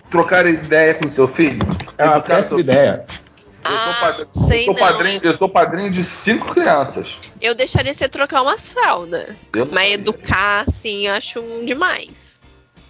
[0.10, 1.60] trocar ideia com seu filho?
[1.96, 3.06] É uma Educar péssima ideia.
[3.08, 3.25] Sou,
[3.68, 7.18] Ah, padrinho, sei eu, sou não, padrinho, eu sou padrinho de cinco crianças.
[7.42, 9.30] Eu deixaria você trocar umas fraldas.
[9.56, 12.40] Eu não Mas educar, assim, eu acho um demais.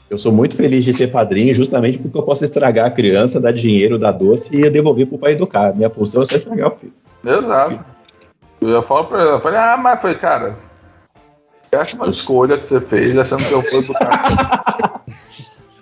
[0.10, 3.54] Eu sou muito feliz de ser padrinho, justamente porque eu posso estragar a criança, dar
[3.54, 5.74] dinheiro, dar doce e devolver pro pai educar.
[5.74, 6.94] Minha função é só estragar o filho.
[7.26, 7.86] Exato.
[8.62, 10.58] Eu falar pra ela, eu falei, ah, mas foi, cara,
[11.72, 15.04] péssima escolha que você fez, achando que eu vou educar.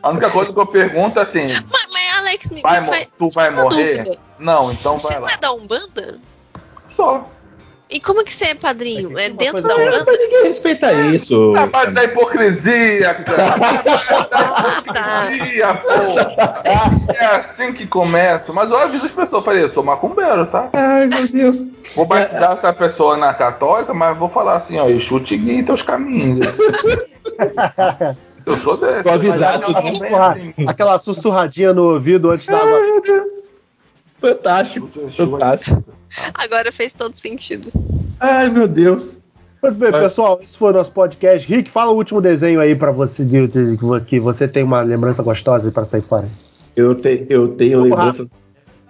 [0.02, 1.83] A única coisa que eu pergunto é assim, mas
[2.44, 3.98] Alex, me, vai, me faz tu vai morrer?
[4.04, 4.18] dúvida.
[4.39, 5.32] Não, então Você vai não lá.
[5.34, 6.20] é da Umbanda?
[6.96, 7.30] Só.
[7.89, 9.20] E como que você é padrinho?
[9.20, 10.04] É É dentro da que- Umbanda?
[10.08, 11.56] Mas ninguém respeita isso.
[11.56, 13.44] É mais da hipocrisia, cara.
[13.44, 14.41] É da
[15.30, 17.12] hipocrisia, pô.
[17.14, 18.52] É assim que começa.
[18.52, 20.70] Mas eu aviso as pessoas, eu falei, eu sou macumbeiro, tá?
[20.74, 21.70] Ai, meu Deus.
[21.96, 25.64] Vou batizar essa pessoa na católica, mas vou falar assim, ó, Exu te guia em
[25.66, 26.58] teus caminhos.
[28.46, 29.04] Eu sou desse.
[29.04, 29.82] Tô avisado, Mas né?
[29.82, 32.80] eu Sussurrar- assim, aquela sussurradinha no ouvido antes da Ai, água.
[32.82, 33.52] meu Deus.
[34.20, 35.84] Fantástico, fantástico.
[36.34, 37.70] Agora fez todo sentido.
[38.20, 39.22] Ai, meu Deus.
[39.62, 41.48] Muito bem, pessoal, esse foi o nosso podcast.
[41.48, 43.26] Rick, fala o último desenho aí pra você,
[44.06, 46.28] que você tem uma lembrança gostosa pra sair fora.
[46.76, 48.28] Eu, te- eu tenho Jogo lembrança.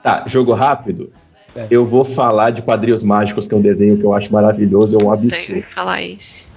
[0.03, 1.11] Tá, jogo rápido.
[1.55, 1.67] É.
[1.69, 5.03] Eu vou falar de Quadrinhos Mágicos, que é um desenho que eu acho maravilhoso, é
[5.03, 5.61] um Tem que absurdo.
[5.67, 6.47] falar esse.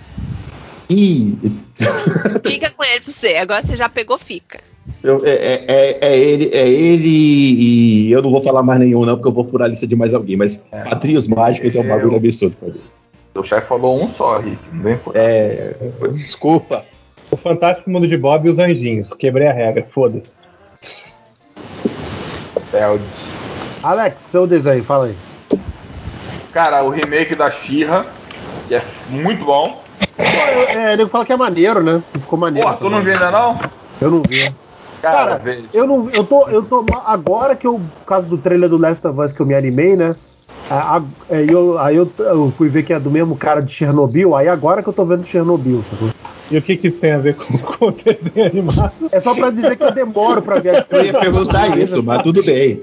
[0.88, 1.36] Ih,
[2.44, 3.36] Fica com ele pra você.
[3.36, 4.60] Agora você já pegou, fica.
[5.02, 9.04] eu- é, é- é- é ele, é ele e eu não vou falar mais nenhum,
[9.04, 10.36] não, porque eu vou furar a lista de mais alguém.
[10.36, 10.82] Mas É.
[10.82, 12.80] Quadrinhos Mágicos é um bagulho Eu- absurdo pra mim.
[13.34, 14.56] O chefe falou um só, Rick.
[14.72, 15.12] Nem foi.
[15.16, 15.74] É,
[16.14, 16.84] desculpa.
[17.30, 19.12] O Fantástico Mundo de Bob e os Anjinhos.
[19.12, 20.30] Quebrei a regra, foda-se.
[23.82, 25.14] Alex, seu desenho, fala aí.
[26.52, 28.06] Cara, o remake da Xirra,
[28.68, 29.82] que é muito bom.
[30.16, 32.02] Pô, eu- É, ele fala que é maneiro, né?
[32.12, 32.68] Ficou maneiro.
[32.68, 33.58] Pô, tu não viu ainda não?
[34.00, 34.52] Eu não vi.
[35.02, 35.58] Cara, Cara.
[35.72, 39.06] Eu não, eu tô, eu tô agora que eu, por causa do trailer do Last
[39.06, 40.16] of Us que eu me animei, né?
[40.70, 43.70] A- a- é, eu, aí eu, eu fui ver que é do mesmo cara de
[43.70, 46.08] Chernobyl, aí agora que eu tô vendo Chernobyl, sacou?
[46.50, 48.92] E o que, que isso tem a ver com, com o desenho animado?
[49.12, 51.06] É só pra dizer que eu demoro pra ver as Eu coisas.
[51.12, 52.82] ia perguntar isso, mas tudo bem.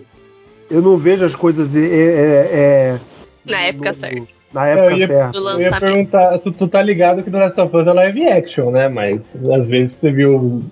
[0.69, 2.99] Eu não vejo as coisas é, é, é,
[3.49, 4.21] Na época no- certa.
[4.53, 5.37] Na época Eu ia- certa.
[5.37, 8.71] Eu ia perguntar se tu tá ligado que no Last of Us é live action,
[8.71, 8.87] né?
[8.87, 9.19] Mas
[9.51, 10.63] às vezes você viu.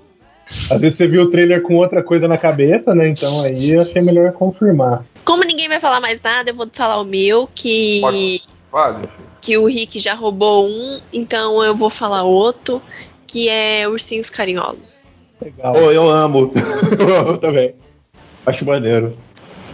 [0.47, 3.07] Às vezes você viu o trailer com outra coisa na cabeça, né?
[3.07, 5.03] Então aí eu achei melhor confirmar.
[5.23, 8.43] Como ninguém vai falar mais nada, eu vou falar o meu, que Pode.
[8.71, 8.97] Fale.
[9.41, 12.81] que o Rick já roubou um, então eu vou falar outro,
[13.25, 15.11] que é Ursinhos Carinhosos.
[15.41, 15.73] Legal.
[15.75, 16.51] Oh, eu amo.
[16.99, 17.73] eu amo também.
[18.45, 19.15] Acho maneiro.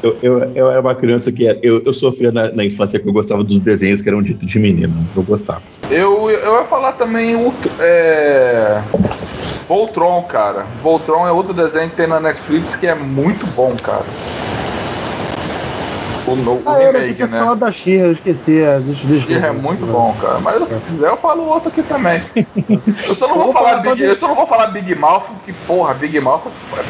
[0.03, 3.07] Eu, eu, eu era uma criança que era- eu, eu sofria na, na infância que
[3.07, 4.93] eu gostava dos desenhos que eram ditos de menino.
[5.15, 5.61] Eu gostava.
[5.89, 7.53] Eu, eu ia falar também o.
[7.79, 8.81] É.
[9.67, 10.63] Voltron, cara.
[10.81, 14.05] Voltron é outro desenho que tem na Netflix que é muito bom, cara.
[16.27, 17.39] O, no, o Ah, era, tu remake, tinha né?
[17.39, 18.59] falado da Xirra, eu esqueci.
[18.61, 20.39] é, Xirra é muito bom, cara.
[20.39, 22.21] Mas se quiser eu falo outro aqui também.
[23.07, 24.67] Eu só não Eu vou vou falar falar Big, de- eu só não vou falar
[24.67, 26.41] Big Mouth, que porra, Big Mouth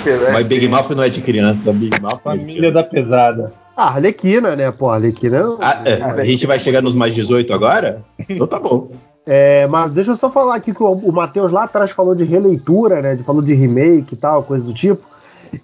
[0.05, 1.71] é, é Mas Big Mouth não é de criança.
[1.71, 3.53] Big Mouth é Família da pesada.
[3.75, 4.71] Ah, Arlequina, né?
[4.71, 5.55] Pô, Arlequina.
[5.61, 8.01] Ah, é, a gente vai chegar nos mais 18 agora?
[8.27, 8.89] Então tá bom.
[9.29, 12.23] É, mas deixa eu só falar aqui que o, o Matheus lá atrás falou de
[12.23, 13.13] releitura, né?
[13.13, 15.05] De, falou de remake e tal, coisa do tipo.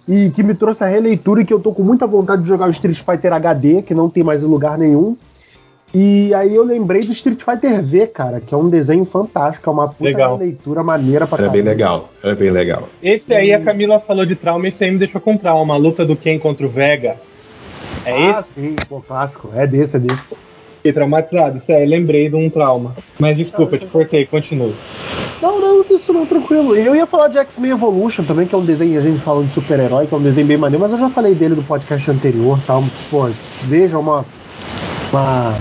[0.08, 2.66] E que me trouxe a releitura e que eu tô com muita vontade de jogar
[2.66, 5.16] o Street Fighter HD, que não tem mais em lugar nenhum.
[5.94, 9.72] E aí eu lembrei do Street Fighter V, cara, que é um desenho fantástico, é
[9.72, 10.36] uma puta Legal.
[10.36, 11.70] releitura maneira pra Era bem caramba.
[11.70, 12.10] legal.
[12.22, 12.88] Era bem legal.
[13.00, 15.74] Esse aí a Camila falou de trauma, esse aí me deixou com trauma.
[15.74, 17.16] A luta do Ken contra o Vega.
[18.04, 18.60] É ah, esse?
[18.60, 19.50] sim, pô, clássico.
[19.54, 20.36] É desse, é desse.
[20.84, 21.56] Fiquei traumatizado.
[21.56, 22.94] Isso aí, lembrei de um trauma.
[23.18, 24.70] Mas desculpa, te cortei, continua.
[25.40, 26.76] Não, não, isso não, tranquilo.
[26.76, 29.54] Eu ia falar de X-Men Evolution também, que é um desenho, a gente falando de
[29.54, 32.58] super-herói, que é um desenho bem maneiro, mas eu já falei dele no podcast anterior,
[32.66, 32.74] tá?
[33.10, 33.26] Pô,
[33.62, 34.26] veja uma,
[35.10, 35.54] uma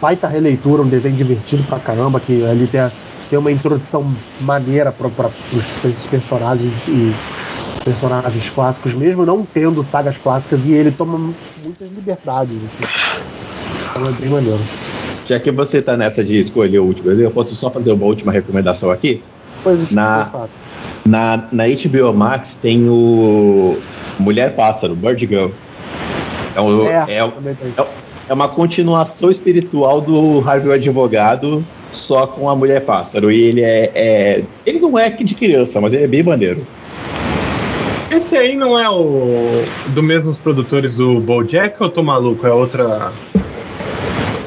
[0.00, 2.92] baita releitura, um desenho divertido pra caramba, que ali tem, a-
[3.28, 7.14] tem uma introdução maneira pra, pra, pros pros personagens e
[7.84, 12.84] personagens clássicos, mesmo não tendo sagas clássicas, e ele toma muitas liberdades, assim.
[13.92, 14.58] Então é bem maneiro.
[15.26, 18.32] Já que você tá nessa de escolher o último eu posso só fazer uma última
[18.32, 19.22] recomendação aqui?
[19.62, 20.58] Coisas Na- mais fáceis.
[21.06, 23.76] Na, na HBO Max tem o
[24.18, 25.48] Mulher Pássaro, Bird Girl.
[26.54, 27.86] É, um- É, é, é-
[28.28, 33.30] é uma continuação espiritual do Harvey o Advogado, só com a Mulher Pássaro.
[33.30, 36.60] E ele é, é- Ele não é de criança, mas ele é bem maneiro.
[38.10, 39.64] Esse aí não é o.
[39.88, 42.46] do mesmos produtores do Bojack ou eu tô maluco?
[42.46, 43.10] É outra.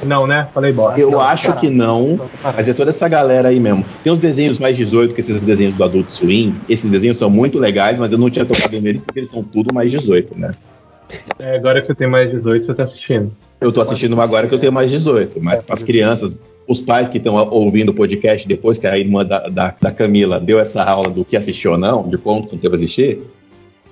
[0.05, 0.47] Não, né?
[0.53, 0.99] Falei bosta.
[0.99, 3.83] Eu não, acho que não, mas é toda essa galera aí mesmo.
[4.03, 6.55] Tem os desenhos mais 18, que esses desenhos do Adult Swim.
[6.69, 9.73] Esses desenhos são muito legais, mas eu não tinha tocado neles porque eles são tudo
[9.73, 10.53] mais 18, né?
[11.39, 13.31] É, agora que você tem mais 18, você tá assistindo.
[13.61, 16.81] Eu tô assistindo uma agora que eu tenho mais 18, mas para as crianças, os
[16.81, 20.59] pais que estão ouvindo o podcast depois que a irmã da, da, da Camila deu
[20.59, 23.21] essa aula do que assistiu ou não, de quanto que teve assistir,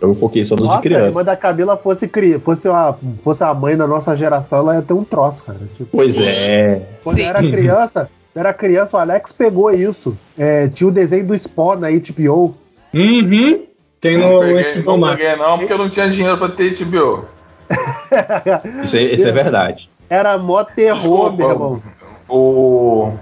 [0.10, 1.24] eu foquei só nos Nossa, de se a irmã criança.
[1.26, 4.94] da Camila fosse, cri- fosse, uma, fosse a mãe da nossa geração, ela ia ter
[4.94, 5.60] um troço, cara.
[5.72, 6.82] Tipo, Pois é.
[7.04, 10.18] quando eu era criança, eu era criança, o Alex pegou isso.
[10.38, 12.56] É, tinha o desenho do Spawn na HBO.
[12.94, 13.64] Uhum.
[14.02, 15.18] Tem Não no peguei, HBO não Max.
[15.22, 17.26] peguei não, porque eu não tinha dinheiro pra ter HBO.
[18.84, 19.90] Isso, é, isso é verdade.
[20.10, 21.84] Era mó terror, Desculpa, meu irmão.
[22.30, 23.14] O.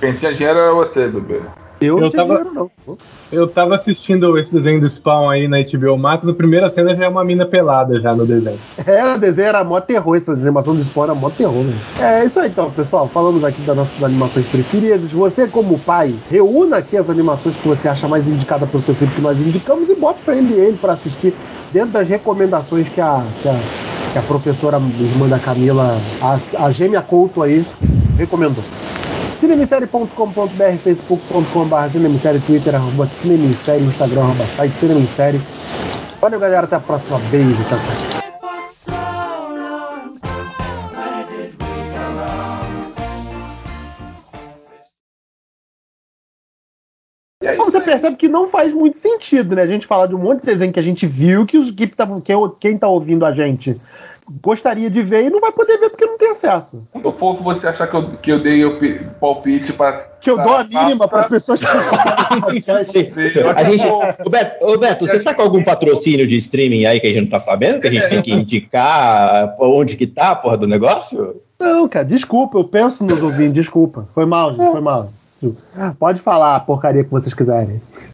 [0.00, 1.40] Quem tinha dinheiro era você, bebê.
[1.86, 2.98] Eu não Eu tinha tava- dinheiro, não.
[3.32, 7.04] Eu tava assistindo esse desenho do Spawn aí na HBO Max, a primeira cena já
[7.06, 8.58] é uma mina pelada já no desenho.
[8.86, 11.76] É, o desenho era mó terror, essa animação do Spawn era mó terror, velho.
[12.00, 13.08] É isso aí então, pessoal.
[13.08, 15.12] Falamos aqui das nossas animações preferidas.
[15.12, 18.94] Você, como pai, reúna aqui as animações que você acha mais indicada para o seu
[18.94, 21.34] filho que nós indicamos e bote para ele ele para assistir
[21.72, 23.58] dentro das recomendações que a, que a,
[24.12, 27.64] que a professora irmã da Camila, a, a gêmea Couto aí,
[28.16, 28.62] recomendou.
[29.40, 35.40] Cinemissérie.com.br, facebook.com.br, cinemissérie, twitter, arroba cinemissérie, instagram, arroba site cinemissérie.
[36.20, 36.64] Valeu, galera.
[36.64, 37.18] Até a próxima.
[37.30, 37.62] Beijo.
[37.64, 38.24] Tchau, tchau.
[47.42, 49.62] Então você percebe que não faz muito sentido, né?
[49.62, 51.86] A gente falar de um monte de desenho que a gente viu, que, os, que
[51.86, 53.78] tá, que quem tá ouvindo a gente
[54.42, 56.82] gostaria de ver e não vai poder ver porque não tem acesso.
[56.94, 59.92] muito fofo você achar que eu, que eu dei o pi- palpite pra.
[60.20, 63.12] Que eu dou a pra- mínima para as pessoas que estão no podcast.
[63.56, 67.06] A gente, ô, Beto, ô, Beto, você tá com algum patrocínio de streaming aí que
[67.06, 67.80] a gente não tá sabendo?
[67.80, 71.36] Que a gente tem que indicar onde que tá a porra do negócio?
[71.60, 74.08] Não, cara, desculpa, eu penso nos ouvintes, desculpa.
[74.14, 75.10] Foi mal, gente, foi mal.
[75.98, 77.80] Pode falar a porcaria que vocês quiserem.